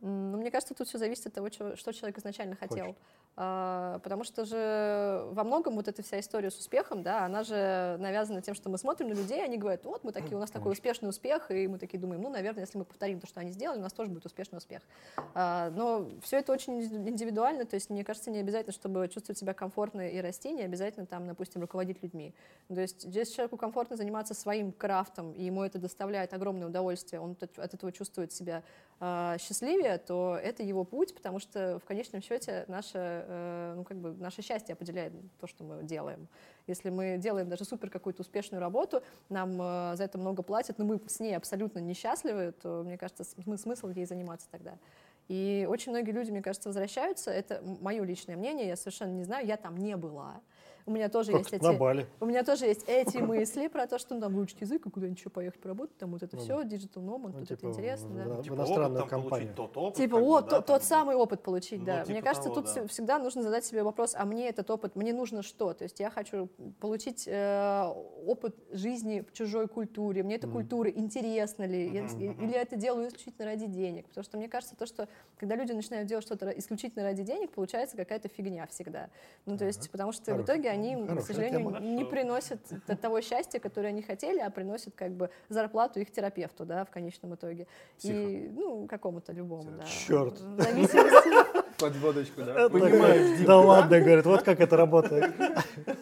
Ну, 0.00 0.36
мне 0.36 0.50
кажется, 0.50 0.74
тут 0.74 0.86
все 0.88 0.98
зависит 0.98 1.26
от 1.26 1.34
того, 1.34 1.50
что 1.50 1.92
человек 1.92 2.18
изначально 2.18 2.54
хотел. 2.54 2.86
Хочет. 2.86 2.98
А, 3.40 4.00
потому 4.00 4.24
что 4.24 4.44
же 4.44 5.22
во 5.30 5.44
многом 5.44 5.76
вот 5.76 5.86
эта 5.86 6.02
вся 6.02 6.18
история 6.18 6.50
с 6.50 6.58
успехом, 6.58 7.04
да, 7.04 7.24
она 7.24 7.44
же 7.44 7.96
навязана 8.00 8.42
тем, 8.42 8.56
что 8.56 8.68
мы 8.68 8.78
смотрим 8.78 9.08
на 9.08 9.12
людей, 9.12 9.44
они 9.44 9.56
говорят, 9.56 9.84
вот 9.84 10.02
мы 10.02 10.10
такие, 10.10 10.36
у 10.36 10.40
нас 10.40 10.50
такой 10.50 10.72
успешный 10.72 11.08
успех, 11.08 11.52
и 11.52 11.68
мы 11.68 11.78
такие 11.78 12.00
думаем, 12.00 12.20
ну, 12.20 12.30
наверное, 12.30 12.62
если 12.62 12.78
мы 12.78 12.84
повторим 12.84 13.20
то, 13.20 13.28
что 13.28 13.38
они 13.38 13.52
сделали, 13.52 13.78
у 13.78 13.82
нас 13.82 13.92
тоже 13.92 14.10
будет 14.10 14.26
успешный 14.26 14.56
успех. 14.56 14.82
А, 15.34 15.70
но 15.70 16.08
все 16.20 16.38
это 16.38 16.52
очень 16.52 16.82
индивидуально, 16.82 17.64
то 17.64 17.74
есть 17.74 17.90
мне 17.90 18.02
кажется, 18.02 18.32
не 18.32 18.40
обязательно, 18.40 18.72
чтобы 18.72 19.06
чувствовать 19.06 19.38
себя 19.38 19.54
комфортно 19.54 20.08
и 20.08 20.20
расти, 20.20 20.50
не 20.50 20.62
обязательно 20.62 21.06
там, 21.06 21.28
допустим, 21.28 21.60
руководить 21.60 22.02
людьми. 22.02 22.34
То 22.66 22.80
есть 22.80 23.02
здесь 23.02 23.30
человеку 23.30 23.56
комфортно 23.56 23.96
заниматься 23.96 24.34
своим 24.34 24.72
крафтом, 24.72 25.32
и 25.32 25.44
ему 25.44 25.62
это 25.62 25.78
доставляет 25.78 26.34
огромное 26.34 26.66
удовольствие, 26.66 27.20
он 27.20 27.36
от 27.40 27.48
от 27.56 27.74
этого 27.74 27.92
чувствует 27.92 28.32
себя 28.32 28.62
а, 29.00 29.38
счастливее, 29.38 29.87
то 29.96 30.38
это 30.42 30.62
его 30.62 30.84
путь, 30.84 31.14
потому 31.14 31.38
что 31.38 31.78
в 31.78 31.86
конечном 31.86 32.20
счете 32.20 32.66
наше, 32.68 32.98
э, 32.98 33.74
ну, 33.76 33.84
как 33.84 33.96
бы 33.96 34.12
наше 34.12 34.42
счастье 34.42 34.74
определяет 34.74 35.14
то, 35.40 35.46
что 35.46 35.64
мы 35.64 35.82
делаем. 35.84 36.28
Если 36.66 36.90
мы 36.90 37.16
делаем 37.16 37.48
даже 37.48 37.64
супер 37.64 37.88
какую-то 37.88 38.20
успешную 38.20 38.60
работу, 38.60 39.02
нам 39.30 39.52
э, 39.62 39.96
за 39.96 40.04
это 40.04 40.18
много 40.18 40.42
платят, 40.42 40.78
но 40.78 40.84
мы 40.84 41.00
с 41.06 41.20
ней 41.20 41.34
абсолютно 41.34 41.78
несчастливы, 41.78 42.52
то, 42.60 42.82
мне 42.84 42.98
кажется, 42.98 43.24
см- 43.24 43.56
смысл 43.58 43.88
ей 43.88 44.04
заниматься 44.04 44.48
тогда. 44.50 44.74
И 45.28 45.66
очень 45.70 45.92
многие 45.92 46.10
люди, 46.10 46.30
мне 46.30 46.42
кажется, 46.42 46.68
возвращаются. 46.68 47.30
Это 47.30 47.62
мое 47.80 48.02
личное 48.02 48.36
мнение, 48.36 48.66
я 48.66 48.76
совершенно 48.76 49.12
не 49.12 49.24
знаю, 49.24 49.46
я 49.46 49.56
там 49.56 49.76
не 49.76 49.96
была. 49.96 50.40
У 50.88 50.90
меня 50.90 51.08
тоже 51.08 51.32
Как 51.32 51.40
есть 51.42 51.52
эти... 51.52 51.62
на 51.62 51.74
Бали. 51.74 52.06
У 52.20 52.26
меня 52.26 52.42
тоже 52.42 52.64
есть 52.66 52.84
эти 52.88 53.18
мысли 53.18 53.68
про 53.68 53.86
то, 53.86 53.98
что 53.98 54.14
ну, 54.14 54.20
там 54.22 54.34
выучить 54.34 54.60
язык 54.62 54.86
и 54.86 54.90
куда-нибудь 54.90 55.18
еще 55.18 55.28
поехать 55.30 55.60
поработать, 55.60 55.96
там 55.98 56.12
вот 56.12 56.22
это 56.22 56.36
Ну 56.36 56.42
все, 56.42 56.64
digital 56.64 57.02
nomad, 57.02 57.32
Ну, 57.34 57.40
тут 57.40 57.48
типа, 57.48 57.58
это 57.58 57.68
интересно, 57.68 58.08
в- 58.08 58.14
да. 58.16 58.24
в- 58.36 58.42
Типа 58.42 58.54
иностранную 58.54 59.02
опыт 59.02 59.10
там 59.10 59.20
компанию. 59.22 59.48
получить 59.48 59.54
тот 59.54 59.76
опыт. 59.76 59.96
Типа, 59.98 60.14
о, 60.16 60.40
да, 60.40 60.60
тот 60.62 60.82
самый 60.82 61.14
опыт 61.16 61.42
получить, 61.42 61.80
Ну, 61.80 61.86
да. 61.86 62.00
типа 62.00 62.12
Мне 62.12 62.22
кажется, 62.22 62.48
того, 62.48 62.62
тут 62.62 62.74
да. 62.74 62.80
вс- 62.82 62.88
всегда 62.88 63.18
нужно 63.18 63.42
задать 63.42 63.64
себе 63.64 63.82
вопрос, 63.82 64.14
а 64.16 64.24
мне 64.24 64.48
этот 64.48 64.70
опыт, 64.70 64.96
мне 64.96 65.12
нужно 65.12 65.42
что? 65.42 65.72
То 65.74 65.84
есть 65.84 66.00
я 66.00 66.10
хочу 66.10 66.48
получить 66.80 67.24
э, 67.26 67.84
опыт 68.26 68.56
жизни 68.72 69.20
в 69.20 69.32
чужой 69.32 69.68
культуре, 69.68 70.22
мне 70.22 70.36
эта 70.36 70.48
культура 70.48 70.88
интересна 70.90 71.64
ли, 71.64 71.88
я- 71.88 72.06
или 72.06 72.52
я 72.52 72.62
это 72.62 72.76
делаю 72.76 73.08
исключительно 73.08 73.44
ради 73.46 73.66
денег. 73.66 74.06
Потому 74.08 74.24
что 74.24 74.38
мне 74.38 74.48
кажется, 74.48 74.76
то, 74.76 74.86
что 74.86 75.08
когда 75.36 75.54
люди 75.56 75.72
начинают 75.72 76.08
делать 76.08 76.24
что-то 76.24 76.48
исключительно 76.50 77.04
ради 77.04 77.22
денег, 77.22 77.50
получается 77.50 77.96
какая-то 77.96 78.28
фигня 78.28 78.66
всегда. 78.68 79.10
Ну, 79.44 79.56
то 79.58 79.64
есть, 79.64 79.90
потому 79.90 80.12
что 80.12 80.34
в 80.34 80.42
итоге 80.42 80.70
они, 80.70 80.77
к 80.82 81.08
хорошая 81.08 81.26
сожалению, 81.26 81.60
тема. 81.60 81.80
не 81.80 82.04
приносят 82.04 82.60
того 83.00 83.20
счастья, 83.20 83.58
которое 83.58 83.88
они 83.88 84.02
хотели, 84.02 84.38
а 84.38 84.50
приносят 84.50 84.94
как 84.94 85.12
бы 85.12 85.30
зарплату 85.48 86.00
их 86.00 86.10
терапевту, 86.10 86.64
да, 86.64 86.84
в 86.84 86.90
конечном 86.90 87.34
итоге. 87.34 87.66
И, 88.02 88.50
ну, 88.54 88.86
какому-то 88.86 89.32
любому, 89.32 89.70
да. 89.70 89.84
Чёрт. 89.84 90.38
В 90.38 90.62
зависимости 90.62 91.58
Под 91.78 91.94
водочку, 91.96 92.42
да. 92.42 92.66
Это 92.66 92.70
такой, 92.70 93.46
Да 93.46 93.60
ладно, 93.60 94.00
говорит, 94.00 94.26
вот 94.26 94.42
как 94.42 94.60
это 94.60 94.76
работает. 94.76 95.32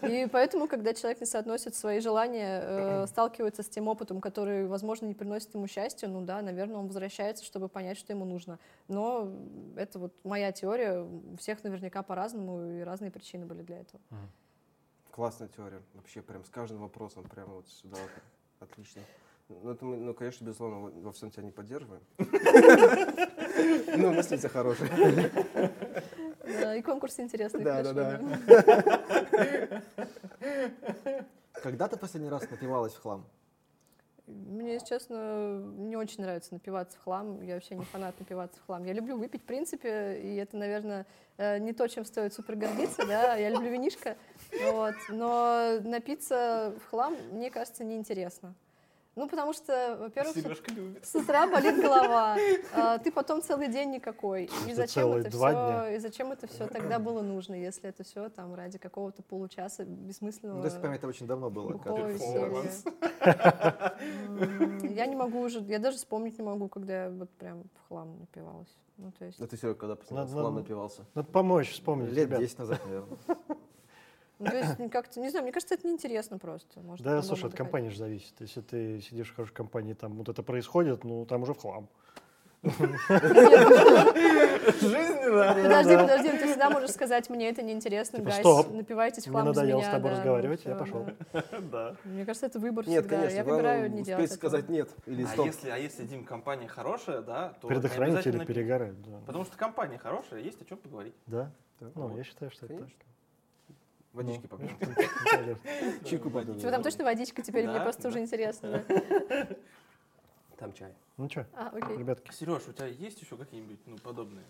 И 0.02 0.26
поэтому, 0.32 0.68
когда 0.68 0.94
человек 0.94 1.20
не 1.20 1.26
соотносит 1.26 1.74
свои 1.74 2.00
желания, 2.00 2.62
э, 2.64 3.06
сталкивается 3.06 3.62
с 3.62 3.68
тем 3.68 3.88
опытом, 3.88 4.20
который, 4.20 4.66
возможно, 4.66 5.06
не 5.06 5.14
приносит 5.14 5.54
ему 5.54 5.66
счастья, 5.66 6.08
ну 6.08 6.22
да, 6.22 6.40
наверное, 6.40 6.78
он 6.78 6.86
возвращается, 6.86 7.44
чтобы 7.44 7.68
понять, 7.68 7.98
что 7.98 8.12
ему 8.12 8.24
нужно. 8.24 8.58
Но 8.88 9.30
это 9.76 9.98
вот 9.98 10.14
моя 10.24 10.50
теория, 10.50 11.00
у 11.00 11.36
всех 11.36 11.62
наверняка 11.62 12.02
по-разному, 12.02 12.78
и 12.78 12.80
разные 12.80 13.10
причины 13.10 13.44
были 13.44 13.62
для 13.62 13.80
этого. 13.80 14.00
Классная 15.16 15.48
теория. 15.48 15.80
Вообще, 15.94 16.20
прям 16.20 16.44
с 16.44 16.50
каждым 16.50 16.80
вопросом 16.82 17.24
прямо 17.24 17.54
вот 17.54 17.66
сюда. 17.70 17.96
вот. 17.96 18.68
Отлично. 18.68 19.00
Ну, 19.48 19.70
это 19.70 19.82
мы, 19.82 19.96
ну, 19.96 20.12
конечно, 20.12 20.44
безусловно, 20.44 20.90
во- 21.00 21.12
всем 21.12 21.30
тебя 21.30 21.42
не 21.44 21.52
поддерживаем. 21.52 22.02
Ну, 23.96 24.12
мысли 24.12 24.34
у 24.34 24.38
тебя 24.38 24.50
хорошие. 24.50 24.90
Да, 26.60 26.76
и 26.76 26.82
конкурс 26.82 27.18
интересный. 27.18 27.64
Да, 27.64 27.82
хорошо, 27.82 27.94
да, 27.94 28.20
Когда 31.62 31.88
ты 31.88 31.96
последний 31.96 32.28
раз 32.28 32.50
напивалась 32.50 32.92
в 32.92 33.00
хлам? 33.00 33.24
Мне, 34.26 34.74
если 34.74 34.88
честно, 34.88 35.60
не 35.78 35.96
очень 35.96 36.22
нравится 36.22 36.52
напиваться 36.52 36.98
в 36.98 37.04
хлам. 37.04 37.40
Я 37.42 37.54
вообще 37.54 37.76
не 37.76 37.84
фанат 37.84 38.18
напиваться 38.18 38.58
в 38.60 38.66
хлам. 38.66 38.84
Я 38.84 38.92
люблю 38.92 39.16
выпить, 39.16 39.42
в 39.42 39.44
принципе, 39.44 40.20
и 40.20 40.34
это, 40.36 40.56
наверное, 40.56 41.06
э, 41.36 41.58
не 41.58 41.72
то, 41.72 41.86
чем 41.86 42.04
стоит 42.04 42.34
супер 42.34 42.56
гордиться, 42.56 43.06
да. 43.06 43.36
Я 43.36 43.50
люблю 43.50 43.70
винишко, 43.70 44.16
вот. 44.72 44.94
Но 45.08 45.78
напиться 45.82 46.72
в 46.84 46.90
хлам, 46.90 47.16
мне 47.32 47.50
кажется, 47.50 47.84
неинтересно. 47.84 48.54
Ну, 49.18 49.26
потому 49.30 49.54
что, 49.54 49.96
во-первых, 49.98 50.36
с- 50.36 51.08
с 51.10 51.14
утра 51.14 51.46
болит 51.46 51.80
голова, 51.80 52.36
а 52.74 52.98
ты 52.98 53.10
потом 53.10 53.40
целый 53.40 53.68
день 53.68 53.92
никакой. 53.92 54.50
И 54.68 54.74
зачем 54.74 55.10
это 55.14 55.30
два 55.30 55.48
все? 55.48 55.56
дня. 55.56 55.94
И 55.96 55.98
зачем 56.00 56.32
это 56.32 56.46
все 56.46 56.66
тогда 56.66 56.98
было 56.98 57.22
нужно, 57.22 57.54
если 57.54 57.88
это 57.88 58.04
все 58.04 58.28
там 58.28 58.54
ради 58.54 58.76
какого-то 58.76 59.22
получаса 59.22 59.86
бессмысленного 59.86 60.56
Ну, 60.58 60.62
то 60.62 60.68
есть, 60.68 60.78
прям 60.82 60.92
это 60.92 61.06
очень 61.06 61.26
давно 61.26 61.48
было. 61.48 61.72
Я 64.82 65.06
не 65.06 65.16
могу 65.16 65.40
уже, 65.40 65.60
я 65.60 65.78
даже 65.78 65.96
вспомнить 65.96 66.38
не 66.38 66.44
могу, 66.44 66.68
когда 66.68 67.04
я 67.04 67.10
вот 67.10 67.30
прям 67.30 67.62
в 67.74 67.88
хлам 67.88 68.18
напивалась. 68.20 68.74
Ну, 68.98 69.12
то 69.18 69.24
есть, 69.24 69.40
А 69.40 69.46
ты, 69.46 69.56
Серега, 69.56 69.74
когда 69.78 69.94
в 69.96 70.06
хлам 70.06 70.26
надо- 70.26 70.50
напивался? 70.50 71.04
Надо 71.14 71.28
помочь 71.30 71.70
вспомнить, 71.72 72.10
Лет 72.12 72.26
ребят. 72.28 72.40
10 72.40 72.58
назад, 72.58 72.80
наверное. 72.84 73.16
ну, 74.38 74.46
то 74.46 74.56
есть 74.56 74.90
как-то, 74.90 75.20
не 75.20 75.28
знаю, 75.30 75.44
мне 75.44 75.52
кажется, 75.52 75.74
это 75.74 75.86
неинтересно 75.86 76.38
просто. 76.38 76.80
Можно 76.80 77.04
Да, 77.04 77.22
слушай, 77.22 77.42
от 77.42 77.46
отдыхать. 77.46 77.58
компании 77.58 77.88
же 77.90 77.98
зависит. 77.98 78.34
Если 78.40 78.60
ты 78.60 79.00
сидишь 79.00 79.30
в 79.30 79.36
хорошей 79.36 79.54
компании, 79.54 79.94
там 79.94 80.14
вот 80.14 80.28
это 80.28 80.42
происходит, 80.42 81.04
ну 81.04 81.24
там 81.26 81.42
уже 81.42 81.54
в 81.54 81.58
хлам. 81.58 81.88
Жизненно. 84.80 85.54
Подожди, 85.62 85.96
подожди, 85.96 86.28
ты 86.30 86.46
всегда 86.48 86.70
можешь 86.70 86.90
сказать, 86.90 87.28
мне 87.30 87.48
это 87.50 87.62
неинтересно, 87.62 88.18
Типа, 88.18 88.30
гайс, 88.30 88.40
стоп, 88.40 88.70
напивайтесь 88.72 89.26
в 89.26 89.30
хлам 89.30 89.50
без 89.52 89.56
меня. 89.62 89.80
с 89.82 89.88
тобой 89.88 90.10
разговаривать, 90.12 90.62
ну, 90.64 90.70
я 90.72 90.76
пошел. 90.76 91.06
Мне 92.04 92.24
кажется, 92.24 92.46
это 92.46 92.58
выбор 92.58 92.86
Нет, 92.88 93.02
всегда. 93.04 93.16
конечно, 93.16 93.36
я 93.36 93.44
выбираю 93.44 93.90
не 93.92 94.02
делать 94.02 94.32
сказать 94.32 94.68
нет 94.68 94.90
или 95.06 95.24
А 95.24 95.28
стоп. 95.28 95.46
если, 95.46 95.70
а 95.70 95.76
если, 95.76 96.04
Дим, 96.06 96.24
компания 96.24 96.66
хорошая, 96.68 97.20
да, 97.22 97.50
то 97.60 97.68
не 97.68 97.74
Предохранители 97.74 98.44
перегорают. 98.44 99.00
Да. 99.02 99.18
Потому 99.26 99.44
что 99.44 99.56
компания 99.56 99.98
хорошая, 99.98 100.40
есть 100.40 100.60
о 100.60 100.64
чем 100.64 100.78
поговорить. 100.78 101.14
Да? 101.26 101.50
Ну, 101.94 102.16
я 102.16 102.24
считаю, 102.24 102.50
что 102.50 102.66
это 102.66 102.78
так. 102.78 102.88
Водички 104.16 104.48
Ну, 104.50 104.56
попьем. 104.56 105.58
Чайку 106.04 106.30
попьем. 106.30 106.58
Типа 106.58 106.70
там 106.70 106.82
точно 106.82 107.04
водичка 107.04 107.42
теперь, 107.42 107.68
мне 107.68 107.80
просто 107.80 108.08
уже 108.08 108.20
интересно. 108.20 108.82
Там 110.56 110.72
чай. 110.72 110.94
Ну 111.18 111.28
что, 111.28 111.46
А, 111.52 111.68
окей. 111.68 111.98
ребятки, 111.98 112.32
Сереж, 112.32 112.62
у 112.66 112.72
тебя 112.72 112.86
есть 112.86 113.20
еще 113.20 113.36
какие-нибудь 113.36 113.78
ну, 113.84 113.98
подобные? 113.98 114.44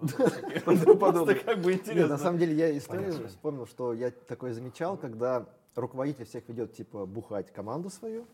Просто 0.64 1.34
как 1.34 1.58
бы 1.58 1.72
Нет, 1.74 1.86
на 1.86 1.90
интересно. 1.90 2.16
самом 2.16 2.38
деле 2.38 2.54
я 2.54 2.78
историю 2.78 3.28
вспомнил, 3.28 3.66
что 3.66 3.92
я 3.92 4.10
такое 4.10 4.54
замечал, 4.54 4.96
когда 4.96 5.44
руководитель 5.74 6.24
всех 6.24 6.48
ведет, 6.48 6.72
типа, 6.72 7.04
бухать 7.04 7.52
команду 7.52 7.90
свою. 7.90 8.26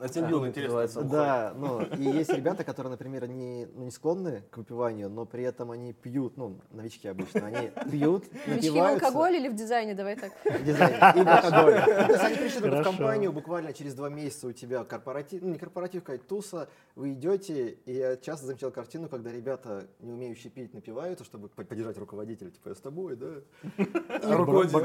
На 0.00 0.08
тимбилдинг 0.08 0.48
интересно. 0.48 0.80
называется. 0.80 1.02
Да, 1.02 1.54
ну, 1.56 1.82
и 1.82 2.02
есть 2.02 2.32
ребята, 2.32 2.64
которые, 2.64 2.90
например, 2.90 3.26
не, 3.28 3.66
ну, 3.74 3.84
не 3.84 3.90
склонны 3.90 4.42
к 4.50 4.56
выпиванию, 4.58 5.08
но 5.08 5.24
при 5.26 5.44
этом 5.44 5.70
они 5.70 5.92
пьют, 5.92 6.36
ну, 6.36 6.60
новички 6.70 7.08
обычно, 7.08 7.46
они 7.46 7.70
пьют, 7.90 8.24
Новички 8.46 8.70
в 8.70 8.76
алкоголе 8.82 9.38
или 9.38 9.48
в 9.48 9.54
дизайне, 9.54 9.94
давай 9.94 10.16
так. 10.16 10.32
в 10.44 10.64
дизайне 10.64 10.96
и 10.96 11.24
в 11.24 11.28
алкоголе. 11.28 11.82
То 11.84 12.12
есть 12.12 12.24
они 12.24 12.36
пришли 12.36 12.70
в 12.70 12.82
компанию, 12.82 13.32
буквально 13.32 13.72
через 13.72 13.94
два 13.94 14.08
месяца 14.08 14.48
у 14.48 14.52
тебя 14.52 14.84
корпоратив, 14.84 15.42
ну 15.42 15.50
не 15.50 15.58
корпоратив, 15.58 16.02
какая-то 16.02 16.24
туса, 16.26 16.68
вы 16.94 17.12
идете, 17.12 17.78
и 17.86 17.94
я 17.94 18.16
часто 18.16 18.46
замечал 18.46 18.70
картину, 18.70 19.08
когда 19.08 19.30
ребята, 19.30 19.86
не 20.00 20.12
умеющие 20.12 20.50
пить, 20.50 20.74
напиваются, 20.74 21.24
чтобы 21.24 21.48
по- 21.48 21.64
поддержать 21.64 21.98
руководителя, 21.98 22.50
типа, 22.50 22.70
я 22.70 22.74
с 22.74 22.78
тобой, 22.80 23.16
да? 23.16 23.26
А 24.22 24.36
руководитель. 24.36 24.76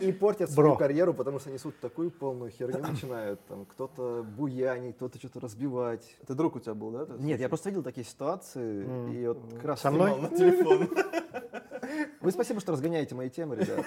И 0.00 0.12
портят 0.12 0.50
свою 0.50 0.76
карьеру, 0.76 1.14
потому 1.14 1.38
что 1.38 1.50
несут 1.50 1.78
такую 1.80 2.10
полную 2.10 2.50
херню, 2.50 2.78
начинают 2.78 3.40
там 3.46 3.64
кто-то 3.66 4.13
буянить, 4.22 4.96
кто-то 4.96 5.18
что-то 5.18 5.40
разбивать. 5.40 6.16
Это 6.22 6.34
друг 6.34 6.56
у 6.56 6.60
тебя 6.60 6.74
был, 6.74 6.90
да? 6.90 7.02
этот 7.02 7.20
Нет, 7.20 7.40
я 7.40 7.48
просто 7.48 7.70
видел 7.70 7.82
такие 7.82 8.06
ситуации, 8.06 8.84
М. 8.84 9.12
и 9.12 9.26
вот 9.26 9.38
как 9.54 9.64
раз 9.64 9.80
Со 9.80 9.90
мной? 9.90 10.20
На 10.20 10.28
телефон. 10.28 10.88
Вы 12.20 12.32
спасибо, 12.32 12.60
что 12.60 12.72
разгоняете 12.72 13.14
мои 13.14 13.28
темы, 13.28 13.56
ребята. 13.56 13.84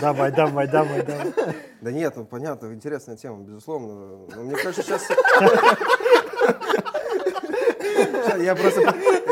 Давай, 0.00 0.32
давай, 0.32 0.66
давай, 0.68 1.02
давай. 1.04 1.32
Да 1.80 1.92
нет, 1.92 2.14
ну 2.16 2.24
понятно, 2.24 2.72
интересная 2.72 3.16
тема, 3.16 3.44
безусловно. 3.44 4.26
Но 4.34 4.42
мне 4.42 4.56
кажется, 4.56 4.82
сейчас... 4.82 5.08
Я 8.38 8.56
просто... 8.56 8.80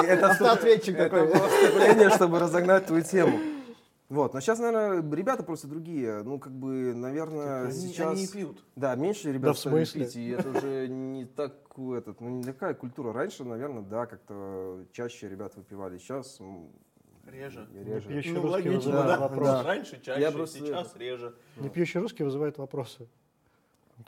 Это 0.07 0.31
Автоответчик 0.31 0.97
это 0.99 1.11
такой. 1.11 1.27
было 1.33 1.49
вступление, 1.49 2.11
чтобы 2.11 2.39
разогнать 2.39 2.87
твою 2.87 3.03
тему. 3.03 3.39
Вот, 4.11 4.35
но 4.35 4.41
сейчас, 4.41 4.59
наверное, 4.59 5.17
ребята 5.17 5.45
просто 5.45 5.69
другие. 5.69 6.25
Ну, 6.25 6.41
как 6.41 6.53
бы, 6.53 6.93
наверное, 6.95 7.69
Они 7.69 7.73
сейчас... 7.73 8.11
они 8.13 8.23
не 8.23 8.27
пьют. 8.27 8.65
Да, 8.75 8.97
меньше 8.97 9.29
Да 9.29 9.33
ребят 9.33 9.57
в 9.57 9.61
стали 9.61 9.85
пить, 9.85 10.17
и 10.17 10.31
это 10.31 10.51
уже 10.51 10.89
не 10.89 11.25
так, 11.27 11.55
этот, 11.79 12.21
ну, 12.21 12.29
не 12.29 12.43
такая 12.43 12.75
культура. 12.75 13.13
Раньше, 13.13 13.45
наверное, 13.45 13.83
да, 13.83 14.07
как-то 14.07 14.85
чаще 14.93 15.29
ребят 15.29 15.55
выпивали. 15.55 15.99
Сейчас 15.99 16.41
Реже. 17.25 17.69
реже. 17.73 18.09
Пьющий 18.09 18.33
Ну, 18.33 18.43
русский 18.43 18.69
логично, 18.69 18.77
вызывает 18.79 19.07
да. 19.07 19.19
вопросы. 19.21 19.63
Раньше 19.63 20.01
чаще, 20.03 20.21
Я 20.21 20.33
просто 20.33 20.59
сейчас 20.59 20.97
реже. 20.97 21.35
Не 21.59 21.69
пьющий 21.69 22.01
русский 22.01 22.25
вызывает 22.25 22.59
вопросы. 22.59 23.07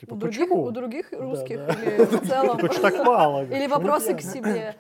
Типа, 0.01 0.15
У 0.15 0.17
других, 0.17 0.41
почему? 0.41 0.63
у 0.65 0.71
других 0.71 1.11
Да, 1.13 1.19
русских 1.19 1.59
да. 1.59 1.75
или 1.75 2.05
в 2.05 2.27
целом? 2.27 2.59
Почему 2.59 2.83
так 2.83 3.05
мало? 3.07 3.45
Или 3.45 3.67
вопросы 3.69 4.15
к 4.15 4.19
пьяный? 4.19 4.33
себе. 4.35 4.77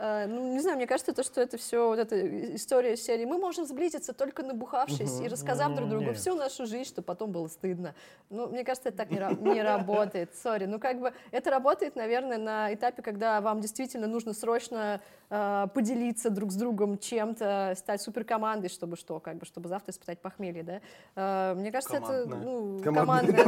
Э, 0.00 0.26
Ну, 0.28 0.52
не 0.52 0.60
знаю, 0.60 0.76
мне 0.76 0.86
кажется, 0.86 1.12
то, 1.12 1.22
что 1.22 1.40
это 1.40 1.56
все, 1.58 1.88
вот 1.88 1.98
эта 1.98 2.54
история 2.54 2.96
серии. 2.96 3.24
Мы 3.24 3.38
можем 3.38 3.66
сблизиться 3.66 4.12
только 4.12 4.42
набухавшись 4.42 5.20
и 5.20 5.28
рассказав 5.28 5.74
друг 5.74 5.88
другу 5.90 6.04
Нет. 6.06 6.16
всю 6.16 6.34
нашу 6.36 6.66
жизнь, 6.66 6.88
чтобы 6.88 7.06
потом 7.06 7.32
было 7.32 7.48
стыдно. 7.48 7.94
Ну, 8.30 8.46
мне 8.48 8.64
кажется, 8.64 8.90
это 8.90 8.98
так 8.98 9.10
не, 9.10 9.18
ра- 9.18 9.40
не 9.40 9.60
работает. 9.62 10.34
Сори. 10.36 10.66
Ну, 10.66 10.78
как 10.78 11.00
бы 11.00 11.12
это 11.32 11.50
работает, 11.50 11.96
наверное, 11.96 12.38
на 12.38 12.72
этапе, 12.72 13.02
когда 13.02 13.40
вам 13.40 13.60
действительно 13.60 14.06
нужно 14.06 14.34
срочно 14.34 15.00
э, 15.30 15.66
поделиться 15.74 16.30
друг 16.30 16.52
с 16.52 16.54
другом 16.54 16.98
чем-то, 16.98 17.74
стать 17.76 18.00
суперкомандой, 18.00 18.70
чтобы 18.70 18.96
что, 18.96 19.18
как 19.20 19.36
бы, 19.36 19.46
чтобы 19.46 19.68
завтра 19.68 19.90
испытать 19.92 20.20
похмелье, 20.20 20.62
да. 20.62 20.80
Э, 21.16 21.54
Мне 21.54 21.72
кажется, 21.72 21.96
это 21.96 22.24
ну, 22.44 22.78
Командная- 22.82 23.44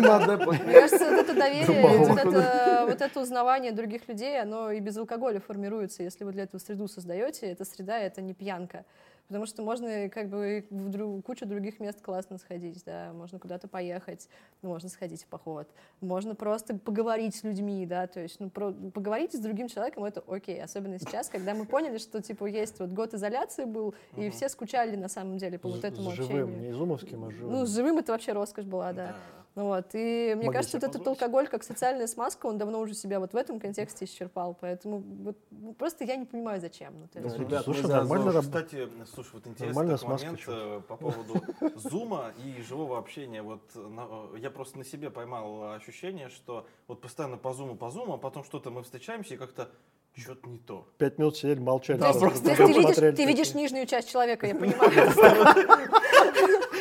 Мне 0.65 0.75
кажется, 0.75 1.11
вот 1.11 1.19
это 1.21 1.35
доверие, 1.35 1.87
вот 1.99 2.19
это, 2.19 2.85
вот 2.89 3.01
это 3.01 3.21
узнавание 3.21 3.73
других 3.73 4.09
людей, 4.09 4.41
оно 4.41 4.71
и 4.73 4.81
без 4.81 4.97
алкоголя 4.97 5.41
формируется. 5.41 6.03
Если 6.03 6.25
вы 6.25 6.33
для 6.33 6.40
этого 6.43 6.61
среду 6.61 6.89
создаете, 6.89 7.47
эта 7.47 7.65
среда— 7.65 7.99
это 8.01 8.21
не 8.23 8.35
пьянка. 8.35 8.85
Потому 9.31 9.47
что 9.47 9.63
можно 9.63 10.09
как 10.09 10.29
бы 10.29 10.67
в 10.71 10.89
друг, 10.89 11.25
кучу 11.25 11.47
других 11.47 11.79
мест 11.79 12.03
классно 12.03 12.37
сходить, 12.37 12.83
да, 12.85 13.13
можно 13.13 13.39
куда-то 13.39 13.69
поехать, 13.69 14.29
можно 14.61 14.89
сходить 14.89 15.23
в 15.23 15.27
поход, 15.27 15.69
можно 16.01 16.35
просто 16.35 16.75
поговорить 16.77 17.37
с 17.37 17.45
людьми, 17.45 17.87
да, 17.87 18.09
то 18.09 18.19
есть, 18.19 18.41
ну, 18.41 18.51
про, 18.51 18.73
поговорить 18.73 19.33
с 19.33 19.39
другим 19.39 19.69
человеком, 19.69 20.05
это 20.05 20.21
окей, 20.27 20.61
особенно 20.61 20.99
сейчас, 20.99 21.29
когда 21.29 21.55
мы 21.55 21.65
поняли, 21.65 21.99
что, 21.99 22.21
типа, 22.21 22.47
есть 22.47 22.81
вот 22.81 22.91
год 22.91 23.15
изоляции 23.15 23.67
был, 23.67 23.95
и 24.17 24.31
все 24.31 24.49
скучали 24.49 24.97
на 24.97 25.09
самом 25.09 25.39
деле 25.39 25.61
по 25.61 25.69
вот 25.69 25.85
этому 25.85 26.11
с 26.11 26.15
живым, 26.15 26.43
общению. 26.43 26.63
не 26.63 26.71
изумовским, 26.73 27.25
а 27.25 27.31
живым. 27.31 27.53
Ну, 27.53 27.67
с 27.67 27.73
живым 27.73 27.99
это 27.99 28.11
вообще 28.11 28.33
роскошь 28.33 28.65
была, 28.65 28.93
да. 28.93 29.15
Вот. 29.57 29.87
И 29.95 30.33
мне 30.37 30.47
Могли 30.47 30.53
кажется, 30.53 30.77
вот 30.77 30.85
этот 30.85 30.99
позволить. 30.99 31.23
алкоголь 31.23 31.49
как 31.49 31.63
социальная 31.65 32.07
смазка, 32.07 32.47
он 32.47 32.57
давно 32.57 32.79
уже 32.81 32.95
себя 32.95 33.19
вот 33.19 33.33
в 33.33 33.37
этом 33.37 33.59
контексте 33.59 34.05
исчерпал. 34.05 34.57
Поэтому 34.61 34.99
вот, 35.01 35.37
ну, 35.51 35.75
просто 35.75 36.05
я 36.05 36.17
не 36.17 36.25
понимаю, 36.25 36.61
зачем. 36.61 36.95
Ну, 37.01 37.09
Да, 37.13 37.37
ребят, 37.37 37.65
Слушай, 37.65 37.83
мы 37.83 37.89
за 37.89 37.97
нормально 37.97 38.33
раб- 38.33 38.45
Кстати, 38.45 38.89
слушай, 39.13 39.31
вот 39.35 39.47
интересный 39.49 39.89
такой 39.99 40.09
момент 40.09 40.39
чё. 40.39 40.79
э, 40.79 40.81
по 40.83 40.97
поводу 40.97 41.35
зума 41.77 42.33
и 42.45 42.63
живого 42.63 42.97
общения. 42.99 43.43
Вот 43.43 43.63
на- 43.75 44.07
э, 44.35 44.39
я 44.39 44.51
просто 44.51 44.79
на 44.79 44.85
себе 44.85 45.11
поймал 45.11 45.73
ощущение, 45.73 46.29
что 46.29 46.67
вот 46.87 47.01
постоянно 47.01 47.37
по 47.37 47.53
зуму, 47.53 47.75
по 47.77 47.91
зуму, 47.91 48.15
а 48.15 48.19
потом 48.19 48.45
что-то 48.45 48.71
мы 48.71 48.83
встречаемся 48.85 49.35
и 49.35 49.37
как-то 49.37 49.69
что-то 50.17 50.49
не 50.49 50.59
то. 50.59 50.87
Пять 50.99 51.19
минут 51.19 51.37
сидели, 51.37 51.61
молчали. 51.61 52.03
Есть, 52.03 52.19
просто 52.21 52.55
ты, 52.55 52.65
видишь, 52.65 53.17
ты 53.17 53.25
видишь 53.25 53.55
нижнюю 53.55 53.87
часть 53.87 54.11
человека, 54.11 54.47
я 54.47 54.55
понимаю. 54.55 54.91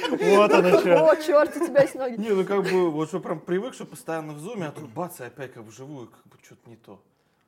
Вот 0.09 0.51
оно 0.51 0.79
что. 0.79 1.11
О, 1.11 1.15
черт, 1.15 1.55
у 1.55 1.65
тебя 1.65 1.81
есть 1.83 1.95
ноги. 1.95 2.15
Не, 2.19 2.29
ну 2.29 2.43
как 2.43 2.63
бы, 2.63 2.89
вот 2.89 3.09
что 3.09 3.19
прям 3.19 3.39
привык, 3.39 3.73
что 3.75 3.85
постоянно 3.85 4.33
в 4.33 4.39
зуме, 4.39 4.65
а 4.67 4.71
тут 4.71 4.89
бац, 4.89 5.19
и 5.19 5.23
опять 5.23 5.53
как 5.53 5.63
вживую, 5.63 6.07
как 6.07 6.25
бы 6.25 6.37
что-то 6.43 6.67
не 6.69 6.75
то. 6.77 6.99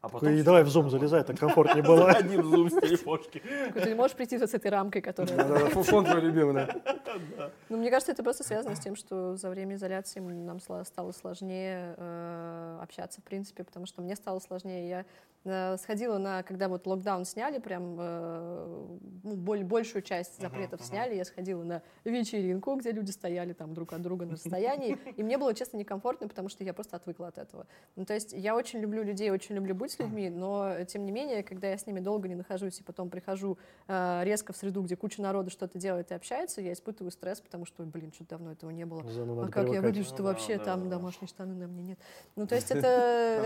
А 0.02 0.08
И 0.08 0.34
всё 0.34 0.44
давай 0.44 0.64
в 0.64 0.70
зум 0.70 0.90
залезай, 0.90 1.24
так 1.24 1.38
комфортнее 1.38 1.84
было. 1.88 2.10
Одним 2.10 2.44
зум 2.44 2.72
с 2.72 2.74
телефошки. 2.82 3.42
Ты 3.76 3.90
не 3.90 3.94
можешь 3.94 4.16
прийти 4.16 4.38
вот 4.38 4.50
с 4.50 4.54
этой 4.56 4.72
рамкой, 4.72 5.02
которая... 5.02 5.70
Фон- 5.70 6.06
твой 6.06 6.22
любимый, 6.22 6.54
да. 6.54 7.52
Ну, 7.70 7.78
мне 7.78 7.92
кажется, 7.92 8.12
это 8.12 8.24
просто 8.24 8.44
связано 8.44 8.76
с 8.76 8.80
тем, 8.80 8.96
что 8.96 9.36
за 9.36 9.50
время 9.52 9.76
изоляции 9.76 10.20
нам 10.20 10.60
стало 10.60 11.12
сложнее 11.12 11.94
э, 11.98 12.80
общаться, 12.82 13.22
в 13.22 13.24
принципе, 13.24 13.64
потому 13.64 13.86
что 13.86 14.02
мне 14.02 14.16
стало 14.16 14.40
сложнее. 14.40 14.90
Я 14.90 15.06
сходила 15.44 16.18
на, 16.20 16.44
когда 16.44 16.68
вот 16.70 16.86
локдаун 16.86 17.26
сняли, 17.26 17.58
прям 17.60 17.98
э, 18.00 18.98
ну, 19.24 19.36
боль- 19.36 19.64
большую 19.64 20.04
часть 20.04 20.40
запретов 20.40 20.82
сняли, 20.84 21.16
я 21.16 21.26
сходила 21.26 21.64
на 21.64 21.82
вечеринку, 22.04 22.76
где 22.76 22.92
люди 22.92 23.10
стояли 23.10 23.54
там 23.54 23.74
друг 23.74 23.92
от 23.94 24.02
друга 24.02 24.26
на 24.26 24.34
расстоянии, 24.34 24.98
и 25.18 25.24
мне 25.24 25.38
было, 25.40 25.54
честно, 25.56 25.78
некомфортно, 25.78 26.28
потому 26.28 26.48
что 26.50 26.64
я 26.64 26.74
просто 26.74 26.96
отвыкла 26.98 27.30
от 27.30 27.40
этого. 27.40 27.66
Ну, 27.96 28.06
то 28.06 28.14
есть 28.14 28.34
я 28.34 28.56
очень 28.56 28.80
люблю 28.80 29.02
людей, 29.04 29.32
очень 29.32 29.56
люблю 29.56 29.74
быть 29.74 29.92
с 29.94 30.00
людьми, 30.00 30.30
но, 30.30 30.70
э, 30.76 30.86
тем 30.86 31.06
не 31.06 31.12
менее, 31.12 31.42
когда 31.42 31.70
я 31.70 31.78
с 31.78 31.88
ними 31.88 32.00
долго 32.02 32.28
не 32.28 32.36
нахожусь 32.36 32.80
и 32.80 32.84
потом 32.84 33.10
прихожу 33.10 33.58
э, 33.88 34.22
резко 34.24 34.54
в 34.54 34.58
среду, 34.58 34.84
где 34.84 34.96
куча 34.96 35.22
народу 35.24 35.50
что-то 35.50 35.80
делает 35.80 36.12
и 36.12 36.14
общается, 36.14 36.62
я 36.62 36.72
испытываю 36.74 37.12
стресс, 37.12 37.42
потому 37.42 37.66
что, 37.66 37.84
блин, 37.84 38.12
что-то 38.14 38.32
давно 38.32 38.52
этого 38.52 38.70
не 38.70 38.86
было. 38.86 39.04
Заново 39.10 39.46
А 39.46 39.48
как 39.48 39.64
я 39.66 39.72
привыкать. 39.72 39.84
выгляжу, 39.86 40.08
что 40.08 40.22
Ну 40.22 40.30
вообще 40.30 40.58
да, 40.60 40.66
там 40.66 40.84
да. 40.90 40.98
домашние 40.98 41.28
штаны 41.28 41.56
на 41.56 41.68
мне 41.68 41.82
нет. 41.84 42.00
Ну, 42.36 42.46
то 42.46 42.54
есть 42.56 42.70
это, 42.70 43.44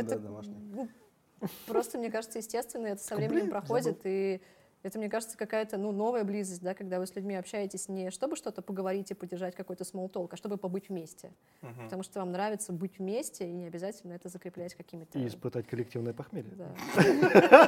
Просто, 1.67 1.97
мне 1.97 2.11
кажется, 2.11 2.39
естественно, 2.39 2.87
это 2.87 3.03
со 3.03 3.15
временем 3.15 3.49
проходит, 3.49 3.99
и 4.03 4.41
это, 4.85 4.99
мне 4.99 5.09
кажется, 5.09 5.35
какая-то 5.35 5.77
ну, 5.77 5.91
новая 5.91 6.23
близость, 6.23 6.61
да, 6.61 6.75
когда 6.75 6.99
вы 6.99 7.07
с 7.07 7.15
людьми 7.15 7.35
общаетесь 7.35 7.89
не 7.89 8.11
чтобы 8.11 8.35
что-то 8.35 8.61
поговорить 8.61 9.09
и 9.09 9.15
поддержать 9.15 9.55
какой-то 9.55 9.83
small 9.83 10.11
talk, 10.11 10.29
а 10.31 10.35
чтобы 10.35 10.57
побыть 10.57 10.89
вместе. 10.89 11.31
Мгм. 11.63 11.85
Потому 11.85 12.03
что 12.03 12.19
вам 12.19 12.31
нравится 12.31 12.71
быть 12.71 12.99
вместе, 12.99 13.49
и 13.49 13.51
не 13.51 13.65
обязательно 13.65 14.13
это 14.13 14.29
закреплять 14.29 14.75
какими-то... 14.75 15.17
И 15.17 15.27
испытать 15.27 15.65
коллективное 15.65 16.13
похмелье. 16.13 16.51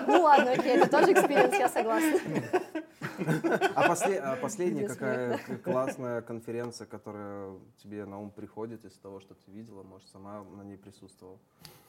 Ну 0.08 0.22
ладно, 0.22 0.52
окей, 0.52 0.78
это 0.78 0.92
тоже 0.92 1.14
experience, 1.14 1.58
я 1.58 1.70
согласна. 1.70 2.20
А, 3.76 3.94
а 3.94 4.36
последняя 4.36 4.88
какая 4.88 5.40
классная 5.64 6.22
конференция, 6.22 6.86
которая 6.86 7.58
тебе 7.82 8.06
на 8.06 8.20
ум 8.20 8.30
приходит 8.30 8.86
из 8.86 8.94
того, 8.94 9.20
что 9.22 9.34
ты 9.34 9.52
видела, 9.52 9.82
может, 9.82 10.08
сама 10.10 10.44
на 10.44 10.62
ней 10.62 10.78
присутствовала? 10.78 11.40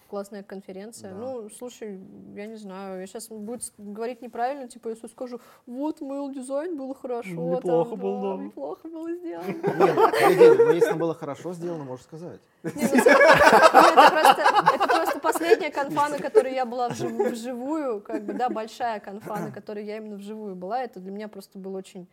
Классная 0.09 0.43
конференция. 0.43 1.13
Да. 1.13 1.19
Ну, 1.19 1.51
слушай, 1.51 2.01
я 2.35 2.47
не 2.47 2.57
знаю, 2.57 3.01
я 3.01 3.07
сейчас 3.07 3.29
будет 3.29 3.71
говорить 3.77 4.23
неправильно, 4.23 4.67
типа, 4.67 4.89
если 4.89 5.07
скажу, 5.07 5.39
вот, 5.67 6.01
Mail 6.01 6.33
Design 6.33 6.79
было 6.79 6.95
хорошо, 6.95 7.29
Неплохо 7.29 7.91
там, 7.91 8.01
был, 8.01 8.23
да. 8.23 8.43
неплохо 8.43 8.89
было 8.89 9.13
сделано. 9.13 9.47
Нет, 10.31 10.59
ну 10.59 10.73
если 10.73 10.95
было 10.95 11.15
хорошо 11.15 11.53
сделано, 11.53 11.85
можешь 11.85 12.05
сказать. 12.07 12.41
Ну, 12.63 12.71
это, 14.75 14.89
просто, 14.89 15.19
последняя 15.21 15.71
конфа, 15.71 16.09
на 16.09 16.19
которой 16.19 16.55
я 16.55 16.65
была 16.65 16.89
вжив- 16.89 17.31
вживую, 17.31 18.01
как 18.01 18.25
бы, 18.25 18.33
да, 18.33 18.49
большая 18.49 19.01
конфа, 19.01 19.37
на 19.39 19.51
которой 19.51 19.85
я 19.85 19.99
именно 19.99 20.17
вживую 20.17 20.57
была. 20.57 20.83
Это 20.83 21.01
для 21.01 21.13
меня 21.13 21.29
просто 21.29 21.59
был 21.59 21.75
очень 21.75 22.09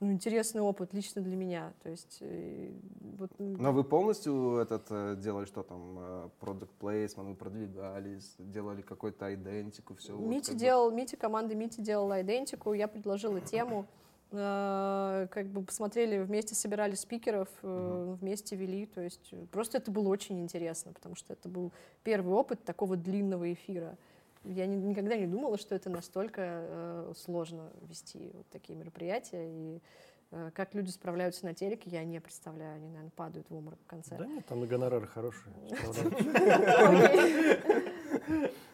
ну, 0.00 0.12
интересный 0.12 0.62
опыт 0.62 0.94
лично 0.94 1.20
для 1.20 1.36
меня. 1.36 1.74
То 1.82 1.90
есть, 1.90 2.18
э, 2.20 2.72
вот, 3.18 3.30
Но 3.38 3.72
вы 3.72 3.84
полностью 3.84 4.56
этот 4.56 4.86
э, 4.88 5.16
делали 5.18 5.44
что 5.44 5.62
там, 5.62 5.98
э, 5.98 6.28
product 6.40 6.70
placement, 6.80 7.28
вы 7.28 7.34
продвигались, 7.34 8.34
делали 8.38 8.80
какой-то 8.80 9.32
идентику, 9.34 9.94
все. 9.96 10.16
Мити 10.16 10.54
делал, 10.54 10.90
Мити, 10.90 11.16
команда 11.16 11.54
Мити 11.54 11.82
делала 11.82 12.22
идентику, 12.22 12.72
я 12.72 12.88
предложила 12.88 13.40
тему, 13.52 13.86
как 14.30 15.46
бы 15.48 15.64
посмотрели, 15.64 16.22
вместе 16.22 16.54
собирали 16.54 16.94
спикеров, 16.94 17.48
вместе 17.62 18.54
вели, 18.54 18.86
то 18.86 19.00
есть 19.00 19.34
просто 19.50 19.78
это 19.78 19.90
было 19.90 20.08
очень 20.08 20.40
интересно, 20.40 20.92
потому 20.92 21.16
что 21.16 21.32
это 21.32 21.48
был 21.48 21.72
первый 22.04 22.32
опыт 22.32 22.62
такого 22.64 22.96
длинного 22.96 23.52
эфира. 23.52 23.98
Я 24.44 24.66
ни- 24.66 24.76
никогда 24.76 25.16
не 25.16 25.26
думала, 25.26 25.58
что 25.58 25.74
это 25.74 25.90
настолько 25.90 26.42
э, 26.44 27.12
сложно 27.16 27.70
вести 27.82 28.30
вот 28.34 28.46
такие 28.48 28.78
мероприятия, 28.78 29.46
и 29.50 29.82
э, 30.30 30.50
как 30.54 30.74
люди 30.74 30.90
справляются 30.90 31.44
на 31.44 31.54
телеке, 31.54 31.90
я 31.90 32.04
не 32.04 32.20
представляю, 32.20 32.76
они, 32.76 32.88
наверное, 32.88 33.10
падают 33.14 33.50
в 33.50 33.54
обморок 33.54 33.78
в 33.82 33.86
конце. 33.86 34.16
Да 34.16 34.26
нет, 34.26 34.46
там 34.46 34.64
и 34.64 34.66
гонорары 34.66 35.06
хорошие. 35.06 35.52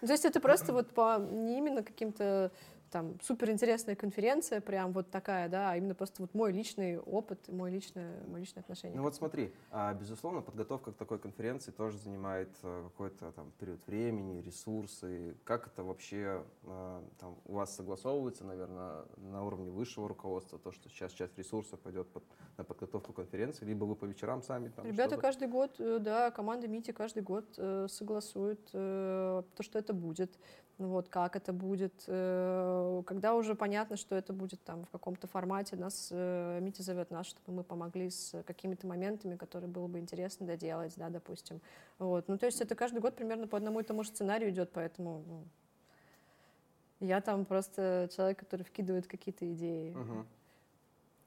То 0.00 0.12
есть 0.12 0.24
это 0.24 0.40
просто 0.40 0.72
вот 0.72 0.90
по 0.90 1.18
не 1.18 1.58
именно 1.58 1.82
каким-то 1.82 2.50
там 2.90 3.18
суперинтересная 3.20 3.96
конференция, 3.96 4.60
прям 4.60 4.92
вот 4.92 5.10
такая, 5.10 5.48
да, 5.48 5.72
а 5.72 5.76
именно 5.76 5.94
просто 5.94 6.22
вот 6.22 6.34
мой 6.34 6.52
личный 6.52 6.98
опыт, 6.98 7.48
мой 7.48 7.70
личное, 7.70 8.22
мое 8.26 8.40
личное 8.40 8.60
отношение. 8.60 8.96
Ну 8.96 9.02
вот 9.02 9.14
смотри, 9.14 9.52
а, 9.70 9.94
безусловно, 9.94 10.40
подготовка 10.40 10.92
к 10.92 10.96
такой 10.96 11.18
конференции 11.18 11.70
тоже 11.70 11.98
занимает 11.98 12.50
э, 12.62 12.84
какой-то 12.84 13.32
там 13.32 13.52
период 13.58 13.84
времени, 13.86 14.40
ресурсы. 14.40 15.36
Как 15.44 15.66
это 15.66 15.82
вообще 15.82 16.42
э, 16.64 17.02
там, 17.18 17.36
у 17.46 17.54
вас 17.54 17.74
согласовывается, 17.74 18.44
наверное, 18.44 19.04
на 19.16 19.44
уровне 19.44 19.70
высшего 19.70 20.08
руководства, 20.08 20.58
то, 20.58 20.72
что 20.72 20.88
сейчас 20.88 21.12
часть 21.12 21.36
ресурсов 21.38 21.80
пойдет 21.80 22.08
под- 22.08 22.24
на 22.56 22.64
подготовку 22.64 23.12
конференции, 23.12 23.64
либо 23.64 23.84
вы 23.84 23.96
по 23.96 24.04
вечерам 24.04 24.42
сами 24.42 24.68
там 24.68 24.86
Ребята 24.86 25.10
что-то? 25.10 25.22
каждый 25.22 25.48
год, 25.48 25.74
э, 25.78 25.98
да, 26.00 26.30
команда 26.30 26.68
Мити 26.68 26.92
каждый 26.92 27.22
год 27.22 27.46
э, 27.58 27.86
согласует 27.88 28.60
э, 28.72 29.42
то, 29.54 29.62
что 29.62 29.78
это 29.78 29.92
будет, 29.92 30.38
вот, 30.78 31.08
как 31.08 31.36
это 31.36 31.52
будет. 31.52 32.04
э, 32.06 33.02
когда 33.06 33.34
уже 33.34 33.54
понятно, 33.54 33.96
что 33.96 34.14
это 34.14 34.32
будет 34.32 34.62
там 34.62 34.84
в 34.84 34.90
каком-то 34.90 35.26
формате, 35.26 35.76
нас 35.76 36.08
э, 36.10 36.58
Мити 36.60 36.82
зовет 36.82 37.10
нас, 37.10 37.26
чтобы 37.26 37.56
мы 37.56 37.64
помогли 37.64 38.10
с 38.10 38.42
какими-то 38.42 38.86
моментами, 38.86 39.36
которые 39.36 39.70
было 39.70 39.86
бы 39.86 39.98
интересно 39.98 40.46
доделать, 40.46 40.92
да, 40.96 41.08
допустим. 41.08 41.60
Вот. 41.98 42.28
Ну, 42.28 42.36
то 42.36 42.46
есть 42.46 42.60
это 42.60 42.74
каждый 42.74 43.00
год 43.00 43.16
примерно 43.16 43.46
по 43.46 43.56
одному 43.56 43.80
и 43.80 43.84
тому 43.84 44.02
же 44.02 44.10
сценарию 44.10 44.50
идет, 44.50 44.70
поэтому 44.72 45.24
ну, 45.26 45.44
я 47.00 47.22
там 47.22 47.46
просто 47.46 48.10
человек, 48.14 48.38
который 48.38 48.62
вкидывает 48.62 49.06
какие-то 49.06 49.50
идеи. 49.52 49.92
Мгм. 49.92 50.26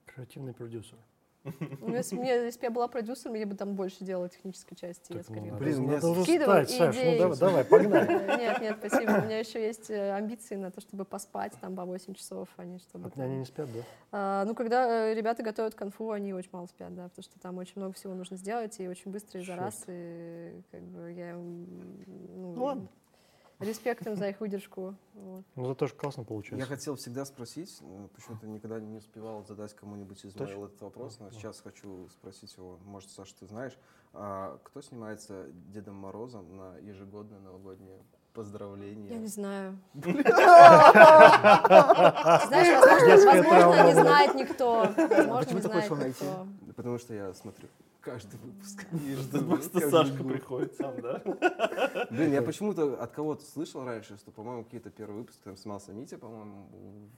Креативный 0.06 0.54
продюсер. 0.54 0.97
Ну, 1.44 1.94
если, 1.96 2.16
бы 2.16 2.22
мне, 2.22 2.32
если 2.46 2.60
бы 2.60 2.66
я 2.66 2.70
была 2.72 2.88
продюсером, 2.88 3.36
я 3.36 3.46
бы 3.48 3.56
там 3.56 3.74
больше 3.76 4.04
делала 4.04 4.28
технической 4.30 4.76
части. 4.78 5.14
я 5.14 5.20
Так, 5.20 5.30
ну, 5.30 5.34
скорее 5.36 5.52
надо- 5.52 5.64
Блин, 5.64 5.86
надо 5.88 6.08
уже 6.10 6.24
скидывай 6.24 6.66
стать, 6.66 6.78
Саш, 6.78 6.96
ну 6.96 7.18
давай, 7.18 7.38
давай, 7.38 7.66
погнали. 7.66 8.08
Нет, 8.40 8.62
нет, 8.62 8.76
спасибо. 8.80 9.12
У 9.12 9.22
меня 9.26 9.40
еще 9.40 9.62
есть 9.66 9.90
э, 9.90 10.12
амбиции 10.12 10.56
на 10.56 10.70
то, 10.70 10.82
чтобы 10.82 11.06
поспать 11.06 11.54
там 11.62 11.76
по 11.76 11.86
8 11.86 12.14
часов, 12.14 12.50
а 12.58 12.66
не 12.66 12.80
чтобы... 12.80 13.10
Там- 13.10 13.24
они 13.24 13.38
не 13.38 13.46
спят, 13.46 13.70
да? 13.74 13.80
А, 14.12 14.46
ну, 14.46 14.54
когда 14.54 15.08
э, 15.10 15.14
ребята 15.14 15.42
готовят 15.44 15.76
конфу, 15.76 16.12
они 16.12 16.34
очень 16.34 16.50
мало 16.52 16.66
спят, 16.68 16.94
да, 16.94 17.04
потому 17.10 17.24
что 17.24 17.40
там 17.40 17.58
очень 17.58 17.74
много 17.78 17.94
всего 17.94 18.14
нужно 18.14 18.36
сделать, 18.38 18.80
и 18.80 18.88
очень 18.88 19.12
быстро 19.12 19.40
и 19.40 19.44
за 19.46 19.56
раз, 19.56 19.84
и 19.88 20.62
как 20.72 20.82
бы 20.82 21.12
я... 21.14 21.34
Ну, 21.36 22.54
Ну, 22.56 22.64
ладно. 22.64 22.88
Респект 23.60 24.07
им 24.07 24.16
за 24.16 24.30
их 24.30 24.39
выдержку. 24.39 24.95
вот. 25.14 25.43
Ну 25.55 25.66
зато 25.66 25.88
же 25.88 25.93
классно 25.93 26.22
Я 26.22 26.26
получается. 26.28 26.66
хотел 26.68 26.95
всегда 26.95 27.26
спросить, 27.26 27.78
э, 27.82 28.07
почему-то 28.16 28.47
никогда 28.47 28.80
не 28.80 28.95
успевал 28.97 29.43
задать 29.45 29.74
кому-нибудь 29.76 30.24
из 30.24 30.34
Точно? 30.34 30.64
этот 30.66 30.82
вопрос, 30.82 31.20
но 31.20 31.30
сейчас 31.32 31.60
хочу 31.60 32.07
спросить 32.10 32.55
его, 32.55 32.78
может, 32.86 33.10
Саша, 33.12 33.36
ты 33.39 33.47
знаешь, 33.47 33.78
а 34.14 34.57
кто 34.64 34.82
снимается 34.82 35.47
Дедом 35.74 35.95
Морозом 35.95 36.55
на 36.55 36.78
ежегодное 36.78 37.39
новогоднее 37.39 37.99
поздравление? 38.34 39.10
Я 39.12 39.18
не 39.20 39.28
знаю. 39.28 39.78
Знаешь, 42.47 43.26
возможно, 43.26 43.88
не 43.88 43.93
знает 43.93 44.36
никто. 44.36 44.89
Возможно, 44.95 45.38
почему 45.39 45.55
не 45.57 45.62
ты 45.62 45.70
хочешь 45.70 45.88
знает 45.88 45.89
найти? 45.99 46.24
никто. 46.26 46.47
Потому 46.76 46.97
что 46.97 47.14
я 47.14 47.34
смотрю. 47.34 47.68
Каждый 48.10 48.39
выпуск. 48.39 48.88
И 48.91 49.14
выпуск, 49.14 49.72
просто 49.72 49.89
Сашка 49.91 50.24
приходит 50.24 50.74
сам, 50.74 50.99
да? 50.99 51.22
Блин, 52.10 52.32
я 52.34 52.41
почему-то 52.41 52.99
от 52.99 53.12
кого-то 53.12 53.45
слышал 53.45 53.86
раньше, 53.86 54.18
что, 54.18 54.32
по-моему, 54.32 54.64
какие-то 54.64 54.89
первые 54.89 55.20
выпуски 55.20 55.43
там 55.43 55.55
снимался 55.55 55.93
Митя, 55.93 56.18
по-моему, 56.18 56.68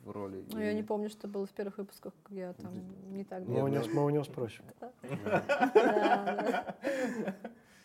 в 0.03 0.11
роли. 0.11 0.43
Ну, 0.51 0.59
я 0.59 0.73
не 0.73 0.83
помню, 0.83 1.09
что 1.09 1.29
было 1.29 1.45
в 1.45 1.51
первых 1.51 1.77
выпусках, 1.77 2.11
я 2.29 2.51
там 2.53 2.73
не 3.13 3.23
так 3.23 3.47
Мы 3.47 3.53
у, 3.53 3.69
долго. 3.69 3.71
него, 3.71 3.85
мы 3.93 4.05
у 4.05 4.09
него 4.09 4.23
спросим. 4.25 4.65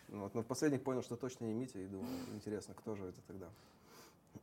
Вот, 0.09 0.35
но 0.35 0.43
в 0.43 0.47
последних 0.47 0.83
понял, 0.83 1.03
что 1.03 1.15
точно 1.15 1.45
не 1.45 1.53
Митя, 1.55 1.79
и 1.79 1.87
думаю, 1.87 2.09
интересно, 2.35 2.75
кто 2.75 2.97
же 2.97 3.05
это 3.05 3.21
тогда. 3.29 3.47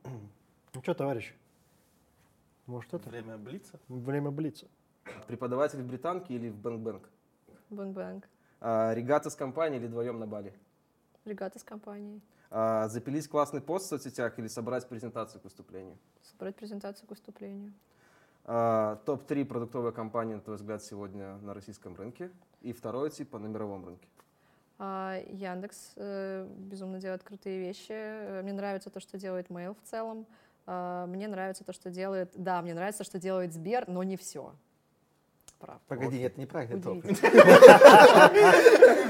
Ну 0.04 0.82
что, 0.82 0.94
товарищ? 0.94 1.34
Может, 2.64 2.94
это 2.94 3.10
Время 3.10 3.36
блица. 3.36 3.78
время 3.88 4.30
блица? 4.30 4.68
Преподаватель 5.26 5.82
в 5.82 5.86
Британке 5.86 6.34
или 6.34 6.48
в 6.48 6.56
Bang 6.56 6.76
Bang? 6.76 7.02
Bang 7.70 7.94
Bang. 7.94 8.24
А, 8.60 8.92
регата 8.94 9.30
с 9.30 9.34
компанией 9.34 9.80
или 9.80 9.86
вдвоем 9.86 10.18
на 10.18 10.26
Бали? 10.26 10.52
Регата 11.24 11.58
с 11.58 11.62
компанией. 11.62 12.20
А, 12.50 12.88
запилить 12.88 13.28
классный 13.28 13.60
пост 13.60 13.86
в 13.86 13.88
соцсетях 13.88 14.38
или 14.38 14.46
собрать 14.46 14.88
презентацию 14.88 15.40
к 15.40 15.44
выступлению? 15.44 15.96
Собрать 16.22 16.56
презентацию 16.56 17.06
к 17.06 17.10
выступлению. 17.10 17.72
А, 18.44 18.96
Топ-3 19.06 19.44
продуктовые 19.44 19.92
компании, 19.92 20.34
на 20.34 20.40
твой 20.40 20.56
взгляд, 20.56 20.82
сегодня 20.82 21.36
на 21.38 21.54
российском 21.54 21.94
рынке. 21.94 22.30
И 22.60 22.72
второй 22.72 23.10
топ 23.10 23.32
на 23.32 23.46
мировом 23.46 23.84
рынке. 23.86 24.08
А, 24.78 25.20
Яндекс 25.28 25.92
э, 25.96 26.46
безумно 26.58 26.98
делает 26.98 27.22
крутые 27.22 27.60
вещи. 27.60 28.42
Мне 28.42 28.52
нравится 28.52 28.90
то, 28.90 29.00
что 29.00 29.18
делает 29.18 29.48
Mail 29.48 29.76
в 29.80 29.88
целом. 29.88 30.26
А, 30.66 31.06
Мне 31.06 31.28
нравится 31.28 31.64
то, 31.64 31.72
что 31.72 31.90
делает... 31.90 32.32
Да, 32.34 32.62
мне 32.62 32.74
нравится, 32.74 33.04
что 33.04 33.18
делает 33.18 33.52
Сбер, 33.52 33.88
но 33.88 34.02
не 34.02 34.16
все. 34.16 34.54
Правда. 35.64 35.82
Погоди, 35.88 36.18
нет, 36.18 36.36
неправильный 36.36 36.80
топ. 36.82 36.98
Удивительно. 36.98 37.30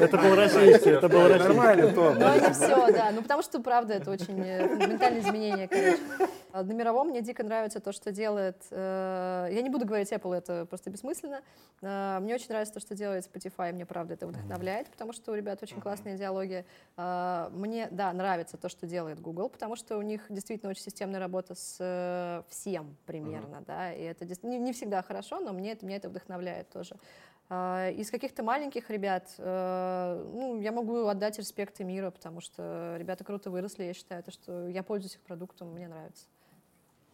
Это 0.00 0.18
был 0.18 0.34
российский, 0.34 0.90
это 0.90 1.09
был 1.09 1.28
российский. 1.28 1.48
Нормально, 1.55 1.92
топ. 1.92 2.14
Но 2.18 2.34
не 2.34 2.52
все, 2.52 2.92
да. 2.92 3.11
Ну, 3.12 3.22
потому 3.22 3.42
что, 3.42 3.61
правда, 3.61 3.94
это 3.94 4.11
очень 4.11 4.40
э, 4.40 4.68
фундаментальное 4.68 5.20
изменение, 5.20 5.68
короче. 5.68 5.98
А 6.52 6.62
На 6.62 6.72
мировом 6.72 7.09
мне 7.09 7.20
дико 7.22 7.42
нравится 7.42 7.80
то, 7.80 7.90
что 7.92 8.12
делает... 8.12 8.62
э, 8.70 9.48
Я 9.50 9.62
не 9.62 9.70
буду 9.70 9.84
говорить 9.86 10.12
Apple, 10.12 10.34
это 10.36 10.66
просто 10.66 10.90
бессмысленно. 10.90 11.40
Э, 11.82 12.18
Мне 12.20 12.34
очень 12.34 12.48
нравится 12.50 12.74
то, 12.74 12.80
что 12.80 12.94
делает 12.94 13.28
Spotify, 13.32 13.72
мне, 13.72 13.84
правда, 13.86 14.14
это 14.14 14.26
вдохновляет, 14.28 14.88
потому 14.88 15.12
что 15.12 15.32
у 15.32 15.34
ребят 15.34 15.62
очень 15.62 15.80
классные 15.80 16.16
диалоги. 16.16 16.64
Э, 16.96 17.48
Мне, 17.52 17.88
да, 17.90 18.12
нравится 18.12 18.57
то, 18.57 18.68
что 18.68 18.86
делает 18.86 19.20
Google, 19.20 19.48
потому 19.48 19.74
что 19.76 19.96
у 19.98 20.02
них 20.02 20.26
действительно 20.28 20.70
очень 20.70 20.82
системная 20.82 21.18
работа 21.20 21.55
с 21.57 21.76
э, 21.80 22.42
всем 22.48 22.96
примерно, 23.07 23.62
да, 23.66 23.92
и 23.92 24.02
это 24.02 24.24
не, 24.46 24.59
не 24.59 24.72
всегда 24.72 25.02
хорошо, 25.02 25.40
но 25.40 25.52
мне 25.52 25.72
это, 25.72 25.84
меня 25.84 25.96
это 25.96 26.09
вдохновляет 26.09 26.43
тоже. 26.72 26.97
А, 27.49 27.90
Из 27.90 28.11
каких-то 28.11 28.42
маленьких 28.42 28.90
ребят, 28.90 29.34
э, 29.38 30.30
ну, 30.32 30.61
я 30.61 30.72
могу 30.72 31.07
отдать 31.07 31.38
респект 31.38 31.78
и 31.80 31.84
мира, 31.84 32.11
потому 32.11 32.40
что 32.40 32.97
ребята 32.99 33.22
круто 33.24 33.51
выросли, 33.51 33.84
я 33.84 33.95
считаю, 33.95 34.22
то, 34.22 34.30
что 34.30 34.68
я 34.68 34.82
пользуюсь 34.82 35.16
их 35.16 35.20
продуктом, 35.20 35.72
мне 35.72 35.88
нравится. 35.88 36.26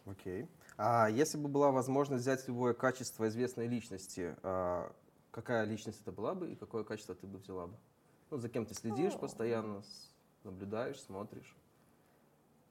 Окей. 0.05 0.47
А 0.77 1.09
если 1.09 1.37
бы 1.37 1.47
была 1.47 1.71
возможность 1.71 2.23
взять 2.23 2.47
любое 2.47 2.73
качество 2.73 3.27
известной 3.27 3.67
личности, 3.67 4.35
а, 4.41 4.91
какая 5.31 5.65
личность 5.65 6.01
это 6.01 6.11
была 6.11 6.33
бы 6.33 6.51
и 6.51 6.55
какое 6.55 6.83
качество 6.83 7.13
ты 7.13 7.27
бы 7.27 7.39
взяла 7.39 7.67
бы? 7.67 7.75
Ну, 8.29 8.37
за 8.37 8.47
кем 8.47 8.65
ты 8.65 8.73
следишь 8.73 9.13
О. 9.15 9.19
постоянно, 9.19 9.83
наблюдаешь, 10.43 10.99
смотришь? 11.01 11.55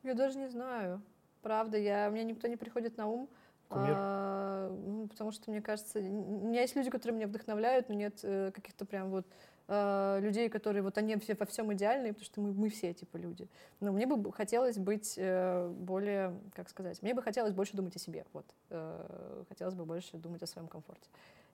Я 0.03 0.15
даже 0.15 0.39
не 0.39 0.49
знаю. 0.49 1.03
Правда, 1.43 1.77
я, 1.77 2.11
мне 2.11 2.25
никто 2.25 2.49
не 2.49 2.57
приходит 2.57 2.97
на 2.97 3.07
ум. 3.07 3.29
Кумир? 3.71 3.95
а, 3.97 4.69
ну, 4.69 5.07
потому 5.09 5.31
что, 5.31 5.51
мне 5.51 5.63
кажется, 5.63 5.99
у 5.99 6.49
меня 6.49 6.63
есть 6.63 6.77
люди, 6.77 6.91
которые 6.91 7.17
меня 7.17 7.27
вдохновляют, 7.29 7.89
но 7.89 7.95
нет 7.95 8.19
э, 8.23 8.51
каких-то 8.53 8.85
прям 8.85 9.11
вот 9.11 9.27
э, 9.69 10.19
людей, 10.21 10.49
которые 10.49 10.83
вот 10.83 10.99
они 10.99 11.17
все 11.17 11.35
во 11.35 11.47
всем 11.47 11.73
идеальные, 11.73 12.13
потому 12.13 12.25
что 12.25 12.41
мы, 12.41 12.53
мы 12.53 12.69
все 12.69 12.93
типа 12.93 13.17
люди. 13.17 13.49
Но 13.79 13.93
мне 13.93 14.07
бы 14.07 14.33
хотелось 14.33 14.77
быть 14.77 15.15
э, 15.17 15.69
более, 15.69 16.37
как 16.55 16.69
сказать, 16.69 17.01
мне 17.03 17.15
бы 17.15 17.23
хотелось 17.23 17.53
больше 17.53 17.77
думать 17.77 17.95
о 17.95 17.99
себе. 18.01 18.27
Вот. 18.33 18.45
Э, 18.71 19.45
хотелось 19.49 19.75
бы 19.75 19.85
больше 19.85 20.17
думать 20.17 20.43
о 20.43 20.47
своем 20.47 20.67
комфорте 20.69 21.09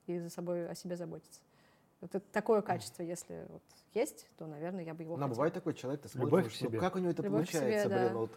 и 0.06 0.18
за 0.18 0.30
собой 0.30 0.68
о 0.68 0.74
себе 0.74 0.96
заботиться. 0.96 1.40
Это 2.00 2.20
такое 2.20 2.62
качество, 2.62 3.02
если 3.02 3.46
вот 3.48 3.62
есть, 3.94 4.26
то, 4.38 4.46
наверное, 4.46 4.84
я 4.84 4.94
бы 4.94 5.02
его 5.02 5.16
Но 5.16 5.24
хотела. 5.24 5.34
бывает 5.34 5.54
такой 5.54 5.74
человек, 5.74 6.02
ты 6.02 6.18
Любовь 6.18 6.30
смотришь, 6.30 6.58
к 6.58 6.62
ну, 6.62 6.68
себе. 6.68 6.78
как 6.78 6.96
у 6.96 6.98
него 6.98 7.10
это 7.10 7.22
Любовь 7.22 7.46
к 7.46 7.50
себе, 7.50 7.60
получается, 7.60 7.88
да. 7.88 8.04
блин, 8.04 8.18
вот 8.18 8.30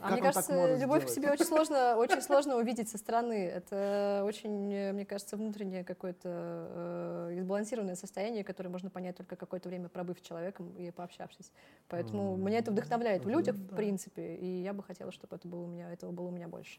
А 0.00 0.08
как 0.08 0.12
мне 0.12 0.22
кажется, 0.22 0.76
любовь 0.76 1.04
к 1.04 1.08
сделать? 1.08 1.14
себе 1.14 1.30
очень 1.32 1.44
сложно, 1.44 1.96
очень 1.96 2.22
сложно 2.22 2.56
увидеть 2.56 2.88
со 2.88 2.98
стороны. 2.98 3.46
Это 3.46 4.22
очень, 4.24 4.92
мне 4.92 5.04
кажется, 5.04 5.36
внутреннее 5.36 5.84
какое-то 5.84 6.28
э, 6.28 7.38
избалансированное 7.38 7.96
состояние, 7.96 8.44
которое 8.44 8.68
можно 8.68 8.90
понять 8.90 9.16
только 9.16 9.36
какое-то 9.36 9.68
время 9.68 9.88
пробыв 9.88 10.18
с 10.18 10.22
человеком 10.22 10.72
и 10.76 10.90
пообщавшись. 10.90 11.52
Поэтому 11.88 12.36
меня 12.36 12.58
это 12.58 12.70
вдохновляет 12.70 13.24
в 13.24 13.28
людях, 13.28 13.56
в 13.56 13.74
принципе, 13.74 14.36
и 14.36 14.62
я 14.62 14.72
бы 14.72 14.82
хотела, 14.82 15.10
чтобы 15.12 15.36
это 15.36 15.48
было 15.48 15.62
у 15.62 15.66
меня, 15.66 15.92
этого 15.92 16.12
было 16.12 16.28
у 16.28 16.30
меня 16.30 16.48
больше. 16.48 16.78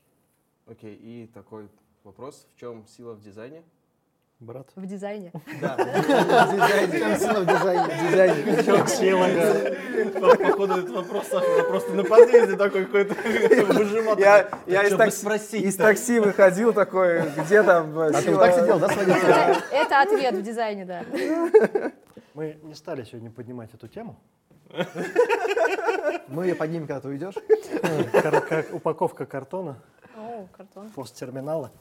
Окей, 0.65 0.95
и 0.95 1.27
такой 1.27 1.69
вопрос. 2.03 2.47
В 2.53 2.59
чем 2.59 2.85
сила 2.87 3.13
в 3.13 3.21
дизайне? 3.21 3.63
Брат. 4.43 4.67
В 4.75 4.85
дизайне. 4.85 5.31
Да, 5.61 5.77
в 5.77 7.45
дизайне, 7.45 8.43
да. 10.13 10.19
По- 10.19 10.35
Походу, 10.35 10.73
этот 10.73 10.89
вопрос 10.91 11.27
Саша 11.29 11.63
просто 11.63 11.93
на 11.93 12.03
подъезде 12.03 12.57
такой 12.57 12.85
какой-то 12.85 13.13
выжимал. 13.73 14.17
Я, 14.17 14.43
такой, 14.43 14.73
я 14.73 14.81
«Так 14.81 14.91
из, 14.91 14.97
такси, 14.97 15.17
спросить-то?» 15.21 15.67
из 15.69 15.75
такси 15.77 16.19
выходил 16.19 16.73
такой, 16.73 17.21
где 17.45 17.63
там 17.63 17.97
А 17.97 18.11
ты 18.11 18.35
так 18.35 18.53
сидел, 18.53 18.79
да, 18.79 18.89
с? 18.89 18.97
Это, 19.71 20.01
ответ 20.01 20.35
в 20.35 20.41
дизайне, 20.41 20.85
да. 20.85 21.03
Мы 22.33 22.57
не 22.63 22.75
стали 22.75 23.05
сегодня 23.05 23.31
поднимать 23.31 23.73
эту 23.73 23.87
тему. 23.87 24.19
Мы 26.27 26.47
ее 26.47 26.55
поднимем, 26.55 26.85
когда 26.87 26.99
ты 26.99 27.07
уйдешь. 27.07 27.35
Как 28.11 28.65
упаковка 28.73 29.25
картона, 29.25 29.77
О, 30.17 30.47
картон. 30.57 30.89
посттерминала. 30.89 31.71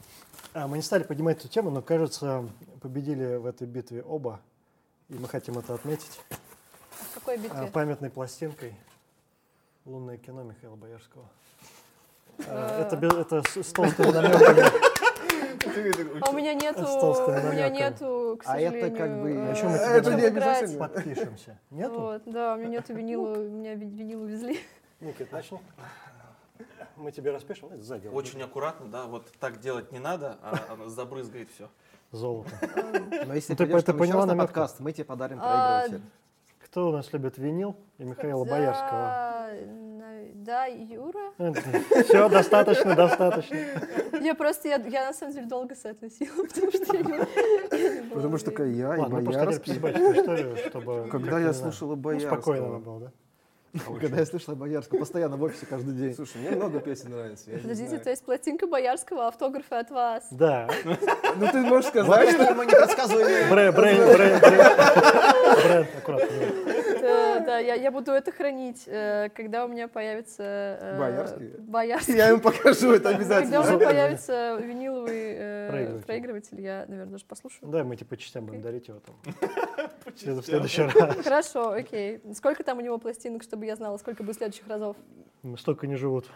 А, 0.54 0.66
Мы 0.66 0.76
не 0.78 0.82
стали 0.82 1.02
поднимать 1.02 1.38
эту 1.38 1.48
тему, 1.48 1.70
но, 1.70 1.82
кажется, 1.82 2.48
победили 2.80 3.36
в 3.36 3.46
этой 3.46 3.66
битве 3.66 4.02
оба. 4.02 4.40
И 5.08 5.14
мы 5.14 5.28
хотим 5.28 5.58
это 5.58 5.74
отметить 5.74 6.20
В 6.90 7.14
какой 7.14 7.34
а, 7.34 7.38
битве? 7.38 7.66
памятной 7.72 8.10
пластинкой 8.10 8.74
«Лунное 9.84 10.16
кино» 10.18 10.42
Михаила 10.42 10.76
Боярского. 10.76 11.24
А, 12.46 12.82
Это, 12.82 12.96
это 12.96 13.42
с, 13.62 13.72
толстыми 13.72 14.10
намеками. 14.10 14.62
А 16.22 16.30
у 16.30 16.32
меня 16.34 16.54
нету, 16.54 16.82
у 16.82 17.52
меня 17.52 17.68
нету, 17.68 18.38
к 18.42 18.46
А 18.46 18.58
это 18.58 18.72
сожалению, 18.72 18.96
как 18.98 19.22
бы- 19.22 19.30
э, 19.30 19.54
А 19.62 19.68
мы 19.68 19.76
Это 19.76 20.14
не 20.14 20.22
обязательно. 20.24 20.78
Подпишемся. 20.78 21.58
Нету? 21.70 22.00
Вот, 22.00 22.22
да, 22.26 22.54
у 22.54 22.56
меня 22.58 22.68
нету 22.68 22.92
винила, 22.94 23.38
у 23.38 23.48
меня 23.48 23.74
ви- 23.74 23.86
винил 23.88 24.22
увезли. 24.22 24.60
Никит, 25.00 25.30
начни. 25.32 25.58
Мы 26.96 27.12
тебе 27.12 27.30
распишем, 27.32 27.68
это 27.68 27.82
сзади. 27.82 28.08
Очень 28.08 28.42
аккуратно, 28.42 28.86
да, 28.86 29.06
вот 29.06 29.26
так 29.40 29.60
делать 29.60 29.92
не 29.92 29.98
надо, 29.98 30.38
а 30.42 30.58
оно 30.72 30.88
забрызгает 30.88 31.48
все. 31.54 31.68
Золото. 32.10 32.50
Но 33.26 33.34
если 33.34 33.52
Ну, 33.52 33.56
ты- 33.56 33.64
придешь 33.64 33.82
ты 33.82 33.86
к 33.86 33.88
нам 33.94 33.98
поняла 33.98 34.26
на 34.26 34.36
подкаст, 34.36 34.80
мы 34.80 34.92
тебе 34.92 35.04
подарим 35.04 35.38
А, 35.40 35.80
проигрыватель. 35.80 36.10
Кто 36.64 36.88
у 36.88 36.92
нас 36.92 37.12
любит 37.12 37.38
винил? 37.38 37.76
И 37.98 38.04
Михаила 38.04 38.44
Боярского. 38.44 39.50
Да, 40.34 40.66
Юра. 40.66 41.32
Все, 42.04 42.28
достаточно, 42.28 42.96
достаточно. 42.96 43.56
Я 44.20 44.34
просто, 44.34 44.68
я, 44.68 44.76
я 44.76 45.06
на 45.06 45.12
самом 45.12 45.32
деле 45.32 45.46
долго 45.46 45.74
соотносила, 45.74 46.44
потому 46.48 46.72
что 46.72 46.96
я 46.96 47.02
не, 47.02 47.12
я 47.12 47.94
не 47.94 48.00
была 48.02 48.14
Потому 48.14 48.38
что 48.38 48.64
я 48.64 48.94
и 48.94 48.98
Ладно, 48.98 49.16
мы 49.16 49.24
просто 49.24 49.46
хотели 49.46 49.78
Боярский. 49.78 51.10
Когда 51.10 51.38
я 51.38 51.52
слушала 51.52 51.94
ну, 51.94 52.20
Спокойно 52.20 52.68
Боярского. 52.68 52.78
было, 52.78 53.00
да? 53.00 53.12
Когда 54.00 54.18
я 54.18 54.26
слышал 54.26 54.54
Боярского, 54.54 54.98
постоянно 54.98 55.36
в 55.36 55.42
офисе 55.42 55.64
каждый 55.66 55.94
день. 55.94 56.14
Слушай, 56.14 56.38
мне 56.38 56.50
много 56.50 56.78
песен 56.80 57.10
нравится. 57.10 57.50
не 57.50 57.56
Подождите, 57.58 57.98
то 57.98 58.10
есть 58.10 58.22
пластинка 58.24 58.66
Боярского, 58.66 59.28
автографы 59.28 59.76
от 59.76 59.90
вас. 59.90 60.26
Да. 60.30 60.68
Ну 61.36 61.46
ты 61.50 61.58
можешь 61.62 61.86
сказать, 61.88 62.30
что 62.30 62.54
мы 62.54 62.66
непредсказуемые. 62.66 63.50
Бренд, 63.50 63.76
бренд, 63.76 64.14
бренд, 64.14 64.40
бренд. 64.42 65.64
Бренд, 65.64 65.88
аккуратно. 65.96 66.28
Да, 67.02 67.40
да, 67.40 67.58
я, 67.58 67.74
я 67.74 67.90
буду 67.90 68.12
это 68.12 68.30
хранить, 68.30 68.84
э, 68.86 69.28
когда 69.34 69.64
у 69.64 69.68
меня 69.68 69.88
появится... 69.88 70.42
э, 70.80 70.98
Боярский? 70.98 71.48
Боярский. 71.58 72.16
я 72.16 72.30
им 72.30 72.40
покажу 72.40 72.92
это 72.92 73.10
Когда 73.10 73.10
у 73.10 73.14
обязательно. 73.14 73.76
меня 73.76 73.86
появится 73.88 74.56
виниловый 74.60 75.34
э, 75.36 76.00
Проигрыватель. 76.06 76.60
я, 76.60 76.84
наверное, 76.86 77.12
даже 77.12 77.24
послушаю. 77.24 77.68
Да, 77.70 77.82
мы 77.82 77.96
тебе 77.96 78.06
по 78.06 78.16
частям 78.16 78.46
будем 78.46 78.62
дарить 78.62 78.86
его 78.86 79.00
там. 79.00 79.16
В 80.14 80.42
следующий 80.44 80.82
раз. 80.82 81.16
Хорошо, 81.24 81.70
окей. 81.70 82.20
Сколько 82.34 82.62
там 82.62 82.78
у 82.78 82.80
него 82.82 82.98
пластинок, 82.98 83.42
чтобы 83.42 83.61
я 83.66 83.76
знала, 83.76 83.96
сколько 83.98 84.22
будет 84.22 84.36
следующих 84.36 84.66
разов? 84.68 84.96
М, 85.42 85.56
Столько 85.58 85.86
не 85.86 85.96
живут. 85.96 86.30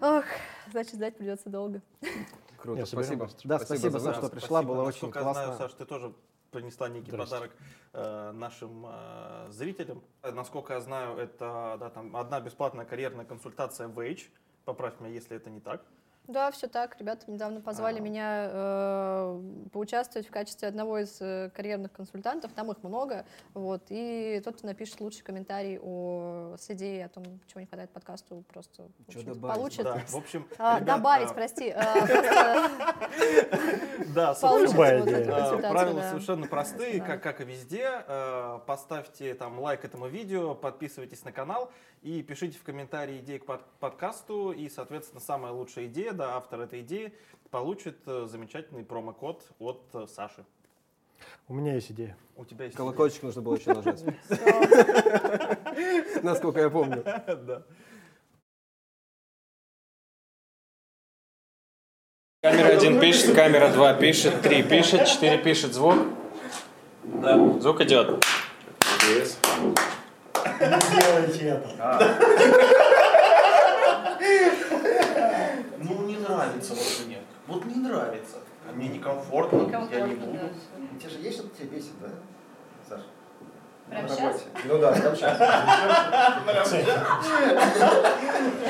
Ох, 0.00 0.24
значит, 0.70 0.94
ждать 0.94 1.16
придется 1.16 1.48
долго. 1.48 1.80
Круто, 2.58 2.80
Не, 2.80 2.86
соберем 2.86 3.06
спасибо. 3.06 3.28
Да, 3.44 3.58
спасибо, 3.58 3.98
за 3.98 4.00
Саш, 4.00 4.16
выпуск. 4.16 4.32
что 4.32 4.40
пришла, 4.40 4.62
было 4.62 4.82
очень 4.82 5.06
Насколько 5.08 5.18
я 5.20 5.32
знаю, 5.32 5.46
классно. 5.48 5.64
Саш, 5.68 5.72
ты 5.74 5.84
тоже 5.84 6.12
принесла 6.50 6.88
некий 6.88 7.10
Здрасте. 7.10 7.34
подарок 7.34 7.56
э, 7.92 8.32
нашим 8.32 8.86
э, 8.88 9.46
зрителям. 9.50 10.02
Э, 10.22 10.32
Насколько 10.32 10.74
я 10.74 10.80
знаю, 10.80 11.16
это 11.18 11.76
да, 11.78 11.90
там, 11.90 12.16
одна 12.16 12.40
бесплатная 12.40 12.84
карьерная 12.84 13.24
консультация 13.24 13.88
в 13.88 13.98
Age. 14.00 14.22
Поправь 14.64 14.94
меня, 15.00 15.12
если 15.12 15.36
это 15.36 15.50
не 15.50 15.60
так. 15.60 15.82
Да, 16.28 16.50
все 16.50 16.66
так. 16.66 16.98
Ребята 16.98 17.30
недавно 17.30 17.60
позвали 17.60 17.98
А. 17.98 18.00
меня 18.00 18.48
э, 18.50 19.40
поучаствовать 19.72 20.26
в 20.26 20.30
качестве 20.30 20.68
одного 20.68 20.98
из 20.98 21.18
э, 21.20 21.50
карьерных 21.54 21.92
консультантов. 21.92 22.52
Там 22.52 22.70
их 22.72 22.82
много. 22.82 23.24
Вот. 23.54 23.84
И 23.90 24.40
тот, 24.44 24.56
кто 24.56 24.66
напишет 24.66 25.00
лучший 25.00 25.22
комментарий 25.22 25.78
о, 25.80 26.56
с 26.58 26.68
идеей 26.70 27.02
о 27.04 27.08
том, 27.08 27.24
чего 27.46 27.60
не 27.60 27.66
хватает 27.66 27.90
подкасту, 27.90 28.44
просто 28.52 28.82
в 29.06 29.12
Чё 29.12 29.20
общем-то, 29.20 29.34
добавить? 29.34 29.56
получит. 29.56 29.84
Да, 29.84 30.00
в 30.06 30.16
общем, 30.16 30.48
А, 30.58 30.80
ребят, 30.80 30.96
добавить, 30.96 31.30
а, 31.30 31.34
прости. 31.34 31.72
Да, 34.14 34.34
консультацию, 34.34 35.72
Правила 35.72 36.02
совершенно 36.02 36.46
простые, 36.46 37.00
как 37.00 37.40
и 37.40 37.44
везде. 37.44 38.04
Э, 38.06 38.58
Поставьте 38.66 39.34
там 39.34 39.58
лайк 39.60 39.84
этому 39.84 40.06
видео, 40.08 40.54
подписывайтесь 40.54 41.24
на 41.24 41.32
канал 41.32 41.70
и 42.06 42.22
пишите 42.22 42.56
в 42.56 42.62
комментарии 42.62 43.18
идеи 43.18 43.38
к 43.38 43.46
под- 43.46 43.64
подкасту. 43.80 44.52
И, 44.52 44.68
соответственно, 44.68 45.20
самая 45.20 45.50
лучшая 45.50 45.86
идея, 45.86 46.12
да, 46.12 46.36
автор 46.36 46.60
этой 46.60 46.82
идеи 46.82 47.12
получит 47.50 47.96
э, 48.06 48.28
замечательный 48.30 48.84
промокод 48.84 49.42
от 49.58 49.82
э, 49.92 50.06
Саши. 50.06 50.44
У 51.48 51.54
меня 51.54 51.74
есть 51.74 51.90
идея. 51.90 52.16
У 52.36 52.44
тебя 52.44 52.66
есть 52.66 52.76
Колокольчик 52.76 53.24
нужно 53.24 53.42
было 53.42 53.56
еще 53.56 53.74
нажать, 53.74 54.04
насколько 56.22 56.60
я 56.60 56.70
помню. 56.70 57.02
идея? 57.26 57.66
Камера 62.42 62.68
1 62.68 63.00
пишет, 63.00 63.34
камера 63.34 63.72
2 63.72 63.94
пишет, 63.94 64.42
3 64.42 64.62
пишет, 64.62 65.08
4 65.08 65.38
пишет 65.38 65.74
звук. 65.74 65.96
Да. 67.02 67.36
Звук 67.58 67.80
идет. 67.80 68.24
Есть. 70.60 70.90
Делайте 70.90 71.44
это. 71.48 71.68
Ну, 75.78 76.06
не 76.06 76.16
нравится 76.16 76.74
вот 76.74 77.06
мне. 77.06 77.18
Вот 77.46 77.64
не 77.64 77.76
нравится. 77.76 78.36
А 78.68 78.72
мне 78.72 78.88
некомфортно, 78.88 79.88
я 79.92 80.00
не 80.00 80.14
буду. 80.14 80.38
Тебе 80.98 81.10
же 81.10 81.18
есть 81.20 81.38
что-то 81.38 81.56
тебя 81.56 81.68
бесит, 81.76 81.92
да, 82.00 82.08
Саша? 82.88 83.04
Прямо 83.88 84.08
щас? 84.08 84.44
Ну 84.64 84.78
да, 84.78 84.92
там 84.92 85.14
сейчас. 85.14 85.40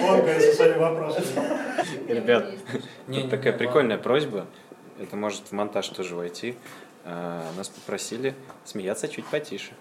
Ольга, 0.03 0.41
со 0.41 0.53
своими 0.53 0.79
вопросами. 0.79 1.27
Ребят, 2.13 2.45
тут 3.07 3.31
такая 3.31 3.53
прикольная 3.55 3.97
просьба. 3.99 4.47
Это 5.01 5.17
может 5.17 5.47
в 5.49 5.53
монтаж 5.53 5.89
тоже 5.89 6.15
войти. 6.15 6.57
А, 7.05 7.43
Нас 7.57 7.69
попросили 7.69 8.35
смеяться 8.65 9.09
чуть 9.09 9.27
потише. 9.27 9.73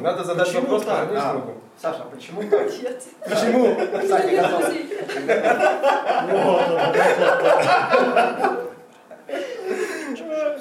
Надо 0.00 0.24
задать 0.24 0.46
Почему 0.46 0.62
вопрос 0.62 0.84
так? 0.84 1.08
А. 1.14 1.42
Саша, 1.80 2.02
а 2.02 2.14
почему 2.14 2.42
так? 2.44 2.70
Почему? 3.24 3.76
Саня 4.08 4.42
готов. 4.42 4.74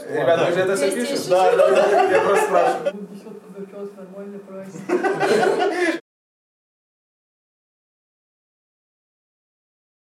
Ребята, 0.10 0.46
вы 0.46 0.52
же 0.54 0.60
это 0.60 0.76
все 0.76 0.92
пишете? 0.92 1.30
Да, 1.30 1.56
да, 1.56 1.70
да. 1.72 2.04
Я 2.04 2.22
просто 2.22 2.46
спрашиваю. 2.46 2.94